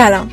[0.00, 0.30] سلام.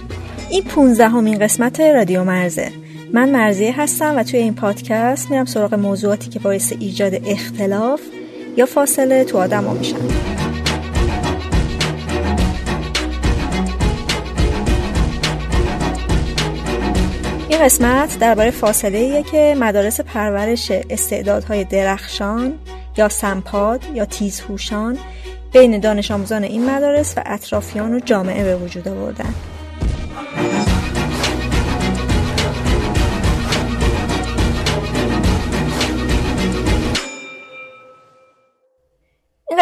[0.50, 2.72] این 15 همین قسمت رادیو مرزه.
[3.14, 8.02] من مرزیه هستم و توی این پادکست میرم سراغ موضوعاتی که باعث ایجاد اختلاف
[8.58, 9.96] یا فاصله تو آدم ها میشن.
[17.50, 22.54] این قسمت درباره فاصله که مدارس پرورش استعدادهای درخشان
[22.98, 24.98] یا سمپاد یا تیزهوشان
[25.54, 29.34] بین دانش آموزان این مدارس و اطرافیان و جامعه به وجود آوردن.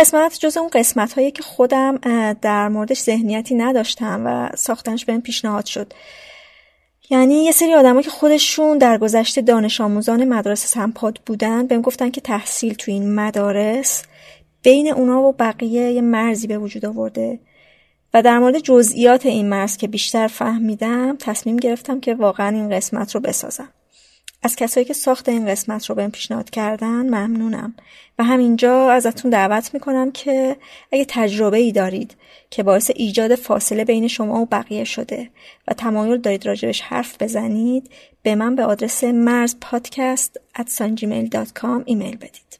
[0.05, 1.97] قسمت جز اون قسمت هایی که خودم
[2.41, 5.93] در موردش ذهنیتی نداشتم و ساختنش بهم پیشنهاد شد.
[7.09, 12.11] یعنی یه سری آدمایی که خودشون در گذشته دانش آموزان مدارس سمپاد بودن بهم گفتن
[12.11, 14.03] که تحصیل تو این مدارس
[14.63, 17.39] بین اونا و بقیه یه مرزی به وجود آورده.
[18.13, 23.15] و در مورد جزئیات این مرز که بیشتر فهمیدم تصمیم گرفتم که واقعا این قسمت
[23.15, 23.69] رو بسازم.
[24.45, 27.75] از کسایی که ساخت این قسمت رو بهم پیشنهاد کردن ممنونم.
[28.19, 30.55] و همینجا ازتون دعوت می‌کنم که
[30.91, 32.15] اگه تجربه ای دارید
[32.49, 35.29] که باعث ایجاد فاصله بین شما و بقیه شده
[35.67, 37.91] و تمایل دارید راجبش حرف بزنید
[38.23, 40.39] به من به آدرس مرز پادکست
[41.85, 42.59] ایمیل بدید.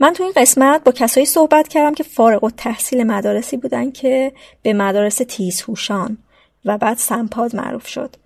[0.00, 4.32] من تو این قسمت با کسایی صحبت کردم که فارغ و تحصیل مدارسی بودن که
[4.62, 6.18] به مدارس تیزهوشان
[6.64, 8.16] و بعد سمپاد معروف شد.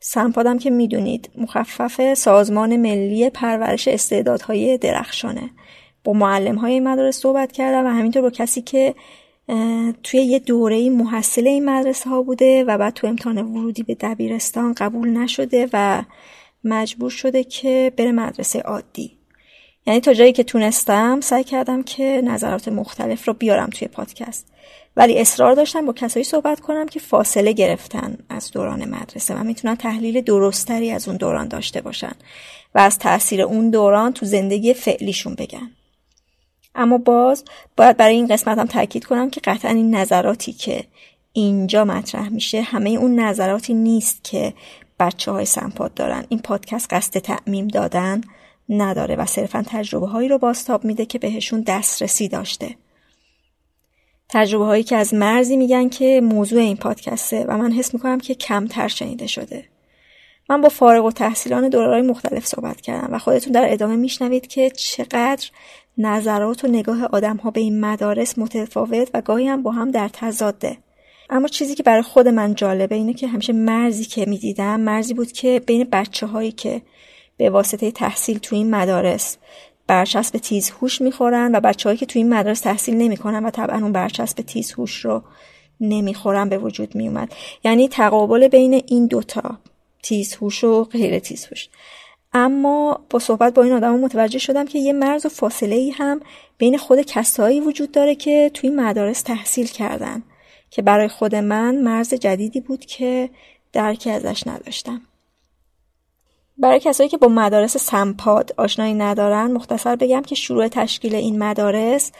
[0.00, 5.50] سمپادم که می‌دونید مخفف سازمان ملی پرورش استعدادهای درخشانه.
[6.04, 8.94] با معلم های مدارس صحبت کردم و همینطور با کسی که
[10.02, 14.72] توی یه دوره محصل این مدرسه ها بوده و بعد تو امتحان ورودی به دبیرستان
[14.72, 16.02] قبول نشده و
[16.64, 19.16] مجبور شده که بره مدرسه عادی.
[19.86, 24.52] یعنی تا جایی که تونستم سعی کردم که نظرات مختلف رو بیارم توی پادکست.
[24.96, 29.74] ولی اصرار داشتم با کسایی صحبت کنم که فاصله گرفتن از دوران مدرسه و می‌تونن
[29.74, 32.12] تحلیل درستری از اون دوران داشته باشن
[32.74, 35.70] و از تاثیر اون دوران تو زندگی فعلیشون بگن.
[36.74, 37.44] اما باز
[37.76, 40.84] باید برای این قسمت هم تاکید کنم که قطعا این نظراتی که
[41.32, 44.54] اینجا مطرح میشه همه اون نظراتی نیست که
[45.00, 46.24] بچه های سمپاد دارن.
[46.28, 48.20] این پادکست قصد تعمیم دادن
[48.68, 52.76] نداره و صرفا تجربه هایی رو باستاب میده که بهشون دسترسی داشته.
[54.32, 58.34] تجربه هایی که از مرزی میگن که موضوع این پادکسته و من حس می‌کنم که
[58.34, 59.64] کمتر شنیده شده.
[60.50, 64.70] من با فارغ و تحصیلان دورهای مختلف صحبت کردم و خودتون در ادامه میشنوید که
[64.70, 65.50] چقدر
[65.98, 70.08] نظرات و نگاه آدم ها به این مدارس متفاوت و گاهی هم با هم در
[70.08, 70.76] تضاده.
[71.30, 75.32] اما چیزی که برای خود من جالبه اینه که همیشه مرزی که می‌دیدم مرزی بود
[75.32, 76.82] که بین بچه هایی که
[77.36, 79.36] به واسطه تحصیل تو این مدارس
[79.90, 83.92] برچسب تیز هوش می‌خورن و بچههایی که تو این مدارس تحصیل نمی‌کنن و طبعا اون
[83.92, 85.22] برچسب تیز هوش رو
[85.80, 87.32] نمی‌خورن به وجود میومد.
[87.64, 89.58] یعنی تقابل بین این دوتا
[90.02, 91.68] تیز هوش و غیر تیز هوش
[92.32, 96.20] اما با صحبت با این آدم متوجه شدم که یه مرز و فاصله ای هم
[96.58, 100.22] بین خود کسایی وجود داره که توی مدارس تحصیل کردن.
[100.70, 103.30] که برای خود من مرز جدیدی بود که
[103.72, 105.00] درکی ازش نداشتم.
[106.60, 112.12] برای کسایی که با مدارس سمپاد آشنایی ندارن مختصر بگم که شروع تشکیل این مدارس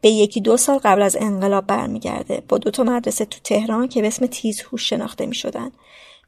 [0.00, 4.00] به یکی دو سال قبل از انقلاب برمیگرده با دو تا مدرسه تو تهران که
[4.00, 5.70] به اسم تیزهوش شناخته می شدن.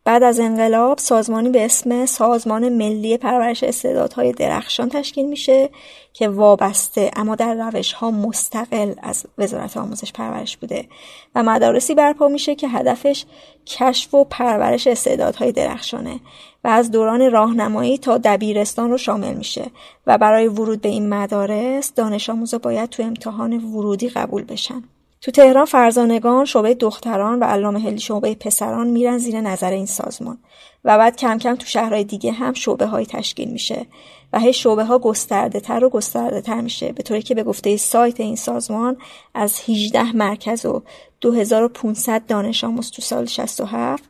[0.08, 5.70] بعد از انقلاب سازمانی به اسم سازمان ملی پرورش استعدادهای درخشان تشکیل میشه
[6.12, 10.88] که وابسته اما در روش ها مستقل از وزارت آموزش پرورش بوده
[11.34, 13.24] و مدارسی برپا میشه که هدفش
[13.66, 16.20] کشف و پرورش استعدادهای درخشانه
[16.64, 19.70] و از دوران راهنمایی تا دبیرستان رو شامل میشه
[20.06, 24.82] و برای ورود به این مدارس دانش آموزا باید تو امتحان ورودی قبول بشن.
[25.20, 30.38] تو تهران فرزانگان شعبه دختران و علامه شعبه پسران میرن زیر نظر این سازمان
[30.84, 33.86] و بعد کم کم تو شهرهای دیگه هم شعبه های تشکیل میشه
[34.32, 37.76] و هی شعبه ها گسترده تر و گسترده تر میشه به طوری که به گفته
[37.76, 38.96] سایت این سازمان
[39.34, 40.82] از 18 مرکز و
[41.20, 44.04] 2500 دانش آموز تو سال 67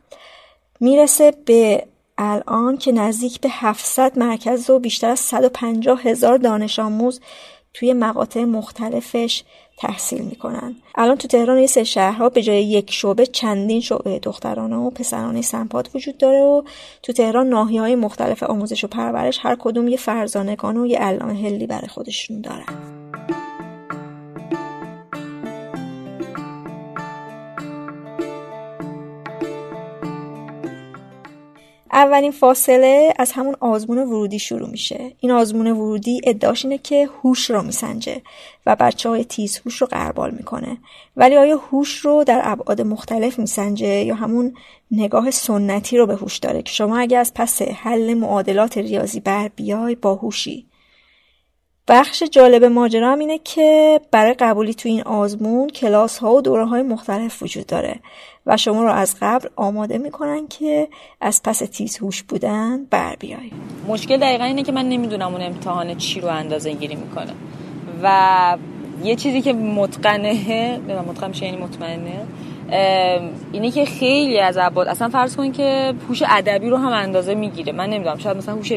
[0.79, 7.19] می‌رسه به الان که نزدیک به 700 مرکز و بیشتر از 150 هزار دانش آموز
[7.73, 9.43] توی مقاطع مختلفش
[9.79, 10.75] تحصیل می‌کنن.
[10.95, 15.41] الان تو تهران یه سه شهرها به جای یک شعبه چندین شعبه دخترانه و پسرانه
[15.41, 16.61] سمپات وجود داره و
[17.03, 21.33] تو تهران ناحی های مختلف آموزش و پرورش هر کدوم یه فرزانگان و یه علامه
[21.33, 22.98] هلی برای خودشون دارن.
[31.99, 35.11] اولین فاصله از همون آزمون ورودی شروع میشه.
[35.19, 38.21] این آزمون ورودی ادعاش اینه که هوش رو میسنجه
[38.65, 40.77] و بچه های تیز هوش رو قربال می‌کنه.
[41.17, 44.53] ولی آیا هوش رو در ابعاد مختلف میسنجه یا همون
[44.91, 49.47] نگاه سنتی رو به هوش داره؟ که شما اگه از پس حل معادلات ریاضی بر
[49.55, 50.65] بیای با هوشی.
[51.87, 56.81] بخش جالب ماجرا اینه که برای قبولی تو این آزمون کلاس ها و دوره های
[56.81, 57.99] مختلف وجود داره.
[58.45, 60.87] و شما رو از قبل آماده می‌کنن که
[61.21, 63.51] از پس تیز هوش بودن بر بیای
[63.87, 67.33] مشکل دقیقا اینه که من نمی‌دونم اون امتحان چی رو اندازه گیری می‌کنه.
[68.03, 68.57] و
[69.03, 72.25] یه چیزی که متقنه متقن یعنی مطمئنه
[73.51, 77.73] اینه که خیلی از عباد اصلا فرض کن که هوش ادبی رو هم اندازه می‌گیره.
[77.73, 78.71] من نمی‌دونم شاید مثلا هوش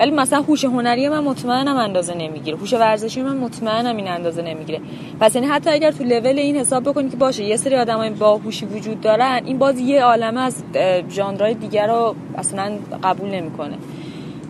[0.00, 2.56] ولی مثلا هوش هنری من مطمئنم اندازه نمی‌گیره.
[2.56, 4.80] هوش ورزشی من مطمئنم این اندازه نمی‌گیره.
[5.20, 8.36] پس یعنی حتی اگر تو لول این حساب بکنید که باشه یه سری آدمای با
[8.36, 10.62] هوشی وجود دارن این باز یه عالمه از
[11.10, 12.72] ژانرهای دیگر رو اصلا
[13.04, 13.76] قبول نمی‌کنه.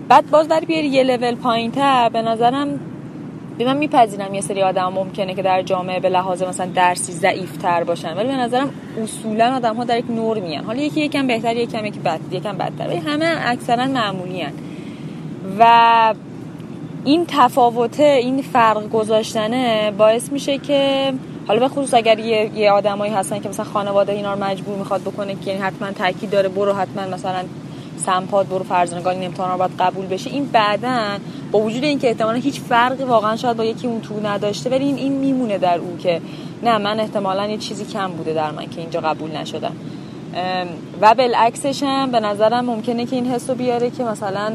[0.08, 2.80] بعد باز در بیاری یه لول پایینتر به نظرم
[3.64, 7.84] من میپذیرم یه سری آدم ممکنه که در جامعه به لحاظ مثلا درسی ضعیف تر
[7.84, 8.70] باشن ولی به نظرم
[9.02, 12.56] اصولا آدم ها در یک نور میان حالا یکی یکم بهتر یکم یکی بد یکم
[12.56, 14.52] بدتر ولی همه اکثرا معمولی هن.
[15.58, 16.14] و
[17.04, 21.12] این تفاوته این فرق گذاشتنه باعث میشه که
[21.48, 25.00] حالا به خصوص اگر یه, یه آدمایی هستن که مثلا خانواده اینا رو مجبور می‌خواد
[25.00, 27.44] بکنه که یعنی حتما تاکید داره برو حتما مثلا
[27.96, 30.30] سمپاد برو فرزانگان این امتحان رو باید قبول بشه.
[30.30, 31.18] این بعدا
[31.52, 34.96] با وجود اینکه احتمالا هیچ فرقی واقعا شاید با یکی اون تو نداشته ولی این
[34.96, 36.20] این میمونه در او که
[36.62, 39.76] نه من احتمالا یه چیزی کم بوده در من که اینجا قبول نشدم.
[41.00, 44.52] و بالعکسش هم به نظرم ممکنه که این حس رو بیاره که مثلا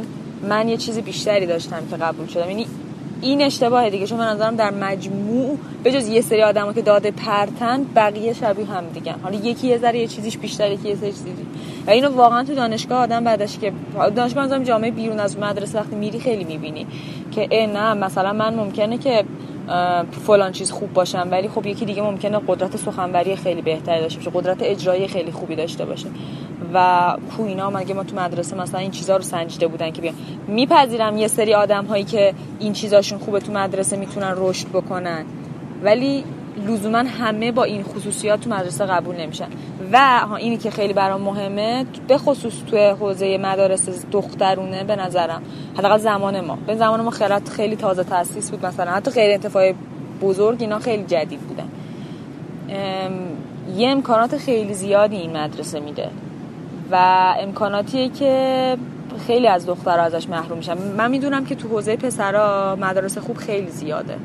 [0.50, 2.50] من یه چیزی بیشتری داشتم که قبول شدم.
[2.50, 2.68] یعنی
[3.22, 7.12] این اشتباه دیگه چون من نظرم در مجموع به جز یه سری آدما که داده
[7.12, 9.16] پرتن بقیه شبیه هم دیگه.
[9.24, 11.32] حالا یکی یه ذره یه چیزیش بیشتر یکی یه سری چیزی.
[11.88, 13.74] و اینو واقعا تو دانشگاه آدم بعدش که
[14.16, 16.88] دانشگاه مثلا جامعه بیرون از مدرسه وقتی میری خیلی می‌بینی
[17.32, 19.24] که نه مثلا من ممکنه که
[20.28, 24.32] فلان چیز خوب باشم ولی خب یکی دیگه ممکنه قدرت سخنوری خیلی بهتری داشته باشه
[24.34, 26.08] قدرت اجرایی خیلی خوبی داشته باشه.
[26.74, 30.16] و کو اینا مگه ما تو مدرسه مثلا این چیزا رو سنجیده بودن که بیان؟
[30.48, 35.26] میپذیرم یه سری آدم هایی که این چیزاشون خوبه تو مدرسه می‌تونن رشد بکنن.
[35.84, 36.24] ولی
[36.68, 39.48] لزوما همه با این خصوصیات تو مدرسه قبول نمیشن.
[39.94, 45.42] و اینی که خیلی برام مهمه به خصوص تو حوزه مدارس دخترونه به نظرم.
[45.78, 46.58] حداقل زمان ما.
[46.68, 48.92] به زمان ما خیلی خیلی تازه تاسیس بود مثلا.
[48.92, 49.76] حتی غیر انتفاعی
[50.22, 51.68] بزرگ اینا خیلی جدید بودن.
[53.76, 56.10] یه امکانات خیلی زیادی این مدرسه میده.
[56.92, 56.96] و
[57.40, 58.78] امکاناتیه که
[59.28, 60.78] خیلی از دخترها ازش محروم میشن.
[60.98, 64.16] من می‌دونم که تو حوزه پسرا مدارس خوب خیلی زیاده.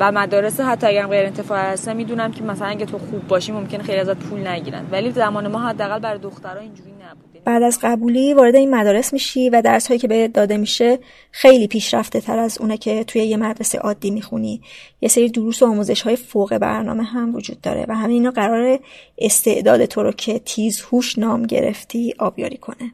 [0.00, 3.82] و مدارس حتی اگر غیر انتفاعی هستن می‌دونم که مثلا اگه تو خوب باشی ممکنه
[3.82, 4.86] خیلی ازت پول نگیرن.
[4.92, 7.40] ولی زمان ما حداقل برای دخترها اینجوری نبوده.
[7.44, 10.98] بعد از قبولی وارد این مدارس میشی و درس هایی که به داده میشه
[11.30, 14.60] خیلی پیشرفته تر از اونه که توی یه مدرسه عادی می‌خونی.
[15.00, 18.78] یه سری دروس و آموزش های فوق برنامه هم وجود داره و همین اینا قرار
[19.18, 22.92] استعداد تو رو که تیز هوش نام گرفتی آبیاری کنه.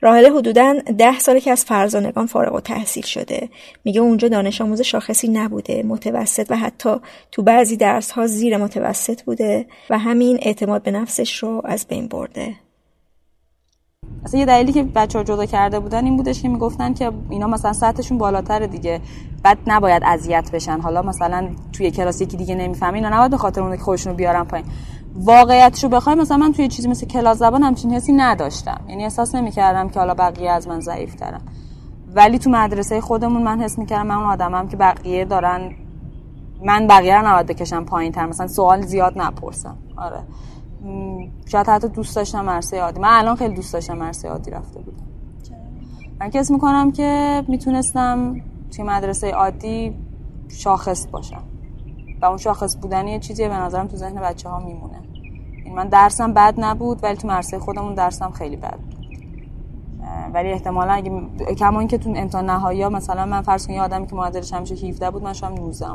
[0.00, 3.48] راهله حدودا ده ساله که از فرزانگان فارغ و تحصیل شده.
[3.84, 6.96] میگه اونجا دانش آموز شاخصی نبوده متوسط و حتی
[7.32, 12.08] تو بعضی درس ها زیر متوسط بوده و همین اعتماد به نفسش رو از بین
[12.08, 12.54] برده.
[14.24, 17.72] اصلا یه دلیلی که بچه جدا کرده بودن این بودش که می‌گفتن که اینا مثلا
[17.72, 19.00] سطحشون بالاتر دیگه.
[19.42, 20.80] بعد نباید اذیت بشن.
[20.80, 24.16] حالا مثلا توی کلاس یکی دیگه نمی‌فهمه اینا نباید به خاطر اون که خودشون رو
[24.16, 24.66] بیارن پایین.
[25.14, 28.80] واقعیتشو بخوای مثلا من توی چیزی مثل کلاس زبان همچین حسی نداشتم.
[28.88, 31.40] یعنی احساس نمی‌کردم که حالا بقیه از من ضعیف ترن
[32.14, 35.72] ولی تو مدرسه خودمون من حس می‌کردم من اون آدمم که بقیه دارن
[36.64, 39.76] من بقیه رو نباید بکشم پایین تر مثلا سوال زیاد نپرسم.
[39.96, 40.20] آره.
[41.46, 43.00] شاید حتی دوست داشتم مرسه عادی.
[43.00, 45.04] من الان خیلی دوست داشتم مرسه عادی رفته بودم.
[46.20, 48.40] من کس می‌کنم که می‌تونستم
[48.76, 49.96] توی مدرسه عادی
[50.48, 51.42] شاخص باشم.
[52.22, 55.03] و اون شاخص بودنی یه چیزیه به نظرم تو ذهن بچه ها میمونه.
[55.70, 58.78] من درسم بد نبود ولی تو مرسه خودمون درسم خیلی بد
[60.34, 61.10] ولی احتمالا اگه
[61.58, 65.10] کما اینکه تو امتحان نهایی مثلا من فرض کنم یه آدمی که معدلش همیشه 17
[65.10, 65.86] بود من شام 19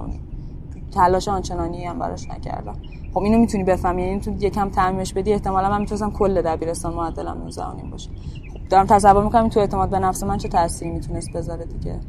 [0.92, 2.76] تلاش آنچنانی هم براش نکردم.
[3.14, 7.38] خب اینو می‌تونی بفهمی یعنی تو یکم تعمیمش بدی احتمالا من می‌تونستم کل دبیرستان معدلم
[7.38, 8.10] 19 باشه.
[8.54, 12.00] خب دارم تصور می‌کنم تو اعتماد به نفس من چه تأثیری می‌تونست بذاره دیگه.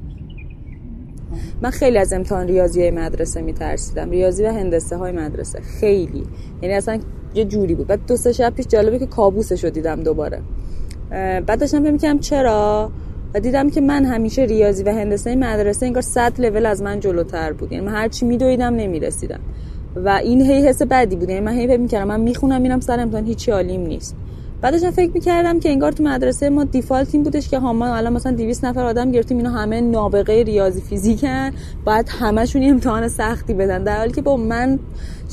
[1.62, 4.10] من خیلی از امتحان ریاضی مدرسه میترسیدم.
[4.10, 5.60] ریاضی و هندسه های مدرسه.
[5.60, 6.24] خیلی.
[6.62, 6.98] یعنی اصلا
[7.34, 7.86] یه جوری بود.
[7.86, 10.40] بعد دو سه شب پیش جالبه که کابوسش رو دیدم دوباره.
[11.10, 12.90] بعد داشتم فکر می‌کردم چرا؟
[13.34, 17.52] و دیدم که من همیشه ریاضی و هندسه مدرسه انگار 100 لول از من جلوتر
[17.52, 17.72] بود.
[17.72, 19.40] یعنی من هر چی میدویدم نمی‌رسیدم.
[19.96, 21.30] و این هی حس بدی بود.
[21.30, 23.24] یعنی من هی فکر می‌کردم من می‌خونم میرم سر امتحان.
[23.24, 24.16] هیچی عالیم نیست.
[24.62, 28.12] بعدش فکر می‌کردم که انگار تو مدرسه ما دیفالت این بودش که ها ما الان
[28.12, 31.50] مثلا 200 نفر آدم گرفتیم اینا همه نابغه ریاضی فیزیکن
[31.84, 33.84] باید همشون امتحان سختی بدن.
[33.84, 34.78] در حالی که با من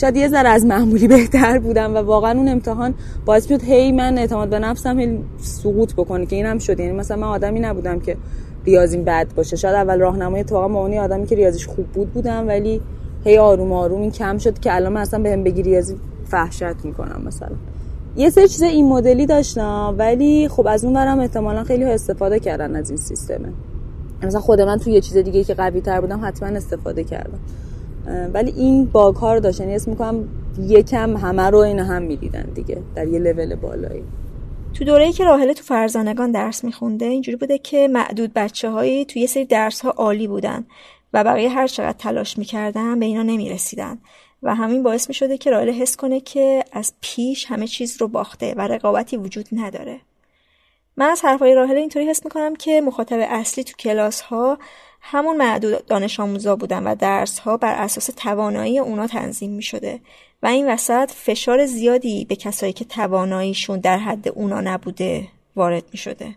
[0.02, 2.94] شاید یه ذره از معمولی بهتر بودم و واقعا اون امتحان
[3.26, 6.80] باعث شد هی من اعتماد به نفسم سقوط بکنه که اینم شد.
[6.80, 8.18] یعنی مثلا من آدمی نبودم که
[8.66, 9.56] ریاضیم بد باشه.
[9.56, 12.82] شاید اول راهنمای با اونی آدمی که ریاضیش خوب بود بودم ولی
[13.24, 17.22] هی آروم آروم این کم شد که الان من اصلا بهم بگی ریاضی فحشت می‌کنم
[17.26, 17.50] مثلا.
[18.18, 22.40] یه سری چیز این مدلی داشتم ولی خب از اون برم احتمالا خیلی ها استفاده
[22.40, 23.54] کردن از این سیستمه.
[24.24, 27.40] مثلا خود من توی یه چیز دیگه که قوی تر بودم حتما استفاده کردم.
[28.34, 30.28] ولی این باگ ها رو داشتن یعنی اسم می‌کنم
[30.60, 34.04] یکم همه رو این هم می‌دیدن دیگه در یه لول بالایی.
[34.74, 39.20] تو دوره‌ای که راهله تو فرزانگان درس میخونده اینجوری بوده که معدود بچه هایی تو
[39.20, 40.66] یه سری درس ها عالی بودن
[41.14, 43.98] و بقیه هر چقدر تلاش می‌کردن به اینا نمی‌رسیدن.
[44.44, 48.08] و همین باعث می شده که رائل حس کنه که از پیش همه چیز رو
[48.08, 50.00] باخته و رقابتی وجود نداره.
[50.98, 54.58] من از حرفای راهل اینطوری حس می‌کنم که مخاطب اصلی تو کلاس ها
[55.02, 60.00] همون معدود دانش آموزا بودن و درس ها بر اساس توانایی اونا تنظیم می شده
[60.44, 65.98] و این وسط فشار زیادی به کسایی که تواناییشون در حد اونا نبوده وارد می
[65.98, 66.36] شده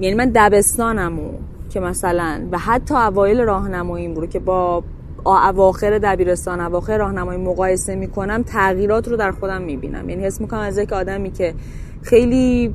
[0.00, 1.32] یعنی من دبستانمو
[1.72, 4.84] که مثلا و حتی اوایل راهنماییم بود که با
[5.30, 10.08] اواخر دبیرستان اواخر راهنمایی مقایسه می‌کنم تغییرات رو در خودم می‌بینم.
[10.08, 11.54] یعنی حس می‌کنم از یک آدمی که
[12.02, 12.74] خیلی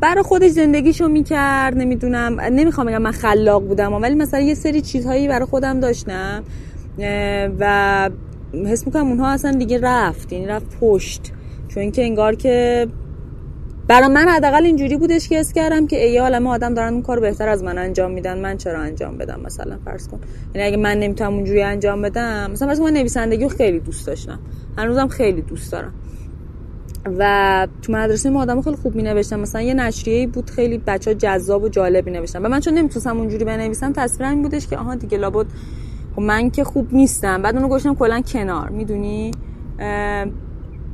[0.00, 5.28] برای خودش زندگیشو می‌کرد نمی‌دونم نمی‌خوام بگم من خلاق بودم ولی مثلا یه سری چیزهایی
[5.28, 6.44] برای خودم داشتم
[7.58, 8.10] و
[8.66, 11.32] حس می‌کنم اونها اصلا دیگه رفت یعنی رفت پشت.
[11.68, 12.86] چون که انگار که
[13.90, 17.20] برای من حداقل اینجوری بودش که اس کردم که ای عالم آدم دارن اون کار
[17.20, 20.20] بهتر از من انجام میدن من چرا انجام بدم مثلا فرض کن.
[20.54, 24.38] یعنی اگه من نمی‌تونم اونجوری انجام بدم مثلا فرض من نویسندگی رو خیلی دوست داشتم.
[24.78, 25.94] هنوزم خیلی دوست دارم.
[27.18, 31.14] و تو مدرسه ما آدم خیلی خوب می نوشتم مثلا یه نشریه بود خیلی بچه
[31.14, 34.94] جذاب و جالبی نوشتم و من چون نمی‌تونستم اونجوری بنویسم تصویرم این بودش که آها
[34.94, 35.46] دیگه لابد
[36.16, 37.42] خب من که خوب نیستم.
[37.42, 38.68] بعد اونو گوشتم کلا کنار.
[38.68, 39.30] می‌دونی؟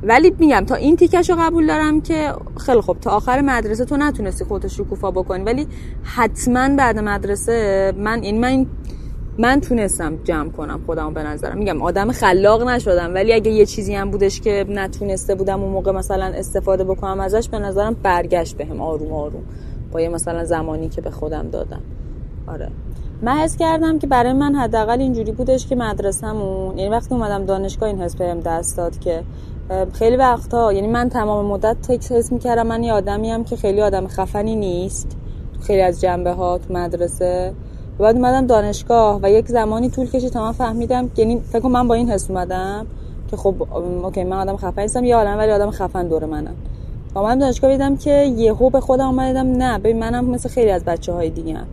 [0.03, 2.33] ولی میگم تا این تیکش رو قبول دارم که
[2.65, 5.43] خیلی خوب تا آخر مدرسه تو نتونستی خودت شکوفا بکنی.
[5.43, 5.67] ولی
[6.03, 8.65] حتما بعد مدرسه من این من
[9.39, 11.57] من تونستم جمع کنم خودم به نظرم.
[11.57, 15.91] میگم آدم خلاق نشدم ولی اگه یه چیزی هم بودش که نتونسته بودم اون موقع
[15.91, 19.43] مثلا استفاده بکنم ازش به نظرم برگشت بهم آروم آروم.
[19.91, 21.81] با یه مثلا زمانی که به خودم دادم.
[22.47, 22.71] آره.
[23.21, 27.89] من حس کردم که برای من حداقل اینجوری بودش که مدرسه‌مون یعنی وقتی اومدم دانشگاه
[27.89, 29.23] این حس بهم دست داد که
[29.93, 33.81] خیلی وقتا یعنی من تمام مدت تکس حس می‌کردم من یه آدمی هم که خیلی
[33.81, 35.17] آدم خفنی نیست
[35.61, 37.53] خیلی از جنبه ها تو مدرسه
[37.99, 41.87] و بعد اومدم دانشگاه و یک زمانی طول کشید تا من فهمیدم یعنی فکر من
[41.87, 42.87] با این حس اومدم
[43.31, 43.55] که خب
[44.03, 46.55] اوکی من آدم خفن نیستم یه عالم ولی آدم خفن دور منم
[47.15, 50.83] و من دانشگاه دیدم که یهو به خودم اومدم نه ببین منم مثل خیلی از
[50.85, 51.67] بچه های دیگه هم.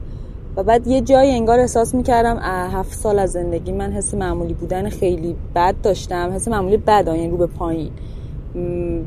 [0.56, 2.38] و بعد یه جایی انگار احساس می‌کردم
[2.72, 7.28] هفت سال از زندگی من حس معمولی بودن خیلی بد داشتم حس معمولی بد یعنی
[7.28, 7.90] رو به پایین.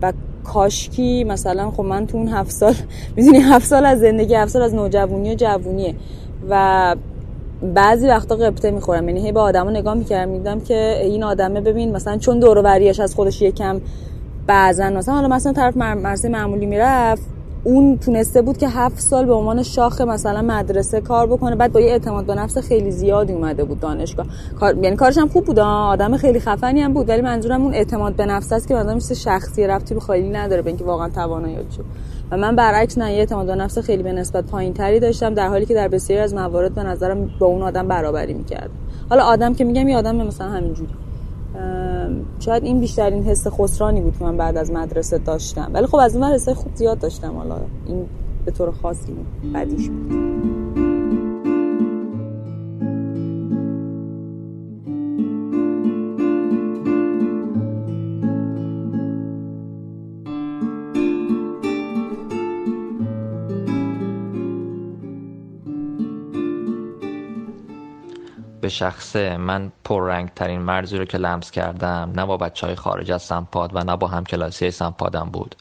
[0.01, 0.13] و
[0.43, 2.73] کاشکی مثلا خب من تو اون هفت سال
[3.15, 5.95] می‌دونی هفت سال از زندگی هفت سال از نوجوانی و جوونیه.
[6.49, 6.95] و
[7.73, 11.91] بعضی وقتا قبطه می‌خورم یعنی هی به آدمو نگاه می‌کردم میدم که این آدمه ببین
[11.91, 12.67] مثلا چون دور
[13.01, 13.81] از خودش یکم
[14.47, 19.33] بعضا مثلا حالا مثلا طرف مرسی معمولی می‌رفت اون تونسته بود که هفت سال به
[19.33, 21.55] عنوان شاخ مثلا مدرسه کار بکنه.
[21.55, 24.25] بعد با یه اعتماد به نفس خیلی زیادی اومده بود دانشگاه.
[24.59, 24.77] کار...
[24.77, 27.09] یعنی کارش هم خوب بود آدم خیلی خفنی هم بود.
[27.09, 30.61] ولی منظورم اون اعتماد به نفس است که مثلا مثل شخصی رفتی به خیلی نداره
[30.61, 31.83] به اینکه واقعا توانایی چه
[32.31, 35.65] و من برعکس نه یه اعتماد به نفس خیلی به نسبت پایینتری داشتم در حالی
[35.65, 38.69] که در بسیاری از موارد به نظرم با اون آدم برابری می‌کرد
[39.09, 40.93] حالا آدم که میگم یه آدم مثلا همینجوری
[42.39, 45.71] شاید این بیشترین حس خسرانی بود که من بعد از مدرسه داشتم.
[45.73, 47.37] ولی خب از این حسای خوب زیاد داشتم.
[47.37, 48.05] حالا این
[48.45, 49.15] به طور خاصی
[49.53, 50.86] بدیش بود.
[68.67, 73.11] به شخصه من پررنگ ترین مرزی رو که لمس کردم نه با بچه های خارج
[73.11, 75.55] از سمپاد و نه با هم کلاسی سمپادم بود.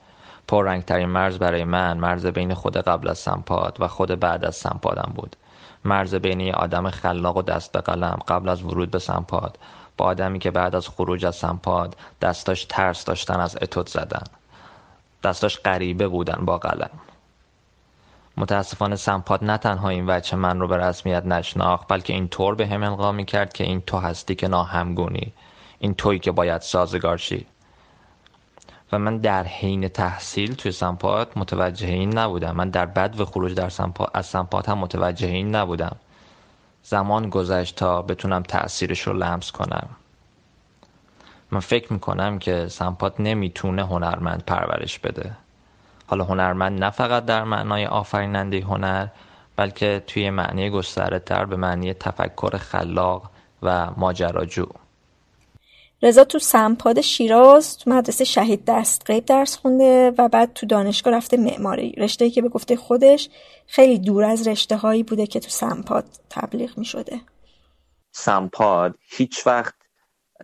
[0.49, 4.57] پررنگ ترین مرز برای من مرز بین خود قبل از سمپاد و خود بعد از
[4.57, 5.37] سمپادم بود.
[5.85, 9.59] مرز بین یه آدم خلاق و دست به قلم قبل از ورود به سمپاد.
[9.97, 14.25] با آدمی که بعد از خروج از سمپاد دستاش ترس داشتن از اتود زدن.
[15.23, 16.91] دستاش غریبه بودن با قلم.
[18.37, 22.66] متاسفانه سمپاد نه تنها این وچه من رو به رسمیت نشناخت بلکه این طور به
[22.66, 25.33] هم القا می کرد که این تو هستی که ناهمگونی
[25.79, 27.46] این تویی که باید سازگار شی.
[28.92, 32.57] و من در حین تحصیل توی سمپاد متوجه این نبودم.
[32.57, 35.96] من در بد و خروج در سمپاد از سمپاد هم متوجه این نبودم.
[36.83, 39.88] زمان گذشت تا بتونم تأثیرش رو لمس کنم.
[41.51, 45.37] من فکر می‌کنم که سمپاد نمی‌تونه هنرمند پرورش بده.
[46.07, 49.07] حالا هنرمند نه فقط در معنای آفریننده هنر
[49.57, 53.31] بلکه توی معنی گسترده تر به معنی تفکر خلاق
[53.62, 54.66] و ماجراجو.
[56.03, 61.37] رضا تو سمپاد شیراز تو مدرسه شهید دستقیب درس خونده و بعد تو دانشگاه رفته
[61.37, 61.92] معماری.
[61.92, 63.29] رشته که به گفته خودش
[63.66, 67.21] خیلی دور از رشته هایی بوده که تو سمپاد تبلیغ می شده
[68.12, 69.75] سمپاد هیچ وقت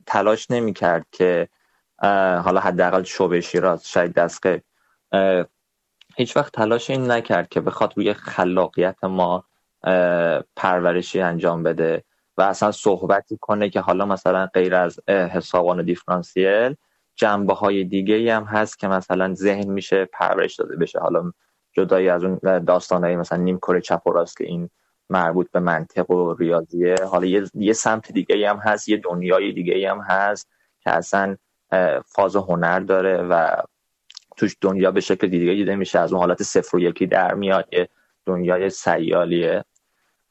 [0.07, 1.48] تلاش نمی کرد که
[2.44, 4.62] حالا حداقل شعبه شیراز شهید دستقیب
[6.16, 9.44] هیچ وقت تلاش این نکرد که بخواد روی خلاقیت ما
[10.57, 12.05] پرورشی انجام بده
[12.37, 16.77] و اصلا صحبتی کنه که حالا مثلا غیر از حسابان دیفرانسیل
[17.14, 20.98] جنبه های دیگه هم هست که مثلا ذهن میشه پرورش داده بشه.
[20.98, 21.33] حالا
[21.72, 24.70] جدایی از اون داستان های مثلا نیم کره چپ و راست که این
[25.11, 26.96] مربوط به منطق و ریاضیه.
[27.11, 30.48] حالا یه, یه سمت دیگه هم هست یه دنیای دیگه هم هست
[30.81, 31.37] که اصلا
[32.07, 33.57] فاز هنر داره و
[34.37, 35.99] توش دنیا به شکل دیگه دیده میشه.
[35.99, 37.68] از اون حالت صفر و یکی در میاد
[38.27, 39.64] دنیای سیالیه.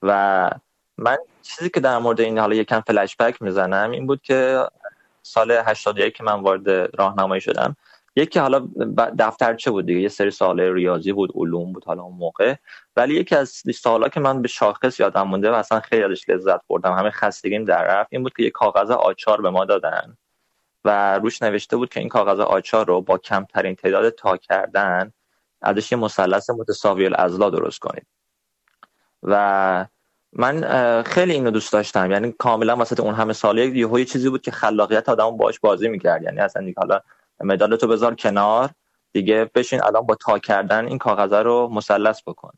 [0.01, 0.49] و
[0.97, 4.67] من چیزی که در مورد این حالا یکم فلش بک می‌زنم این بود که
[5.21, 7.75] سال 81 که من وارد راهنمایی شدم
[8.15, 8.67] یکی حالا
[9.19, 12.55] دفترچه بود دیگه؟ یه سری سوال ریاضی بود علوم بود حالا اون موقع.
[12.95, 16.61] ولی یکی از سوالا که من به شاخص یادم مونده و اصلا خیلی ازش لذت
[16.69, 20.17] بردم همه خستگیم در رفت این بود که یه کاغذ آچار به ما دادن.
[20.85, 25.13] و روش نوشته بود که این کاغذ آچار رو با کمترین تعداد تا کردن
[25.61, 28.05] ازش یه مثلث متساوی الاضلاع درست کنید.
[29.23, 29.85] و
[30.33, 32.11] من خیلی اینو دوست داشتم.
[32.11, 36.23] یعنی کاملا وسط اون همه ساله یه چیزی بود که خلاقیت آدم باش بازی می‌کرد.
[36.23, 36.99] یعنی اصلا دیگه حالا
[37.39, 38.69] مدال تو بذار کنار
[39.11, 42.51] دیگه بشین الان با تا کردن این کاغذ رو مثلث بکن.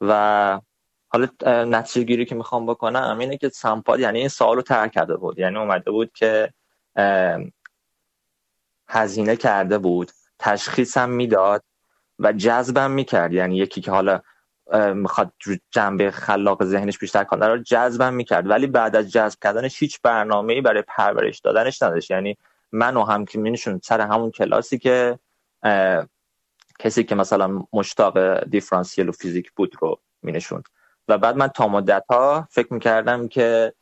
[0.00, 0.60] و
[1.08, 1.28] حالا
[1.64, 5.38] نتیجه گیری که می‌خوام بکنم اینه که سمپاد یعنی این سوال رو ترک کرده بود.
[5.38, 6.52] یعنی اومده بود که
[8.88, 11.64] هزینه کرده بود تشخیصم می‌داد
[12.18, 13.32] و جذبم می‌کرد.
[13.32, 14.20] یعنی یکی که حالا
[14.94, 15.32] می‌خواد
[15.70, 18.50] جنبه خلاق ذهنش بیشتر کنه رو جذبم می‌کرد.
[18.50, 22.10] ولی بعد از جذب کردنش هیچ برنامه‌ای برای پرورش دادنش نداشت.
[22.10, 22.36] یعنی
[22.72, 25.18] منو هم که مینشون سر همون کلاسی که
[26.78, 30.64] کسی که مثلا مشتاق دیفرانسیل و فیزیک بود رو مینشوند.
[31.08, 33.74] و بعد من تا مدت ها فکر می‌کردم که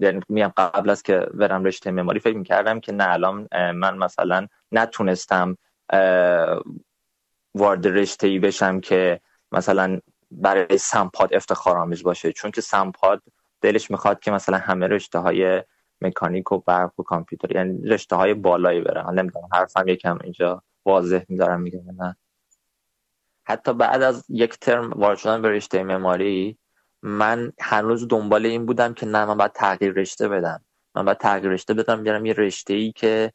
[0.00, 4.46] یعنی میام قبل از که برم رشته معماری فکر می‌کردم که نه الان من مثلا
[4.72, 5.56] نتونستم
[7.54, 9.20] وارد رشته ای بشم که
[9.52, 12.32] مثلا برای سمپاد افتخارآمیز باشه.
[12.32, 13.22] چون که سمپاد
[13.60, 15.62] دلش می‌خواد که مثلا همه رشته های
[16.00, 20.62] مکانیک و برق و کامپیوتر یعنی رشته های بالایی بره حالا نمی‌دونم حرفم یکم اینجا
[20.84, 22.16] واضح می‌ذارم میگم نه.
[23.44, 26.58] حتی بعد از یک ترم وارد شدن به رشته معماری
[27.02, 30.64] من هنوز دنبال این بودم که نه من باید تغییر رشته بدم.
[30.94, 33.32] من باید تغییر رشته بدم بیارم یه رشته ای که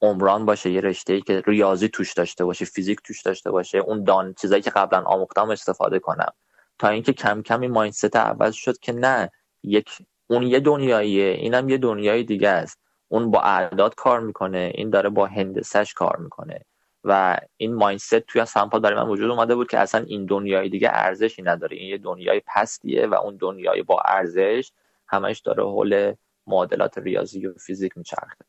[0.00, 4.04] عمران باشه یه رشته ای که ریاضی توش داشته باشه فیزیک توش داشته باشه اون
[4.04, 6.32] دان چیزایی که قبلا آموختم استفاده کنم.
[6.78, 9.30] تا اینکه کم کم این مایندست عوض شد که نه
[9.62, 9.90] یک
[10.26, 12.78] اون یه دنیاییه اینم یه دنیای دیگه است.
[13.08, 16.60] اون با اعداد کار می‌کنه این داره با هندسش کار می‌کنه.
[17.04, 20.90] و این مایندست توی سمپاد برای من وجود اومده بود که اصلا این دنیای دیگه
[20.92, 21.76] ارزشی نداره.
[21.76, 24.72] این یه دنیای پستیه و اون دنیای با ارزش
[25.06, 26.14] همش داره حول
[26.46, 28.44] معادلات ریاضی و فیزیک میچرخه.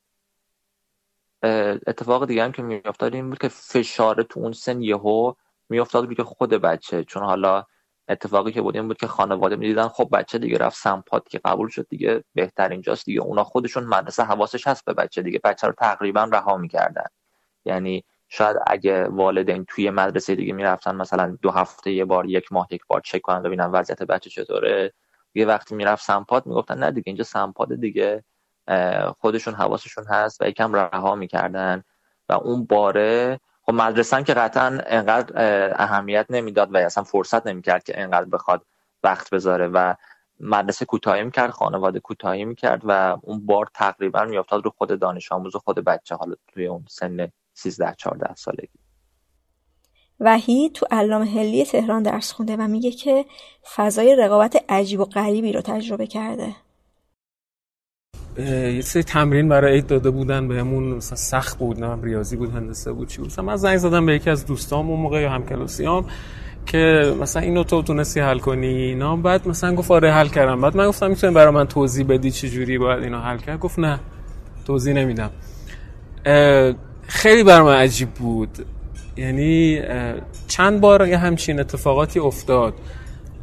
[1.88, 5.34] اتفاق دیگه هم که میافتاد این بود که فشار تو اون سن یهو
[5.70, 7.04] میافتاد که خود بچه.
[7.04, 7.66] چون حالا
[8.08, 11.70] اتفاقی که بود این بود که خانواده می‌دیدن خب بچه دیگه رفت سمپات که قبول
[11.70, 13.22] شد دیگه بهتر اینجاست دیگه.
[13.22, 15.40] اونا خودشون مدرسه حواسش هست به بچه دیگه.
[15.44, 17.08] بچه رو تقریبا رها می‌کردن.
[17.66, 18.04] یعنی
[18.36, 22.82] شاید اگه والدین توی مدرسه دیگه می‌رفتن مثلا دو هفته یه بار یک ماه یک
[22.88, 24.94] بار چک کنن ببینن وضعیت بچه چطوره.
[25.34, 28.24] یه وقتی می‌رفت سمپات می‌گفتن نه دیگه اینجا سمپات دیگه
[29.20, 31.84] خودشون حواسشون هست و یکم رها می‌کردن.
[32.30, 35.34] و اون باره خب مدرسه که قطعا انقدر
[35.84, 38.66] اهمیت نمی‌داد و اصلا فرصت نمی‌کرد که انقدر بخواد
[39.04, 39.68] وقت بذاره.
[39.68, 39.96] و
[40.40, 45.56] مدرسه کوتاهی می‌کرد خانواده کوتاهی می‌کرد و اون بار تقریبا میافتاد رو خود دانش آموز
[45.56, 48.80] و خود بچه حالا توی اون سن 13 14 سالگی.
[50.20, 53.26] وحید تو علام هلی تهران درس خونده و میگه که
[53.76, 56.56] فضای رقابت عجیب و غریبی رو تجربه کرده.
[58.38, 62.92] یه سری تمرین برای عید داده بودن بهمون مثلا سخت بود نه ریاضی بود هندسه
[62.92, 63.28] بود چی بود.
[63.28, 66.06] مثلا من زنگ زدم به یکی از دوستام اون موقع یا همکلاسیام
[66.66, 69.16] که مثلا اینو تو تونستی حل کنی اینا.
[69.16, 70.62] بعد مثلا گفت آره حل کردم.
[70.62, 73.80] بعد من گفتم می‌تونی برای من توضیح بدی چه جوری باید اینو حل کرد؟ گفت
[73.80, 74.00] نه
[74.66, 75.32] توضیح نمیدم.
[77.08, 78.50] خیلی برای من عجیب بود.
[79.18, 79.82] یعنی
[80.48, 82.74] چند بار یه همچین اتفاقاتی افتاد.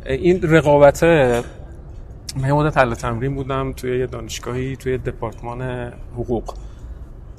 [0.07, 1.43] این رقابته
[2.37, 6.55] من مدت حل تمرین بودم توی یه دانشگاهی توی دپارتمان حقوق.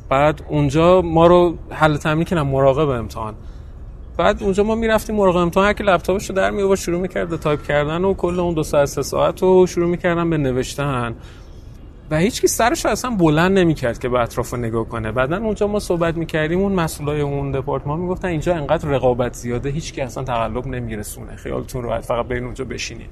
[0.10, 3.34] بعد اونجا ما رو حل تمرین کنم مراقب امتحان.
[4.18, 7.64] بعد اونجا ما می‌رفتیم مراقب امتحان هر کی لپتاپش رو در میآورد شروع می‌کرد تایپ
[7.64, 11.16] کردن و کل اون دو ساعت سه ساعت رو شروع می‌کردن به نوشتن.
[12.12, 15.12] و هیچ کی سرش اصلا بلند نمی‌کرد که به اطراف نگاه کنه.
[15.12, 19.94] بعدا اونجا ما صحبت می‌کردیم اون مسئولای اون دپارتمان می‌گفتن اینجا انقدر رقابت زیاده هیچ
[19.94, 21.36] کی اصلا تقلب نمیرسونه.
[21.36, 23.10] خیالتون راحت فقط برین اونجا بشینید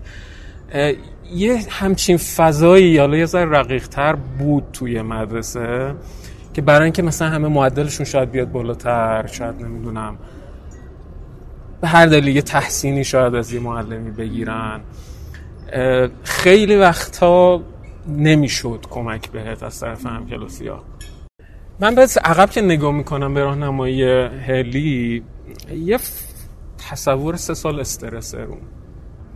[1.33, 5.95] یه همچین فضایی حالا یه ذره رقیق تر بود توی مدرسه
[6.53, 10.17] که برای اینکه مثلا همه معدلشون شاید بیاد بالاتر شاید نمی‌دونم.
[11.81, 14.81] به هر دلیل یه تحسینی شاید از یه معلمی بگیرن.
[16.23, 17.61] خیلی وقتا
[18.09, 20.83] نمی‌شد کمک بهت از طرف همکلاسی ها
[21.79, 25.23] من بس عقب که نگاه می‌کنم به راهنمایی هلی
[25.75, 25.99] یه
[26.89, 28.57] تصور سه سال استرس رو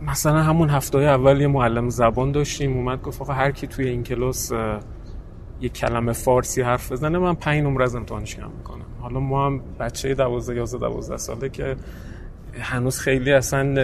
[0.02, 4.02] مثلا همون هفته اول یه معلم زبان داشتیم اومد گفت آقا هر کی توی این
[4.02, 4.52] کلاس
[5.60, 8.84] یه کلمه فارسی حرف بزنه من پنج نمره از امتحانش کم می‌کنم.
[9.00, 11.76] حالا ما هم بچه 12 11 12 ساله که
[12.60, 13.74] هنوز خیلی اصلا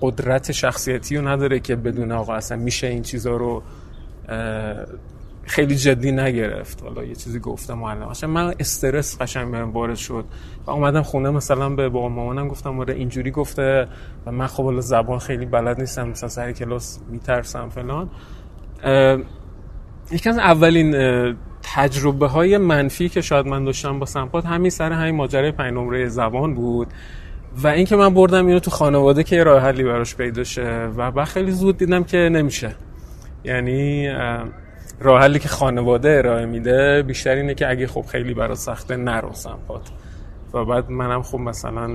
[0.00, 3.62] قدرت شخصیتی رو نداره که بدون آقا اصلا میشه این چیزا رو
[5.44, 6.82] خیلی جدی نگرفت.
[6.82, 10.24] حالا یه چیزی گفتم معلم اصلا من استرس قشنگ بهم وارد شد.
[10.66, 13.88] و اومدم خونه مثلا به با مامانم گفتم آره اینجوری گفته
[14.26, 18.10] و من خب زبان خیلی بلد نیستم مثلا سر کلاس میترسم فلان.
[20.12, 20.94] یکی از اولین
[21.62, 26.08] تجربه های منفی که شاید من داشتم با سمپات همین سر همین ماجرای پنج نمره
[26.08, 26.88] زبان بود.
[27.62, 30.90] و اینکه من بردم اینو تو خانواده که راه حلی براش پیدا شه.
[30.96, 32.74] و بعد خیلی زود دیدم که نمیشه.
[33.44, 34.08] یعنی
[35.00, 39.32] راه حلی که خانواده ارائه میده بیشتر اینه که اگه خب خیلی برای سخته نرو
[39.32, 39.88] سمپات
[40.54, 41.90] و بعد منم خب مثلا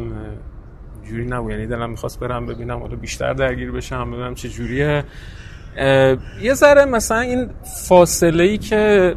[1.10, 1.52] جوری نبود.
[1.52, 5.04] یعنی دلم می‌خواست برم ببینم حالا بیشتر درگیر بشم ببینم چه جوریه.
[6.42, 7.50] یه ذره مثلا این
[7.88, 9.16] فاصله ای که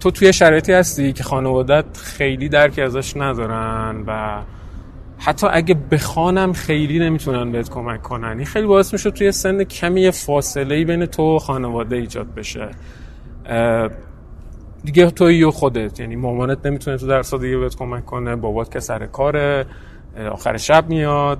[0.00, 4.40] تو توی شرایطی هستی که خانوادت خیلی درکی ازش ندارن و
[5.26, 8.36] حتی اگه بخوانم خیلی نمی‌تونن بهت کمک کنن.
[8.36, 12.68] این خیلی باعث میشه توی سن کمی فاصله بین تو و خانواده ایجاد بشه.
[14.84, 16.00] دیگه توی و خودت.
[16.00, 18.36] یعنی مامانت نمی‌تونه تو درس دیگه بهت کمک کنه.
[18.36, 19.66] بابات که سر کاره.
[20.32, 21.38] آخر شب میاد.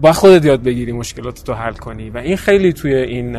[0.00, 2.10] با خودت یاد بگیری مشکلات تو حل کنی.
[2.10, 3.36] و این خیلی توی این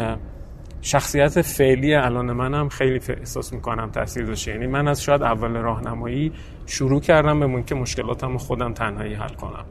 [0.86, 4.52] شخصیت فعلی الان منم خیلی احساس می‌کنم تاثیر داشته.
[4.52, 6.32] یعنی من از شاید اول راهنمایی
[6.66, 9.66] شروع کردم به که مشکلاتم خودم تنهایی حل کنم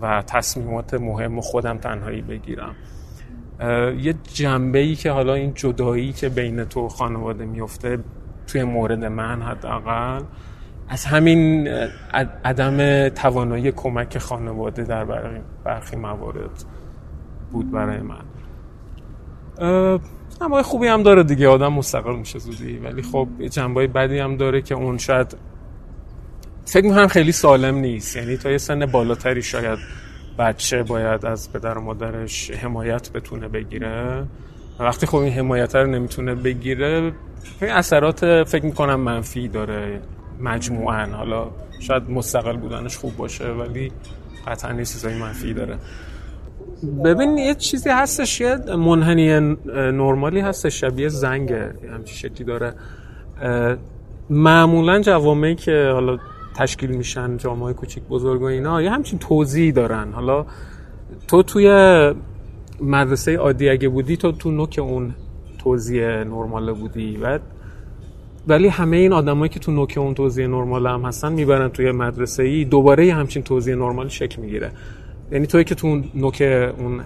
[0.00, 2.74] و تصمیمات مهم خودم تنهایی بگیرم.
[4.00, 7.98] یه جنبه ای که حالا این جدایی که بین تو خانواده میفته
[8.46, 10.22] توی مورد من حداقل
[10.88, 11.68] از همین
[12.44, 15.04] عدم توانایی کمک خانواده در
[15.64, 16.64] برخی موارد
[17.52, 18.24] بود برای من.
[20.40, 21.48] جنبه خوبی هم داره دیگه.
[21.48, 22.78] آدم مستقل میشه زودی.
[22.78, 25.36] ولی خب جنبه بدی هم داره که اون شاید
[26.64, 28.16] فکر می‌کنم خیلی سالم نیست.
[28.16, 29.78] یعنی تا یه سن بالاتری شاید
[30.38, 34.24] بچه باید از پدر و مادرش حمایت بتونه بگیره.
[34.80, 37.12] وقتی خب این حمایت رو نمی‌تونه بگیره
[37.60, 40.00] اثرات فکر می‌کنم منفی داره
[40.40, 41.06] مجموعا.
[41.06, 41.50] حالا
[41.80, 43.92] شاید مستقل بودنش خوب باشه ولی
[44.46, 45.78] قطعا یه چیزای منفی داره.
[47.04, 52.74] ببین یه چیزی هستش یه منحنی نرمالی هستش شبیه زنگه همچی شکلی داره.
[54.30, 56.18] معمولا جوامعی که حالا
[56.56, 60.12] تشکیل میشن جامعه کوچیک بزرگ و اینا یه همچین توضیحی دارن.
[60.12, 60.46] حالا
[61.28, 61.68] تو توی
[62.80, 65.14] مدرسه عادی اگه بودی تو تو نوک اون
[65.58, 67.16] توضیح نرمال بودی.
[67.22, 67.38] و
[68.48, 72.42] ولی همه این آدمایی که تو نوک اون توضیح نرمال هم هستن می‌برن توی مدرسه
[72.42, 74.70] ای دوباره همچین توضیح نرمال شکل می‌گیره.
[75.32, 76.42] یعنی توی که تو نوک
[76.78, 77.00] اون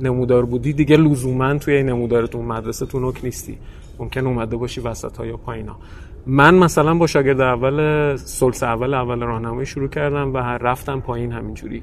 [0.00, 3.58] نمودار بودی دیگه لزوما توی نمودار تو مدرسه تو نوک نیستی.
[3.98, 5.76] ممکن اومده باشی وسط ها یا پایینا.
[6.26, 11.82] من مثلا با شاگرد اول سلس اول اول راهنمایی شروع کردم و رفتم پایین همینجوری.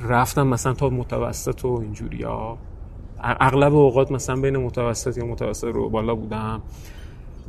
[0.00, 2.22] رفتم مثلا تا متوسط و اینجوری.
[2.22, 2.58] ها
[3.20, 6.62] اغلب اوقات مثلا بین متوسط یا متوسط رو بالا بودم.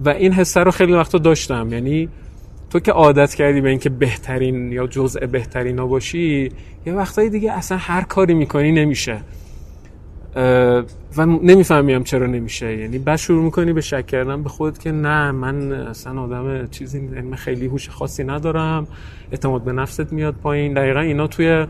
[0.05, 1.73] و این حسه رو خیلی وقتا داشتم.
[1.73, 2.09] یعنی
[2.69, 6.51] تو که عادت کردی به اینکه بهترین یا جزء بهترین ها باشی
[6.85, 9.21] یه وقتایی دیگه اصلا هر کاری می‌کنی نمیشه.
[11.17, 12.77] و نمی‌فهمیم چرا نمیشه.
[12.77, 17.09] یعنی بعد شروع می‌کنی به شک کردن به خودت که نه من اصلا آدم چیزی
[17.15, 18.87] یعنی خیلی هوش خاصی ندارم.
[19.31, 20.73] اعتماد به نفست میاد پایین.
[20.73, 21.65] دقیقا اینا توی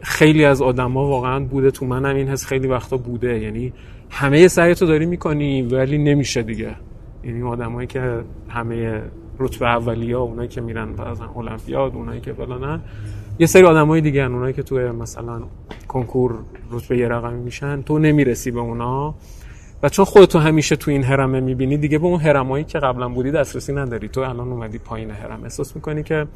[0.00, 3.38] خیلی از آدما واقعا بوده تو منم این حس خیلی وقتا بوده.
[3.40, 3.72] یعنی
[4.10, 6.74] همه سعی تو داری می‌کنی ولی نمیشه دیگه.
[7.24, 9.02] یعنی آدمایی که همه
[9.38, 12.80] رتبه اولیه اونایی که میرن مثلا المپیاد اونایی که فلانن
[13.38, 14.32] یه سری آدمای دیگه هن.
[14.32, 15.42] اونایی که توی مثلا
[15.88, 16.38] کنکور
[16.70, 19.14] رتبه یه رقمی میشن تو نمی‌رسی به اونا.
[19.82, 23.30] و چون خودتو همیشه تو این هرمه می‌بینی دیگه به اون هرمایی که قبلا بودی
[23.30, 24.08] دسترسی نداری.
[24.08, 26.26] تو الان اومدی پایین هرم احساس می‌کنی که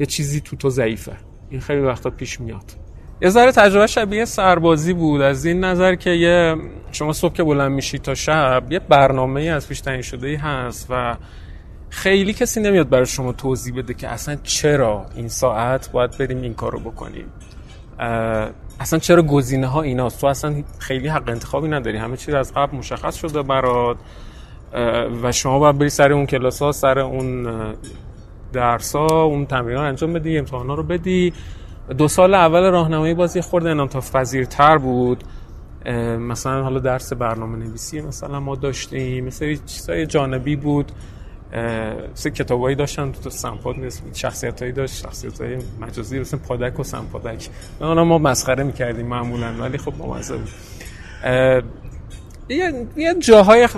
[0.00, 1.12] یه چیزی تو تو ضعیفه.
[1.50, 2.64] این خیلی وقتا پیش میاد.
[3.22, 5.20] یه ذره تجربه شبیه سربازی بود.
[5.20, 6.56] از این نظر که یه
[6.92, 10.86] شما صبح که بلند میشی تا شب یه برنامه از پیش تعیین شده ای هست
[10.90, 11.16] و
[11.92, 16.54] خیلی کسی نمیاد برای شما توضیح بده که اصلا چرا این ساعت باید بریم این
[16.54, 17.24] کارو بکنیم.
[18.80, 21.98] اصلا چرا گزینه ها ایناست؟ تو اصلا خیلی حق انتخابی نداری.
[21.98, 23.96] همه چیز از قبل مشخص شده برات.
[25.22, 27.48] و شما باید بری سر اون کلاس ها سر اون
[28.52, 31.32] درس ها اون تمرین ها انجام بدی امتحان ها رو بدی.
[31.98, 35.24] دو سال اول راهنمایی بازی خورده انعطاف پذیرتر بود.
[36.18, 40.92] مثلا حالا درس برنامه نویسی مثلا ما داشتیم مثل چیزای جانبی بود.
[42.14, 43.76] سه کتابایی داشتن تو سمپاد
[44.14, 47.48] شخصیت هایی داشت شخصیت های مجازی مثل پادک و سمپادک.
[47.80, 50.48] اونا ما مسخره می‌کردیم معمولا ولی خب ممزه بود.
[52.96, 53.68] یه جاهای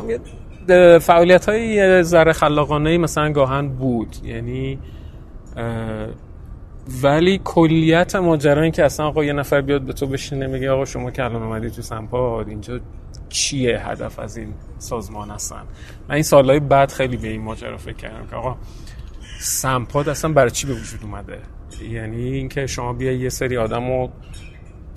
[1.00, 4.78] فعالیت های ذره خلاقانه مثلا گاهن بود یعنی
[7.02, 10.84] ولی کلیت ماجرا این که اصلا آقا یه نفر بیاد به تو بشینه میگه آقا
[10.84, 12.80] شما که الان اومدی تو سمپاد اینجا
[13.35, 15.62] چیه هدف از این سازمان هستن؟
[16.09, 18.57] من این سالهای بعد خیلی به این ماجرا فکر کردم که آقا
[19.40, 21.38] سمپاد اصلا برای چی به وجود اومده؟
[21.90, 24.11] یعنی اینکه شما بیا یه سری آدم رو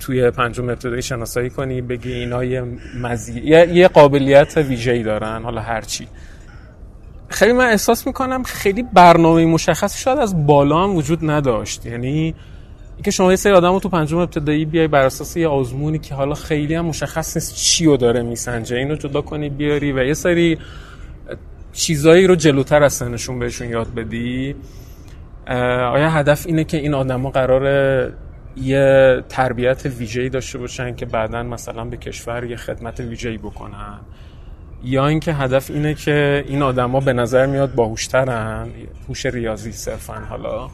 [0.00, 2.64] توی پنجم ابتدایی شناسایی کنی بگی اینا یه
[3.02, 3.40] مزی...
[3.40, 6.08] یه قابلیت ویژه‌ای دارن حالا هرچی
[7.28, 11.86] خیلی من احساس می‌کنم خیلی برنامه مشخص شاید از بالا هم وجود نداشت.
[11.86, 12.34] یعنی
[12.98, 16.14] اینکه شما یه سری آدم رو تو پنجم ابتدایی بیای بر اساس یه آزمونی که
[16.14, 18.76] حالا خیلی هم مشخص نیست چی رو داره میسنجه.
[18.76, 20.58] اینو جدا کنی بیاری و یه سری
[21.72, 24.54] چیزایی رو جلوتر از سنشون بهشون یاد بدی.
[25.92, 28.12] آیا هدف اینه که این آدما قراره
[28.56, 33.98] یه تربیت ویژه‌ای داشته باشن که بعدا مثلا به کشور یه خدمت ویژه‌ای بکنن؟
[34.84, 38.68] یا اینکه هدف اینه که این آدما به نظر میاد باهوشترن
[39.08, 40.70] هوش ریاضی صرفا حالا؟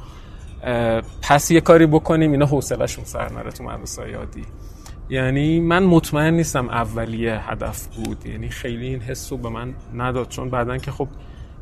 [1.22, 4.44] پس یه کاری بکنیم اینا حوصلهشون سر نره تو مدرسه یادی
[5.10, 8.26] یعنی من مطمئن نیستم اولیه هدف بود.
[8.26, 10.28] یعنی خیلی این حس رو به من نداد.
[10.28, 11.08] چون بعدا که خب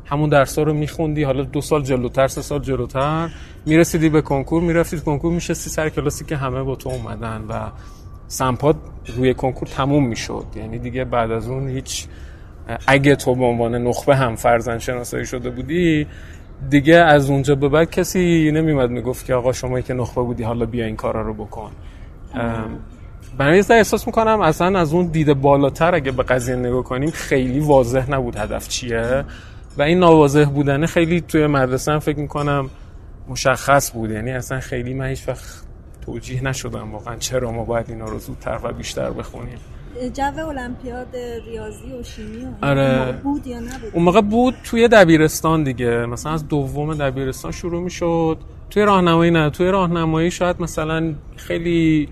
[0.05, 3.29] همون درس رو میخوندی حالا دو سال جلوتر سه سال جلوتر
[3.65, 7.69] می‌رسیدی به کنکور می‌رفتی کنکور میشستی سر کلاسی که همه با تو اومدن و
[8.27, 8.75] سمپاد
[9.15, 10.45] روی کنکور تموم می‌شد.
[10.55, 12.05] یعنی دیگه بعد از اون هیچ
[12.87, 16.07] اگه تو به عنوان نخبه هم فرزن شناسایی شده بودی
[16.69, 20.65] دیگه از اونجا به بعد کسی نمیمد می‌گفت که آقا شما که نخبه بودی حالا
[20.65, 21.71] بیا این کارا رو بکن.
[23.37, 28.11] برای احساس می‌کنم اصلا از اون دید بالاتر اگه به قضیه نگاه کنیم خیلی واضح
[28.11, 29.25] نبود هدف چیه.
[29.77, 32.69] و این ناواضح بودنه خیلی توی مدرسه هم فکر می‌کنم
[33.29, 34.11] مشخص بود.
[34.11, 35.63] یعنی اصلا خیلی من هیچ وقت
[36.05, 39.57] توجیه نشدم واقعا چرا ما باید اینا رو زودتر و بیشتر بخونیم.
[40.13, 41.15] جو المپیاد
[41.47, 43.11] ریاضی و شیمی و آره.
[43.23, 46.05] بود یا نبود؟ اون موقع بود توی دبیرستان دیگه.
[46.05, 48.37] مثلا از دوم دبیرستان شروع می‌شد.
[48.69, 49.49] توی راهنمایی نه.
[49.49, 52.09] توی راهنمایی شاید مثلا خیلی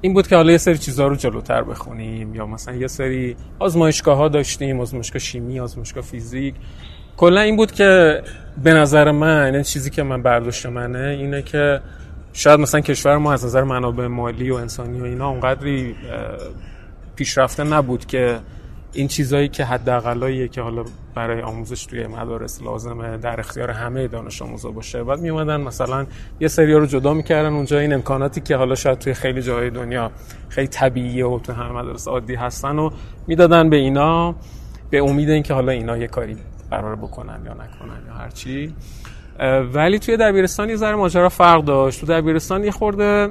[0.00, 4.16] این بود که حالا یه سری چیزها رو جلوتر بخونیم یا مثلا یه سری آزمایشگاه
[4.16, 4.80] ها داشتیم.
[4.80, 6.54] آزمایشگاه شیمی آزمایشگاه فیزیک.
[7.16, 8.22] کلا این بود که
[8.62, 11.80] به نظر من این چیزی که من برداشت منه اینه که
[12.32, 15.96] شاید مثلا کشور ما از نظر منابع مالی و انسانی و اینا اونقدری
[17.16, 18.40] پیشرفته نبود که
[18.92, 24.42] این چیزایی که حداقلاییه که حالا برای آموزش توی مدارس لازمه در اختیار همه دانش
[24.42, 25.04] آموزا باشه.
[25.04, 26.06] بعد می مثلا
[26.40, 27.78] یه سری رو جدا می‌کردن اونجا.
[27.78, 30.10] این امکاناتی که حالا شاید توی خیلی جاهای دنیا
[30.48, 32.90] خیلی طبیعیه و تو همه مدارس عادی هستن و
[33.26, 34.34] می‌دادن به اینا
[34.90, 36.36] به امید اینکه حالا اینا یه کاری
[36.70, 38.74] قرار بکنن یا نکنن یا هرچی.
[39.72, 42.00] ولی توی دبیرستان یه ذره ماجرا فرق داشت.
[42.00, 43.28] تو دبیرستان یه خورده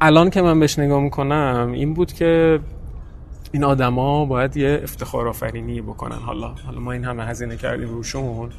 [0.00, 2.60] الان که من بهش نگاه می‌کنم این بود که
[3.52, 6.16] این آدما باید یه افتخار آفرینی بکنن.
[6.16, 8.50] حالا حالا ما این همه هزینه کردیم روشون.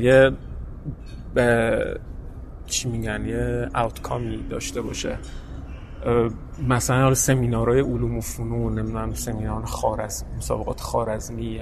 [0.00, 0.30] یه
[2.66, 5.18] چی میگن؟ یه آوتکامی داشته باشه.
[6.68, 11.60] مثلا سمینارهای علوم و فنون نمی‌دونم سمینار خارز مسابقات خارزمی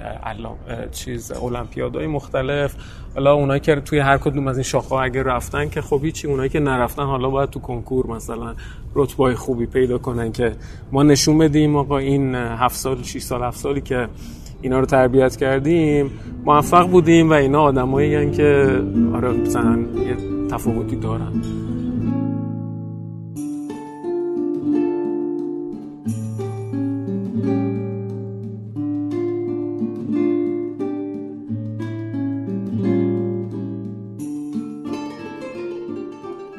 [0.91, 2.75] چیز المپیادهای مختلف.
[3.15, 6.49] حالا اونایی که توی هر کدوم از این شاخه اگه رفتن که خب هیچی اونایی
[6.49, 8.55] که نرفتن حالا باید تو کنکور مثلا
[8.95, 10.55] رتبه خوبی پیدا کنن که
[10.91, 14.07] ما نشون بدیم آقا این هفت سال 6 سال هفت سالی که
[14.61, 16.11] اینا رو تربیت کردیم
[16.45, 18.81] موفق بودیم و اینا آدمایی که
[19.15, 20.17] آره مثلا یه
[20.49, 21.41] تفاوتی دارن.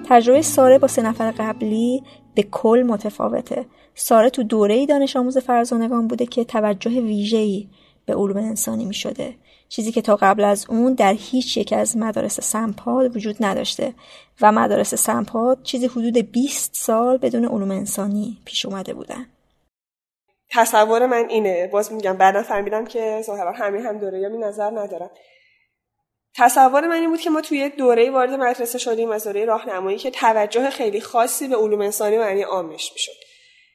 [0.09, 2.03] تجربه ساره با سه نفر قبلی
[2.35, 3.67] به کل متفاوته.
[3.95, 7.69] ساره تو دوره دانش آموز فرزانگان بوده که توجه ویژه‌ای
[8.07, 9.35] به علوم انسانی می شده.
[9.69, 13.95] چیزی که تا قبل از اون در هیچ یک از مدارس سمپاد وجود نداشته
[14.41, 19.27] و مدارس سمپاد چیزی حدود 20 سال بدون علوم انسانی پیش اومده بودن.
[20.51, 25.11] تصور من اینه باز میگم بعدا فهمیدم که ظاهرا همین هم دوره یا نظر ندارم
[26.39, 30.11] تصور من این بود که ما توی دوره وارد مدرسه شدیم از دوره راهنمایی که
[30.11, 33.13] توجه خیلی خاصی به علوم انسانی معنی عامش می‌شد.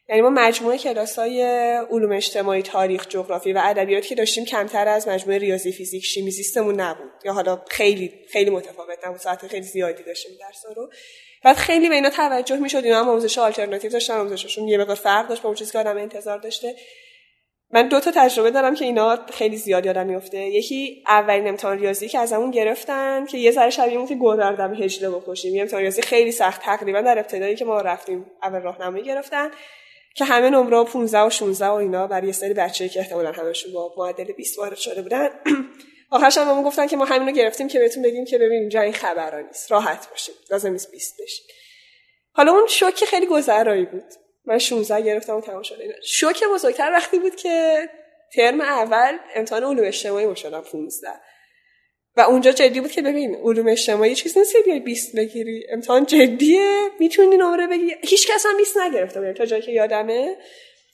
[0.10, 1.41] یعنی ما مجموعه کلاسای
[1.91, 6.82] علوم اجتماعی تاریخ جغرافی و ادبیات که داشتیم کمتر از مجموعه ریاضی فیزیک شیمی زیستمون
[6.82, 7.12] نبود.
[7.26, 9.19] یا حالا خیلی خیلی متفاوت نبود.
[9.19, 10.89] ساعت خیلی زیادی داشتیم درس رو.
[11.43, 12.84] بعد خیلی به اینا توجه می‌شد.
[12.84, 14.13] اینا هم آموزش آلترناتیو داشتن.
[14.13, 16.76] آموزششون یه مقدار فرق داشت با اون چیزی که آدم انتظار داشته.
[17.74, 20.38] من دو تا تجربه دارم که اینا خیلی زیاد یادم میفته.
[20.38, 25.10] یکی اولین امتحان ریاضی که ازمون گرفتن که یه ذره شبیه اون که گودردم هجله
[25.10, 25.56] بکشیم.
[25.56, 26.62] یه امتحان ریاضی خیلی سخت.
[26.62, 29.52] تقریبا در ابتدایی که ما رفتیم اول راهنمایی گرفتن
[30.16, 33.74] که همه نمره 15 و 16 و اینا برای یه سری بچه‌ای که احتمالاً همشون
[33.74, 35.30] با معدل 20 وارد شده بودن.
[36.12, 39.40] آخرش هم گفتن که ما همینو گرفتیم که بهتون بگیم که ببینیم اینجا این خبرا
[39.40, 39.72] نیست.
[39.72, 41.46] راحت باشید لازم نیست 20 بشید
[42.36, 44.23] حالا اون شوک خیلی گذرایی بود.
[44.46, 47.90] من 16 گرفتم و تمام شده شوک بزرگتر وقتی بود که
[48.36, 51.08] ترم اول امتحان علوم اجتماعی ما شدم 15
[52.16, 55.66] و اونجا جدی بود که ببین علوم اجتماعی چیز نیست بیای 20 بگیری.
[55.70, 57.96] امتحان جدیه می‌تونی نمره بگیری.
[58.02, 59.34] هیچ کس هم 20 نگرفته بود.
[59.34, 60.38] تا جایی که یادمه.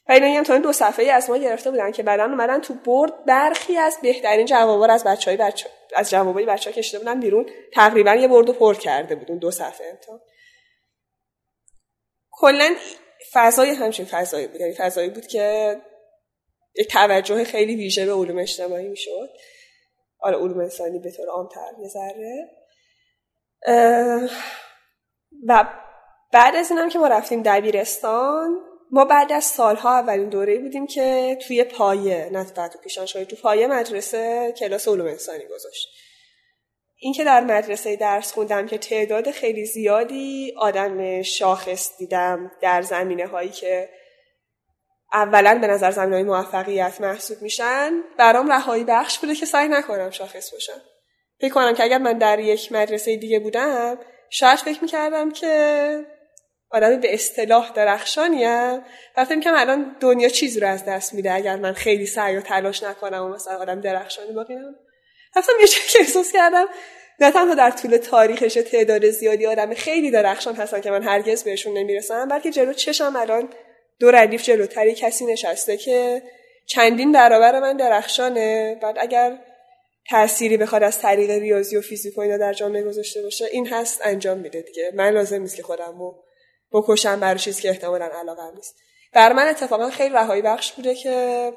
[0.10, 3.78] و اینا امتحان دو صفحه از ما گرفته بودن که بعدا اومدن تو برد برخی
[3.78, 7.50] از بهترین جوابا از بچهای بچه از جوابای بچه‌ها کشیده بودن بیرون.
[7.74, 10.20] تقریبا یه بردو پر کرده بود دو صفحه امتحان.
[12.32, 12.76] کلا
[13.34, 14.62] فضای همچین فضایی بود.
[14.62, 15.78] یعنی فضایی بود که
[16.76, 19.30] یک توجه خیلی ویژه به علوم اجتماعی می‌شد.
[20.20, 21.90] آره علوم انسانی به طور عامتر یه
[25.48, 25.70] و
[26.34, 28.60] بعد از اینم که ما رفتیم دبیرستان
[28.92, 33.68] ما بعد از سالها اولین دوره بودیم که توی پایه نه تو پیشان تو پایه
[33.68, 35.88] مدرسه کلاس علوم انسانی گذاشت.
[37.02, 43.50] اینکه در مدرسه درس خوندم که تعداد خیلی زیادی آدم شاخص دیدم در زمینه هایی
[43.50, 43.90] که
[45.14, 50.10] اولا به نظر زمین های موفقیت محسوب میشن برام رهایی بخش بوده که سعی نکنم
[50.10, 50.82] شاخص باشم.
[51.42, 53.98] فکر کنم که اگر من در یک مدرسه دیگه بودم
[54.30, 56.06] شاید فکر می‌کردم که
[56.70, 58.84] آدمی به اصطلاح درخشانیم
[59.18, 62.42] و فکر می‌کنم الان دنیا چیزی رو از دست میده اگر من خیلی سعی و
[62.42, 64.76] تلاش نکنم و مثلا آدم درخشانی باقیم
[65.36, 66.66] رفتم یه که احساس کردم
[67.20, 71.78] نه تنها در طول تاریخش تعداد زیادی آدم خیلی درخشان هستن که من هرگز بهشون
[71.78, 73.50] نمی‌رسم بلکه جلو چشم الان
[74.00, 76.22] دو ردیف جلوتری کسی نشسته که
[76.66, 78.80] چندین برابر من درخشانه.
[78.82, 79.38] بعد اگر
[80.10, 84.02] تأثیری بخواد از طریق ریاضی و فیزیک و اینا در جامعه گذاشته باشه این هست
[84.04, 84.92] انجام میده دیگه.
[84.94, 86.24] من لازم نیست که خودم رو
[86.72, 88.76] بکشم برای چیزی که احتمالا علاقه نیست.
[89.14, 91.54] بر من اتفاقا خیلی رهایی بخش بوده که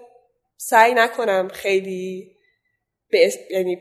[0.57, 2.31] سعی نکنم خیلی
[3.13, 3.79] به یعنی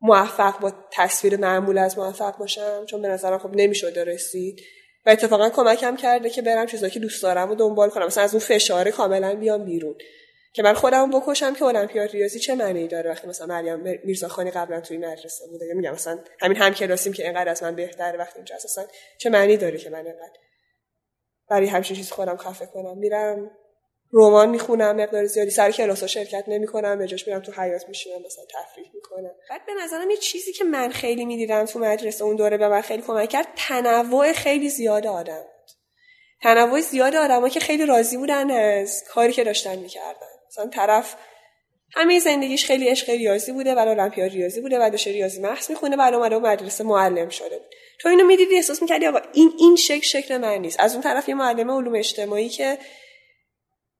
[0.00, 4.60] موفق با تصویر معمول از موفق باشم چون به نظرم خب نمی‌شده رسید
[5.06, 8.06] و اتفاقا کمکم کرده که برم چیزایی که دوست دارم و دنبال کنم.
[8.06, 9.94] مثلا از اون فشار کاملا بیام بیرون.
[10.52, 14.80] که من خودم بکشم که المپیاد ریاضی چه معنی داره؟ وقتی مثلا مریم میرزاخانی قبلا
[14.80, 18.54] توی مدرسه بوده میگم مثلا همین هم کلاسیم که اینقدر از من بهتره وقتی اینجا
[18.54, 18.84] اصلا
[19.18, 20.38] چه معنی داره که من اینقدر
[21.48, 23.50] برای همچین چیز خودم خفه کنم؟ میرم
[24.12, 28.44] رمان می‌خونم مقدار زیادی سر کلاس شرکت نمی‌کنم به جاش میرم تو حیات میشینم مثلا
[28.44, 29.30] تفریح می‌کنم.
[29.50, 32.80] بعد به نظرم یه چیزی که من خیلی می‌دیدم تو مدرسه اون دوره به من
[32.80, 35.70] خیلی کمک کرد تنوع خیلی زیاد آدم بود.
[36.42, 40.26] تنوع زیاد آدم که خیلی راضی بودن از کاری که داشتن می‌کردن.
[40.48, 41.16] مثلا طرف
[41.94, 46.16] همه زندگیش خیلی عشق ریاضی بوده ولی المپیاد ریاضی بوده داشته ریاضی محض می‌خونه ولی
[46.16, 47.60] اومده مدرسه معلم شده
[48.00, 50.80] تو اینو می‌دیدی احساس می‌کردی آقا این این شکل شکل من نیست.
[50.80, 52.78] از اون طرف یه معلم علوم اجتماعی که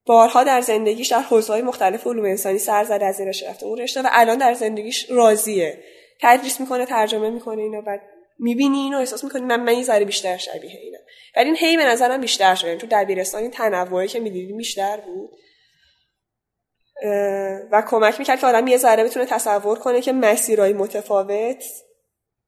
[0.09, 4.03] بارها در زندگیش در حوزه‌های مختلف علوم انسانی سر زده از این رشته اون رشته
[4.03, 5.79] و الان در زندگیش راضیه.
[6.21, 8.01] تدریس می‌کنه ترجمه می‌کنه اینو بعد
[8.39, 11.01] می‌بینی اینو احساس می‌کنی من من یه بیشتر شبیه اینم.
[11.37, 12.77] ولی این هی به نظرم بیشتر شده.
[12.77, 15.31] تو دبیرستان این تنوعی که می‌دیدی بیشتر بود.
[17.73, 21.65] و کمک می‌کرد که آدم یه ذره بتونه تصور کنه که مسیرهای متفاوت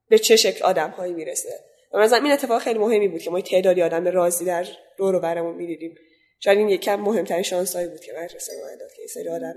[0.08, 1.64] به چه شکل آدم هایی می‌رسه.
[1.92, 4.66] و مثلا این اتفاق خیلی مهمی بود که ما تعدادی آدم راضی در
[4.98, 5.94] دور و برمون می‌دیدیم.
[6.40, 9.54] شاید این یکم مهمترین شانسایی بود که مدرسه ما داد که سری آدم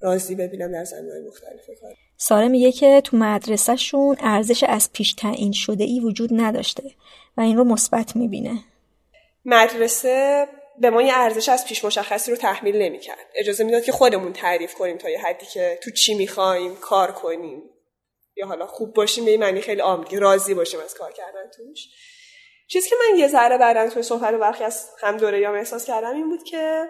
[0.00, 1.94] راضی ببینم در زمینهای مختلف کار.
[2.16, 6.82] ساره میگه که تو مدرسهشون ارزش از پیش تعیین شده ای وجود نداشته
[7.36, 8.64] و این رو مثبت می‌بینه.
[9.44, 10.46] مدرسه
[10.80, 13.26] به ما یه ارزش از پیش مشخصی رو تحمیل نمی‌کرد.
[13.34, 17.62] اجازه می‌داد که خودمون تعریف کنیم تا یه حدی که تو چی می‌خوایم کار کنیم.
[18.36, 21.88] یا حالا خوب باشیم به این معنی خیلی عام راضی باشیم از کار کردن توش.
[22.68, 25.84] چیزی که من یه ذره بعدا توی صحبت و برخی از هم دوره یا احساس
[25.84, 26.88] کردم این بود که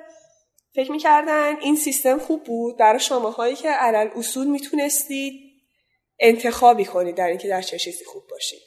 [0.74, 5.32] فکر می‌کردن این سیستم خوب بود برای شماهایی که علل اصول می‌تونستید
[6.20, 8.62] انتخابی کنید در اینکه در چه چیزی خوب باشید.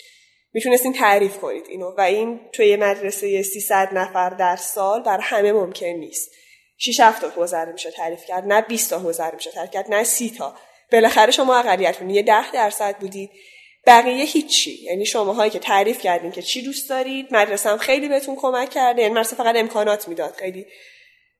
[0.54, 5.54] می‌تونستین تعریف کنید اینو و این توی یه مدرسه 300 نفر در سال بر همه
[5.54, 6.32] ممکن نیست.
[6.78, 10.04] 6 7 تا حوزه میشه تعریف کرد نه 20 تا حوزه میشه تعریف کرد نه
[10.04, 10.56] 30 تا.
[10.92, 13.32] بالاخره شما اقلیتتون یه 10 درصد بودید.
[13.86, 14.84] بقیه هیچی.
[14.84, 19.02] یعنی شماهایی که تعریف کردین که چی دوست دارید مدرسه هم خیلی بهتون کمک کرده.
[19.02, 20.36] یعنی مدرسه فقط امکانات می‌داد.
[20.36, 20.66] خیلی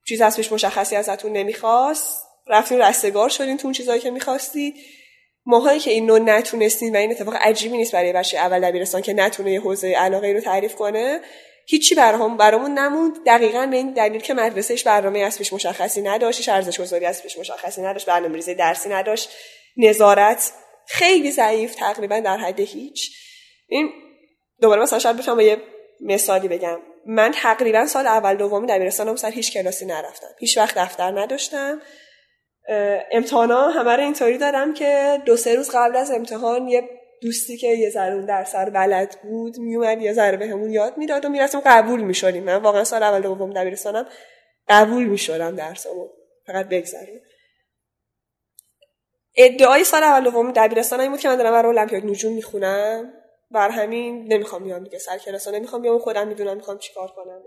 [0.08, 2.24] چیز پیش مشخصی ازتون نمی‌خواست.
[2.48, 4.76] رفتین رستگار شدین تو اون چیزایی که می‌خواستید
[5.46, 9.14] ماهایی که این نو نتونستین و این اتفاق عجیبی نیست برای بچه اول دبیرستان که
[9.14, 11.22] نتونه یه حوزه علاقه رو تعریف کنه
[11.68, 13.26] هیچی برام برامون نموند.
[13.26, 17.82] دقیقا به این دلیل که مدرسهش برنامه از پیش مشخصی نداشت ارزش گذاری از مشخصی
[17.82, 19.30] نداشت برنامه‌ریزی درسی نداشت
[19.78, 20.54] نظارت
[20.88, 23.12] خیلی ضعیف تقریبا در حد هیچ.
[23.68, 23.90] این
[24.62, 25.58] دوباره مثلا شاید بتونم یه
[26.02, 26.80] مثالی بگم.
[27.06, 30.28] من تقریبا سال اول دومی دبیرستانم سر هیچ کلاسی نرفتم.
[30.40, 31.82] هیچ وقت دفتر نداشتم.
[33.12, 36.90] امتحانا همه رو اینطوری دادم که دو سه روز قبل از امتحان یه
[37.22, 41.26] دوستی که یه ذره اون در سر بلد بود میومد یه ذره بهمون یاد می‌داد
[41.26, 42.44] و می‌رفتیم قبول می‌شدیم.
[42.44, 44.08] من واقعا سال اول دوم دبیرستانم
[44.70, 46.08] قبول می‌شدم درسمو
[46.48, 47.22] فقط بگذاریم
[49.36, 53.14] ادعای سال اول دوم دبیرستان این بود که من دارم برای المپیاد نجوم می‌خونم.
[53.52, 57.42] بر همین نمی‌خوام بیام دیگه سر کلاس نمی‌خوام بیام خودم می‌دونم می‌خوام چیکار کنم.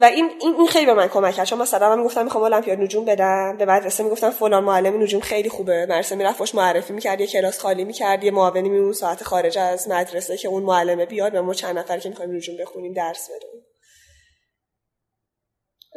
[0.00, 1.46] و این این خیلی به من کمک کرد.
[1.46, 3.56] چون مثلا من می‌گفتم می‌خوام المپیاد نجوم بدم.
[3.56, 5.86] به مدرسه می‌گفتم فلان معلم نجوم خیلی خوبه.
[5.86, 9.88] مدرسه می‌رفت خوش معرفی می‌کرد یه کلاس خالی می‌کرد یه معاونی میمون ساعت خارج از
[9.88, 13.64] مدرسه که اون معلمه بیاد و ما چند نفر که می‌خوایم نجوم بخونیم درس بدیم.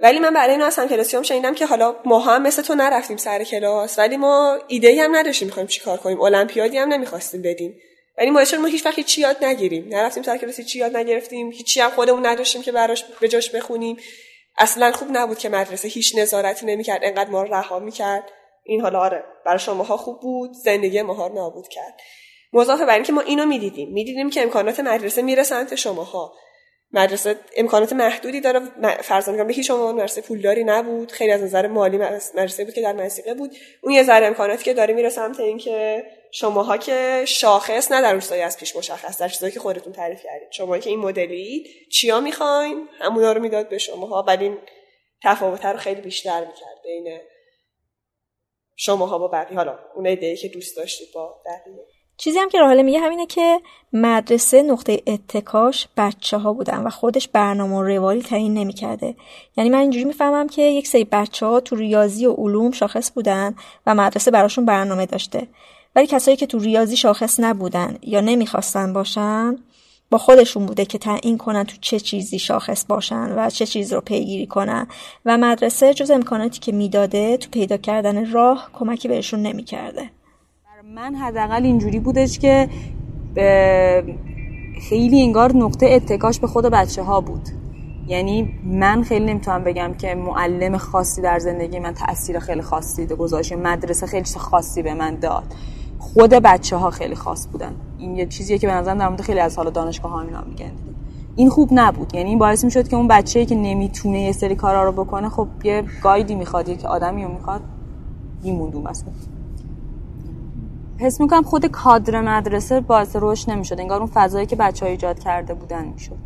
[0.02, 3.44] ولی من برای این اصلا کلاسیوم شنیدم که حالا ما هم مثل تو نرفتیم سر
[3.44, 7.82] کلاس ولی ما ایده هم نداشتیم می‌خوایم چیکار کنیم المپیادی هم نمی‌خواستیم بدیم.
[8.18, 9.88] ولی ما ما هیچ وقت چی یاد نگیریم.
[9.90, 13.98] نرفتیم سر کلاسی چی یاد نگرفتیم هیچی هم خودمون نداشتیم که براش به جاش بخونیم.
[14.58, 18.32] اصلا خوب نبود که مدرسه هیچ نظارتی نمی‌کرد انقدر ما رها می‌کرد.
[18.64, 22.00] این حالا آره برای شماها خوب بود زندگی ماها نابود کرد.
[22.54, 23.94] مضافه بر اینکه ما اینو می‌دیدیم.
[23.94, 26.34] می‌دیدیم که امکانات مدرسه میره سمت شماها.
[26.96, 28.60] مدرسه امکانات محدودی داره.
[28.60, 31.12] می‌کنم به هیچ عنوان مدرسه پولداری نبود.
[31.12, 33.56] خیلی از نظر مالی مدرسه بود که در مسیقه بود.
[33.84, 38.42] اون یه ذره امکاناتی که داره میره سمت اینکه شماها که شاخص نه در روستایی
[38.42, 40.52] از پیش مشخص در چیزایی که خودتون تعریف کردید.
[40.52, 44.58] شما که این مدلی چیا می‌خواین همونا رو می‌داد به شماها ولی این
[45.24, 47.20] تفاوت رو خیلی بیشتر می‌کرد بین
[48.76, 49.58] شماها با بقیه.
[49.58, 51.95] حالا اون ایده که دوست داشتید با بقیه.
[52.18, 53.60] چیزی هم که راهله میگه همینه که
[53.94, 59.16] مدرسه نقطه اتکاش بچه ها بودن و خودش برنامه و روالی تعیین نمی‌کرده.
[59.58, 63.56] یعنی من اینجوری می‌فهمم که یک سری بچه ها تو ریاضی و علوم شاخص بودن
[63.86, 65.48] و مدرسه براشون برنامه داشته.
[65.96, 69.58] ولی کسایی که تو ریاضی شاخص نبودن یا نمی‌خواستن باشن
[70.10, 74.02] با خودشون بوده که تعیین کنن تو چه چیزی شاخص باشن و چه چیز رو
[74.02, 74.88] پیگیری کنن.
[75.26, 80.10] و مدرسه جز امکاناتی که می‌داده تو پیدا کردن راه کمکی بهشون نمی‌کرده.
[80.94, 82.70] من حداقل اینجوری بودش که
[84.90, 87.50] خیلی انگار نقطه اتکاش به خود بچه ها بود.
[88.08, 93.54] یعنی من خیلی نمی‌تونم بگم که معلم خاصی در زندگی من تاثیر خیلی خاصی گذاشت
[93.54, 95.44] مدرسه خیلی خاصی به من داد.
[96.00, 97.76] خود بچه ها خیلی خاص بودن.
[97.98, 100.72] این یه چیزیه که به نظرم در مورد خیلی از حالا دانشگاه ها اینا میگن
[101.36, 102.16] این خوب نبود.
[102.16, 105.48] یعنی این باعث می‌شد که اون بچه‌ای که نمی‌تونه یه سری کارا رو بکنه خب
[105.64, 107.62] یه گایدی می‌خواد یه آدمی رو می‌خواد
[108.44, 109.10] میموندون مثلا
[110.98, 113.80] حس می‌کنم خود کادر مدرسه باعث رشد نمی‌شد.
[113.80, 116.18] انگار اون فضایی که بچه ها ایجاد کرده بودن می‌شد.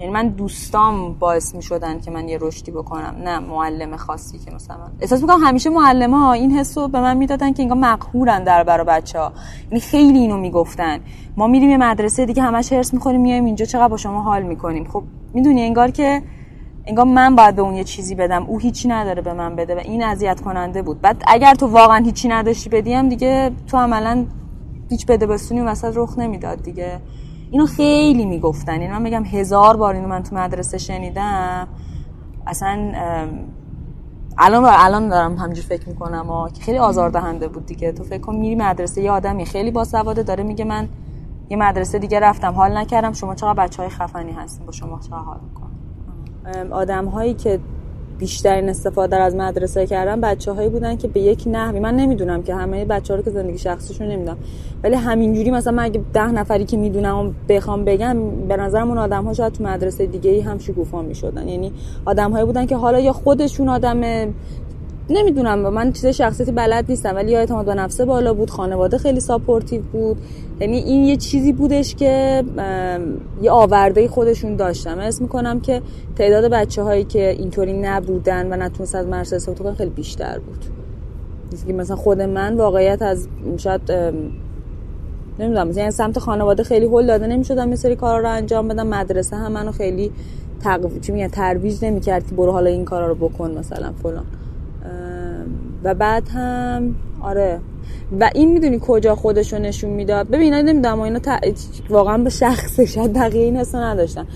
[0.00, 4.76] یعنی من دوستام باعث می‌شدن که من یه رشدی بکنم نه معلم خاصی که مثلا
[5.00, 8.64] احساس می‌کنم همیشه معلم ها این حس رو به من می‌دادن که انگار مقهورن در
[8.64, 9.32] برا بچه ها
[9.70, 11.00] یعنی خیلی اینو می‌گفتن.
[11.36, 14.84] ما میریم یه مدرسه دیگه همش هرس می‌خوریم میایم اینجا چقدر با شما حال می‌کنیم.
[14.84, 15.02] خب
[15.34, 16.22] می‌دونی انگار که
[16.86, 18.44] انگار من باید به اون یه چیزی بدم.
[18.44, 21.00] او هیچی نداره به من بده و این اذیت کننده بود.
[21.00, 24.26] بعد اگر تو واقعا هیچی نداشتی بدیم دیگه تو عملا
[24.90, 27.00] هیچ بده بستونی وسط رخ نمی‌داد دیگه.
[27.50, 28.72] اینو خیلی می‌گفتن.
[28.72, 31.68] این یعنی من میگم هزار بار اینو من تو مدرسه شنیدم.
[32.46, 32.92] اصلا
[34.38, 36.30] الان الان دارم همجور فکر می‌کنم.
[36.30, 37.92] و که خیلی آزاردهنده بود دیگه.
[37.92, 40.88] تو فکر کن میری مدرسه یه آدمی خیلی باسواده داره میگه من
[41.48, 43.12] یه مدرسه دیگه رفتم حال نکردم.
[43.12, 45.65] شما چقدر بچه های خفنی هستین با شما چقدر حال می‌کنم؟
[46.70, 47.58] آدم هایی که
[48.18, 52.54] بیشترین استفاده از مدرسه کردن بچه هایی بودن که به یک نحوی من نمی‌دونم که
[52.54, 54.36] همه بچه ها رو که زندگی شخصیشون نمی‌دونم
[54.84, 58.16] ولی همینجوری مثلا من اگه ده نفری که می‌دونم بخوام بگم
[58.48, 61.48] به نظرم اون آدم ها شاید تو مدرسه دیگه ای هم شکوفا می‌شدن.
[61.48, 61.72] یعنی
[62.04, 64.00] آدم هایی بودن که حالا یا خودشون آدم
[65.10, 69.20] نمی‌دونم من چیز شخصیتی بلد نیستم ولی یا اعتماد به نفسه بالا بود خانواده خیلی
[69.20, 70.16] supportive بود.
[70.60, 72.44] یعنی این یه چیزی بودش که
[73.42, 74.98] یه آورده خودشون داشتم.
[74.98, 75.82] اسم می‌کنم که
[76.16, 80.64] تعداد بچه هایی که اینطوری نبودن و نتونست از مدرسه استفاده خیلی بیشتر بود.
[81.74, 83.92] مثلا خود من واقعیت از شاید
[85.38, 88.86] نمی‌دونم مثلا سمت خانواده خیلی هول داده نمی‌شدم یه سری کارا رو انجام بدم.
[88.86, 90.10] مدرسه هم منو خیلی
[90.60, 90.98] تقو...
[90.98, 94.24] چی میگن ترویج نمی‌کرد که برو حالا این کارا رو بکن مثلا فلان.
[95.86, 97.60] و بعد هم آره.
[98.20, 101.38] و این می‌دونی کجا خودشو نشون می‌داد؟ ببین نمی‌دونم اینا تا...
[101.90, 104.26] واقعا به شخص شاید بقیه این حسو نداشتن.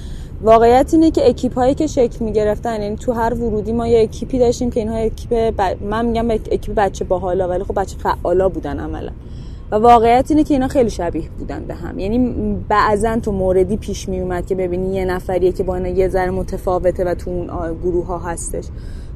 [0.42, 4.38] واقعیت اینه که اکیپ هایی که شکل می‌گرفتن یعنی تو هر ورودی ما یه اکیپی
[4.38, 5.76] داشتیم که اینها اکیپ ب...
[5.84, 9.12] من میگم اکیپ بچه باحالا ولی خب بچه فعالا بودن عملا.
[9.70, 11.98] و واقعیت اینه که اینا خیلی شبیه بودن به هم.
[11.98, 12.34] یعنی
[12.68, 16.30] بعضا تو موردی پیش می اومد که ببینی یه نفریه که با اینا یه ذره
[16.30, 17.46] متفاوته و تو اون
[17.82, 18.64] گروه ها هستش.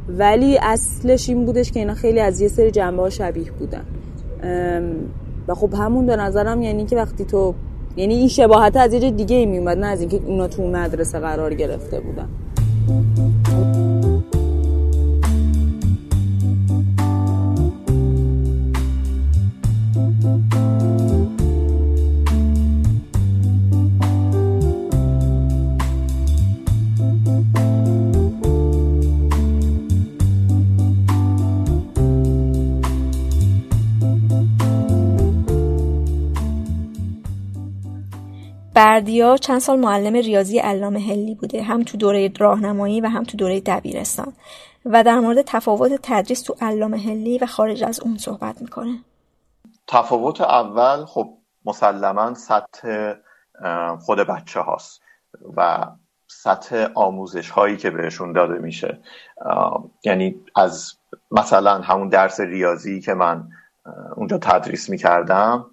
[0.09, 3.85] ولی اصلش این بودش که اینا خیلی از یه سری جنبه ها شبیه بودن.
[5.49, 7.55] و خب همون به نظرم یعنی که وقتی تو
[7.97, 11.55] یعنی این شباهت از یه دیگه ای میومد نه از اینکه اونا تو مدرسه قرار
[11.55, 12.29] گرفته بودن.
[38.75, 43.37] بردیا چند سال معلم ریاضی علامه هلی بوده هم تو دوره راهنمایی و هم تو
[43.37, 44.33] دوره دبیرستان.
[44.85, 48.99] و در مورد تفاوت تدریس تو علامه هلی و خارج از اون صحبت می‌کنه.
[49.87, 51.29] تفاوت اول خب
[51.65, 53.15] مسلما سطح
[54.01, 55.03] خود بچه هاست
[55.57, 55.87] و
[56.27, 58.99] سطح آموزش هایی که بهشون داده میشه.
[60.05, 60.93] یعنی از
[61.31, 63.49] مثلا همون درس ریاضی که من
[64.17, 65.67] اونجا تدریس می‌کردم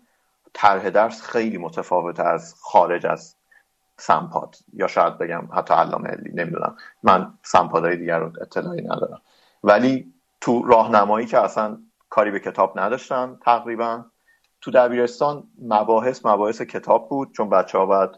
[0.54, 3.36] طرح درس خیلی متفاوت از خارج از
[3.97, 4.56] سمپاد.
[4.74, 6.76] یا شاید بگم حتی علامه علی نمی‌دونم.
[7.04, 9.22] من سمپادهای دیگر رو اطلاعی ندارم.
[9.64, 11.78] ولی تو راهنمایی که اصلا
[12.10, 14.06] کاری به کتاب نداشتن تقریبا
[14.62, 18.10] تو دبیرستان مباحث مباحث کتاب بود چون بچه ها باید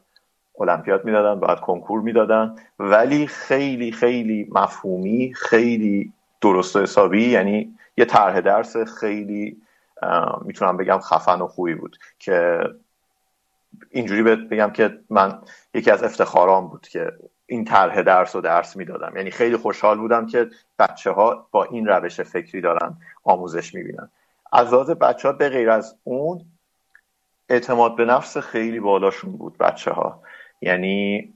[0.59, 2.55] المپیاد می‌دادن بعد کنکور می‌دادن.
[2.79, 9.61] ولی خیلی خیلی مفهومی خیلی درست و حسابی یعنی یه طرح درس خیلی
[10.41, 12.59] می‌تونم بگم خفن و خوبی بود که
[13.89, 15.41] اینجوری بگم که من
[15.73, 17.11] یکی از افتخارام بود که
[17.45, 19.17] این طرح درس و درس می‌دادم.
[19.17, 20.49] یعنی خیلی خوشحال بودم که
[20.79, 24.09] بچه ها با این روش فکری دارن آموزش می‌بینن.
[24.51, 26.45] از لحاظ بچه ها به غیر از اون
[27.49, 30.21] اعتماد به نفس خیلی بالاشون بود بچه ها
[30.61, 31.33] یعنی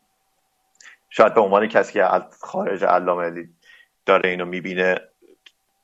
[1.10, 2.10] شاید به عنوان کسی که
[2.42, 3.50] خارج علامه
[4.06, 5.00] داره اینو می‌بینه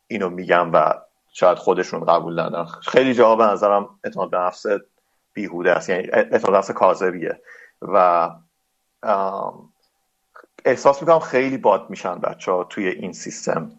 [0.08, 0.94] اینو میگم و
[1.34, 2.66] شاید خودشون قبول ندارن.
[2.66, 4.66] خیلی جواب به نظرم اعتماد به نفس
[5.34, 5.90] بیهوده است.
[5.90, 7.42] یعنی اعتماد به نفس کاذبیه.
[7.82, 8.30] و
[10.66, 13.72] احساس می‌کنم خیلی باد میشن بچه ها توی این سیستم.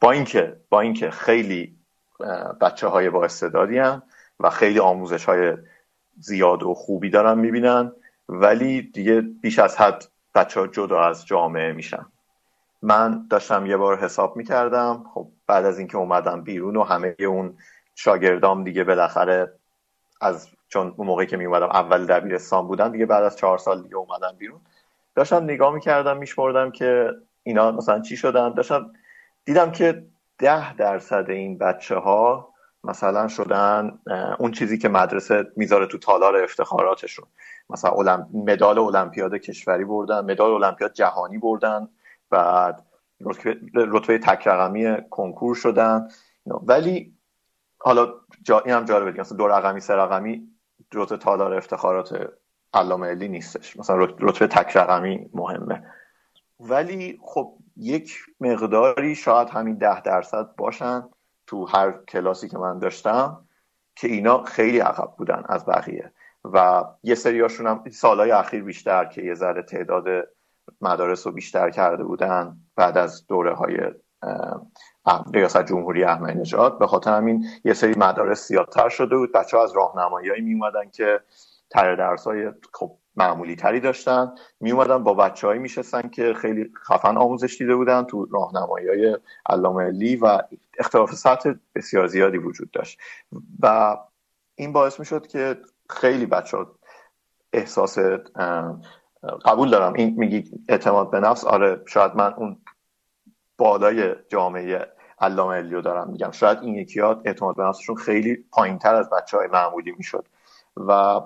[0.00, 1.76] با اینکه با اینکه خیلی
[2.60, 3.82] بچه های با استعدادی
[4.40, 5.56] و خیلی آموزش های
[6.18, 7.92] زیاد و خوبی دارن می‌بینن
[8.28, 12.06] ولی دیگه بیش از حد بچه ها جدا از جامعه میشن.
[12.82, 15.04] من داشتم یه بار حساب می‌کردم.
[15.14, 17.56] خب بعد از اینکه اومدم بیرون و همه اون
[17.94, 19.52] شاگردام دیگه بالاخره
[20.20, 23.82] از چون اون موقعی که می اومدم اول دبیرستان بودن دیگه بعد از چهار سال
[23.82, 24.60] دیگه اومدم بیرون.
[25.14, 27.10] داشتم نگاه می‌کردم میشمردم که
[27.42, 28.54] اینا مثلا چی شدن.
[28.54, 28.92] داشتم
[29.44, 30.06] دیدم که
[30.38, 32.48] ده درصد این بچه ها
[32.84, 33.98] مثلا شدن
[34.38, 37.26] اون چیزی که مدرسه می‌ذاره تو تالار افتخاراتشون.
[37.70, 41.88] مثلا مدال المپیاد کشوری بردن مدال المپیاد جهانی بردن
[42.30, 42.82] بعد
[43.74, 46.08] رتبه تک رقمی کنکور شدن.
[46.46, 47.14] ولی
[47.78, 50.48] حالا جا این هم جالبه مثلا دو رقمی سه رقمی
[50.94, 52.30] رتبه تالار افتخارات
[52.74, 53.76] علامه علی نیستش.
[53.76, 55.84] مثلا رتبه تک رقمی مهمه.
[56.60, 61.08] ولی خب یک مقداری شاید همین ده درصد باشن
[61.46, 63.44] تو هر کلاسی که من داشتم
[63.96, 66.12] که اینا خیلی عقب بودن از بقیه.
[66.44, 70.04] و یه سریاشون هم سالهای اخیر بیشتر که یه ذره تعداد
[70.82, 73.76] مدارس رو بیشتر کرده بودن بعد از دوره های
[75.34, 76.78] ریاست جمهوری احمدی نژاد.
[76.78, 79.32] به خاطر همین یه سری مدارس زیادتر شده بود.
[79.32, 81.20] بچه ها از راهنمایی می اومدن که
[81.70, 84.34] تر درس های خب معمولی تری داشتن.
[84.60, 89.18] می اومدن با بچه هایی میشستن که خیلی خفن آموزش دیده بودن تو راهنمایی های
[89.46, 90.38] علامه لی و
[90.78, 92.98] اختلاف سطح بسیار زیادی وجود داشت.
[93.60, 93.96] و
[94.54, 95.56] این باعث می شد که
[95.90, 96.66] خیلی بچه ها
[97.52, 97.98] احساس
[99.44, 99.92] قبول دارم.
[99.92, 101.44] این میگی اعتماد به نفس.
[101.44, 102.58] آره شاید من اون
[103.58, 104.88] بالای جامعه
[105.20, 106.10] علامه علیو دارم.
[106.10, 109.92] میگم شاید این یکی ها اعتماد به نفسشون خیلی پایین تر از بچه های معمولی
[109.92, 110.28] می‌شد.
[110.76, 111.20] و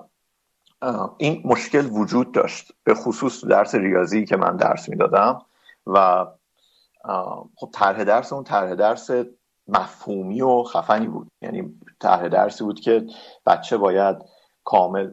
[1.17, 2.73] این مشکل وجود داشت.
[2.83, 5.41] به خصوص درس ریاضی که من درس می‌دادم
[5.87, 6.25] و
[7.55, 9.09] خب طرح درس اون طرح درس
[9.67, 11.27] مفهومی و خفنی بود.
[11.41, 13.07] یعنی طرح درسی بود که
[13.45, 14.17] بچه باید
[14.63, 15.11] کامل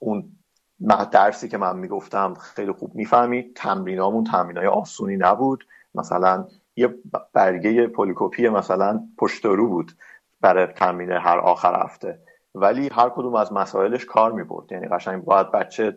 [0.00, 0.35] اون
[1.12, 3.56] درسی که من می‌گفتم خیلی خوب می‌فهمید.
[3.56, 5.66] تمرینامون تمرینای آسونی نبود.
[5.94, 6.46] مثلا
[6.76, 6.94] یه
[7.32, 9.92] برگه پولیکوپی مثلا پشت رو بود
[10.40, 12.18] برای تمرین هر آخر هفته.
[12.54, 14.72] ولی هر کدوم از مسائلش کار می‌برد.
[14.72, 15.96] یعنی قشنگ باید بچه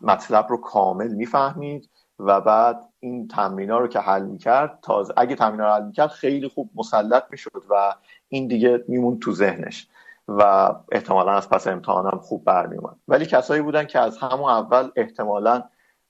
[0.00, 5.64] مطلب رو کامل می‌فهمید و بعد این تمرینا رو که حل می‌کرد تازه اگه تمرینا
[5.66, 7.94] رو حل می‌کرد خیلی خوب مسلط می‌شد و
[8.28, 9.88] این دیگه میمون تو ذهنش.
[10.28, 15.62] و احتمالا از پس امتحانم خوب برمیومد ولی کسایی بودن که از همون اول احتمالا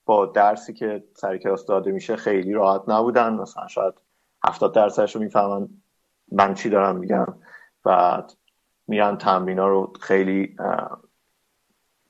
[0.05, 3.33] با درسی که سر کلاس داده میشه خیلی راحت نبودن.
[3.33, 3.93] مثلا شاید
[4.47, 5.69] هفتاد درصدش رو می‌فهمن
[6.31, 7.27] من چی دارم میگم
[7.83, 8.33] بعد
[8.87, 10.57] میرن تمرینا رو خیلی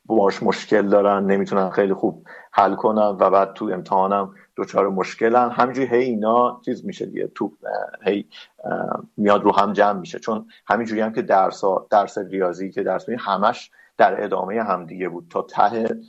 [0.05, 5.49] باش مشکل دارن نمی‌تونن خیلی خوب حل کنن و بعد تو امتحانم دوچار مشکلن.
[5.49, 7.51] همینجوری هی اینا چیز میشه دیگه تو
[8.05, 8.25] هی
[9.17, 10.19] میاد رو هم جمع میشه.
[10.19, 15.09] چون همینجوری هم که درس درس ریاضی که درس می همش در ادامه هم دیگه
[15.09, 15.27] بود.
[15.29, 15.99] تا ته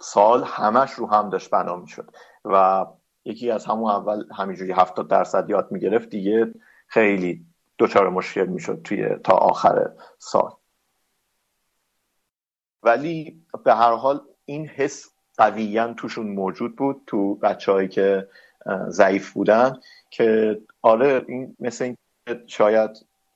[0.00, 2.10] سال همش رو هم داشت بنا می‌شد.
[2.44, 2.86] و
[3.24, 6.54] یکی از همون اول همینجوری هفتاد درصد یاد می‌گرفت دیگه
[6.86, 7.46] خیلی
[7.78, 10.52] دچار مشکل می‌شد توی تا آخر سال.
[12.82, 15.11] ولی به هر حال این حس
[15.42, 18.28] قویا توشون موجود بود تو بچههایی که
[18.88, 19.76] ضعیف بودن
[20.10, 21.96] که آره این مثل این
[22.46, 22.90] شاید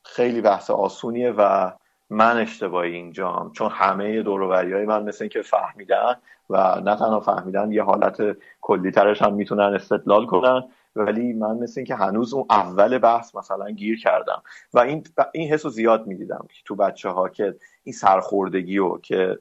[0.04, 1.72] خیلی بحث آسونیه و
[2.10, 3.52] من اشتباهی اینجام.
[3.52, 6.14] چون همه دوروبری های من مثل اینکه فهمیدن
[6.50, 10.62] و نه تنها فهمیدن یه حالت کلی ترش هم می‌تونن استدلال کنن.
[10.96, 14.42] ولی من مثل اینکه هنوز اون اول بحث مثلا گیر کردم.
[14.74, 17.54] و این این حس رو زیاد می‌دیدم تو بچه ها که
[17.84, 19.38] این سرخوردگی و که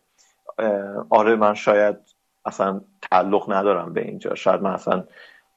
[1.10, 2.15] آره من شاید
[2.46, 2.82] اصلا
[3.12, 4.36] تعلق ندارم به اینجا.
[4.36, 5.04] شاید من اصلا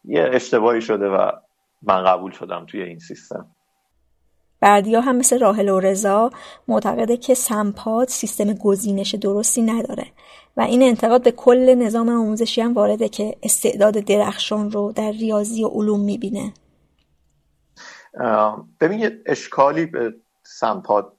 [0.04, 1.30] یه اشتباهی شده و
[1.82, 3.46] من قبول شدم توی این سیستم.
[4.60, 6.30] بردیا هم مثل راهل و رضا
[6.68, 10.06] معتقده که سمپاد سیستم گزینش درستی نداره
[10.56, 15.64] و این انتقاد به کل نظام آموزشی هم وارده که استعداد درخشان رو در ریاضی
[15.64, 16.52] و علوم می‌بینه.
[18.80, 21.12] ببین اشکالی به سمپاد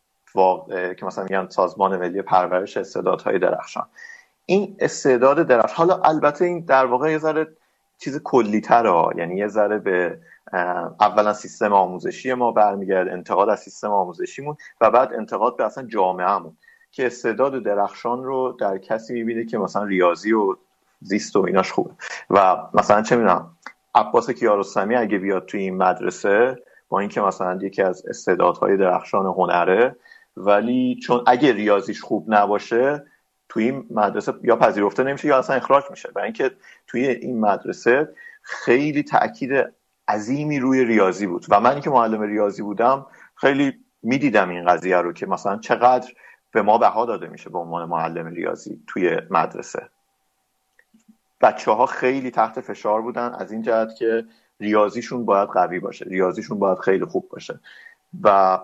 [0.99, 3.87] که مثلا میگن سازمان ملی پرورش استعدادهای درخشان.
[4.49, 7.47] این استعداد درخشان حالا البته این در واقع یه ذره
[7.97, 8.61] چیز کلی
[9.17, 10.19] یعنی یه ذره به
[10.99, 16.57] اولا سیستم آموزشی ما برمیگرده انتقاد از سیستم آموزشیمون و بعد انتقاد به اصلا جامعهمون
[16.91, 20.55] که استعداد درخشان رو در کسی می‌بینه که مثلا ریاضی و
[21.01, 21.91] زیست و ایناش خوبه.
[22.29, 23.57] و مثلا چه می‌دونم
[23.95, 26.57] عباس کیارستمی اگه بیاد توی این مدرسه
[26.89, 29.95] با اینکه مثلا یکی از استعدادهای درخشان هنره
[30.37, 33.05] ولی چون اگه ریاضیش خوب نباشه
[33.49, 36.11] توی این مدرسه یا پذیرفته نمیشه یا اصلا اخراج میشه.
[36.11, 36.51] برای اینکه
[36.87, 38.09] توی این مدرسه
[38.41, 39.73] خیلی تاکید
[40.07, 41.45] عظیمی روی ریاضی بود.
[41.49, 46.13] و من که معلم ریاضی بودم خیلی می‌دیدم این قضیه رو که مثلا چقدر
[46.51, 49.89] به ما بها داده میشه به عنوان معلم ریاضی توی مدرسه.
[51.41, 54.25] بچه ها خیلی تحت فشار بودن از این جهت که
[54.59, 57.59] ریاضیشون باید قوی باشه ریاضیشون باید خیلی خوب باشه.
[58.23, 58.59] و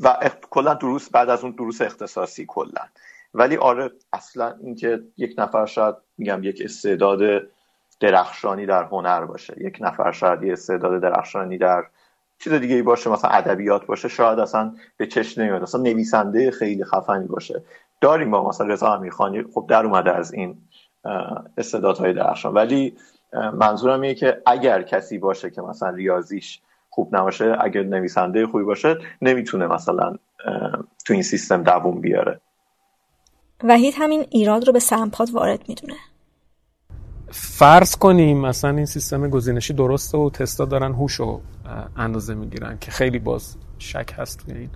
[0.00, 2.82] و کلا دروس بعد از اون دروس اختصاصی کلا.
[3.34, 7.42] ولی آره اصلا اینکه یک نفر شاید میگم یک استعداد
[8.00, 11.84] درخشانی در هنر باشه یک نفر شاید یه استعداد درخشانی در
[12.38, 15.62] چیز دیگه ای باشه مثلا ادبیات باشه شاید اصلا به چشم نمیاد.
[15.62, 17.62] اصلا نویسنده خیلی خفنی باشه.
[18.00, 20.58] داریم با مثلا رضا امیرخانی خب در اومده از این
[21.56, 22.54] استعدادهای درخشان.
[22.54, 22.96] ولی
[23.32, 26.60] منظورم اینه که اگر کسی باشه که مثلا ریاضیش
[26.96, 30.16] خوب نباشه اگر نویسنده خوبی باشه نمی‌تونه مثلا
[31.06, 32.40] تو این سیستم دووم بیاره.
[33.64, 35.94] وحید همین ایراد رو به سمپاد وارد می‌دونه.
[37.30, 41.40] فرض کنیم مثلا این سیستم گزینشی درسته و تستا دارن هوش رو
[41.96, 44.70] اندازه می‌گیرن که خیلی باز شک هست توی این.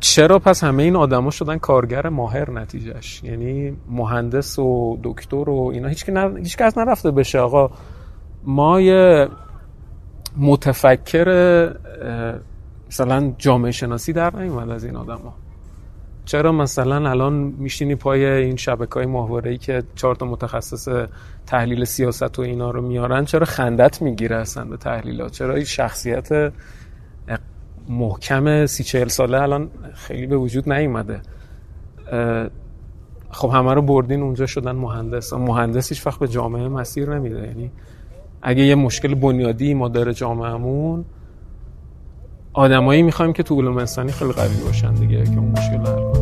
[0.00, 5.88] چرا پس همه این آدما شدن کارگر ماهر نتیجهش یعنی مهندس و دکتر و اینا
[5.88, 6.38] هیچ نر...
[6.38, 7.38] هیچ کس نرفته بشه.
[7.38, 7.70] آقا
[8.44, 9.28] ما یه
[10.36, 11.28] متفکر
[12.88, 15.34] مثلا جامعه شناسی در نیومد از این آدما
[16.24, 21.06] چرا مثلا الان میشینی پای این شبکه های ماهواره ای که چهار تا متخصص
[21.46, 26.52] تحلیل سیاست و اینا رو میارن چرا خندت می‌گیره اصلا به تحلیلات؟ چرا این شخصیت
[27.88, 31.20] محکم سی چهل ساله الان خیلی به وجود نیومده؟
[33.30, 35.32] خب همه رو بردین اونجا شدن مهندس.
[35.32, 37.70] مهندس هیچ وقت به جامعه مسیر نمیده یعنی
[38.48, 41.04] اگه یه مشکل بنیادی ما داره جامعهمون
[42.52, 46.15] آدمایی می‌خوایم که تو علوم انسانی خیلی قوی باشن دیگه که اون مشکل حل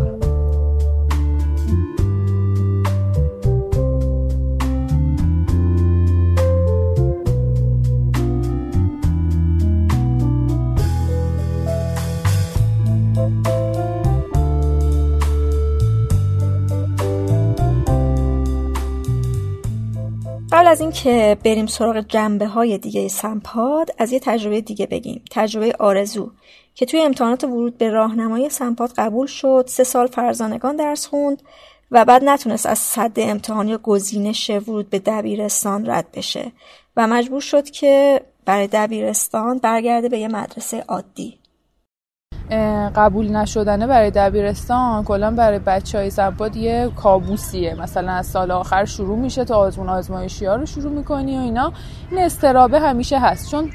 [20.75, 25.22] از اینکه بریم سراغ جنبه های دیگه سمپاد از یه تجربه دیگه بگیم.
[25.31, 26.31] تجربه آرزو
[26.75, 31.43] که توی امتحانات ورود به راهنمای سمپاد قبول شد سه سال فرزانگان درس خوند
[31.91, 36.53] و بعد نتونست از صد امتحان یا گزینش ورود به دبیرستان رد بشه
[36.97, 41.39] و مجبور شد که برای دبیرستان برگرده به یه مدرسه عادی.
[42.97, 47.74] قبول نشدنه برای دبیرستان کلا برای بچه های زباد یه کابوسیه.
[47.82, 51.72] مثلا از سال آخر شروع میشه تا آزمون آزمایشی ها رو شروع می‌کنی و اینا.
[52.11, 53.51] این استرابه همیشه هست.
[53.51, 53.70] چون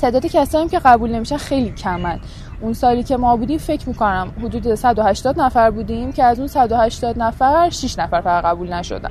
[0.00, 2.20] تعداد کسایی که قبول نمیشن خیلی کمن.
[2.60, 7.18] اون سالی که ما بودیم فکر می‌کنم حدود 180 نفر بودیم که از اون 180
[7.18, 9.10] نفر 6 نفر فقط قبول نشدن.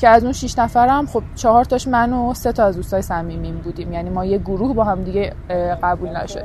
[0.00, 3.54] که از اون 6 نفرم خب چهار تاش من و سه تا از دوستای صمیمیم
[3.54, 3.92] بودیم.
[3.92, 5.32] یعنی ما یه گروه با هم دیگه
[5.82, 6.44] قبول نشد.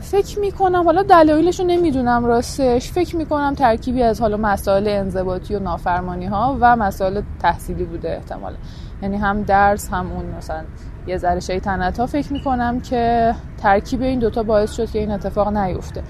[0.00, 2.92] فکر می‌کنم حالا دلایلش رو نمی‌دونم راستش.
[2.92, 8.56] فکر می‌کنم ترکیبی از حالا مسائل انضباطی و نافرمانی ها و مسائل تحصیلی بوده احتمالا.
[9.02, 10.62] یعنی هم درس هم اون مثلا
[11.06, 15.56] یه ذره شیطنت ها فکر می‌کنم که ترکیب این دوتا باعث شد که این اتفاق
[15.56, 16.02] نیفته.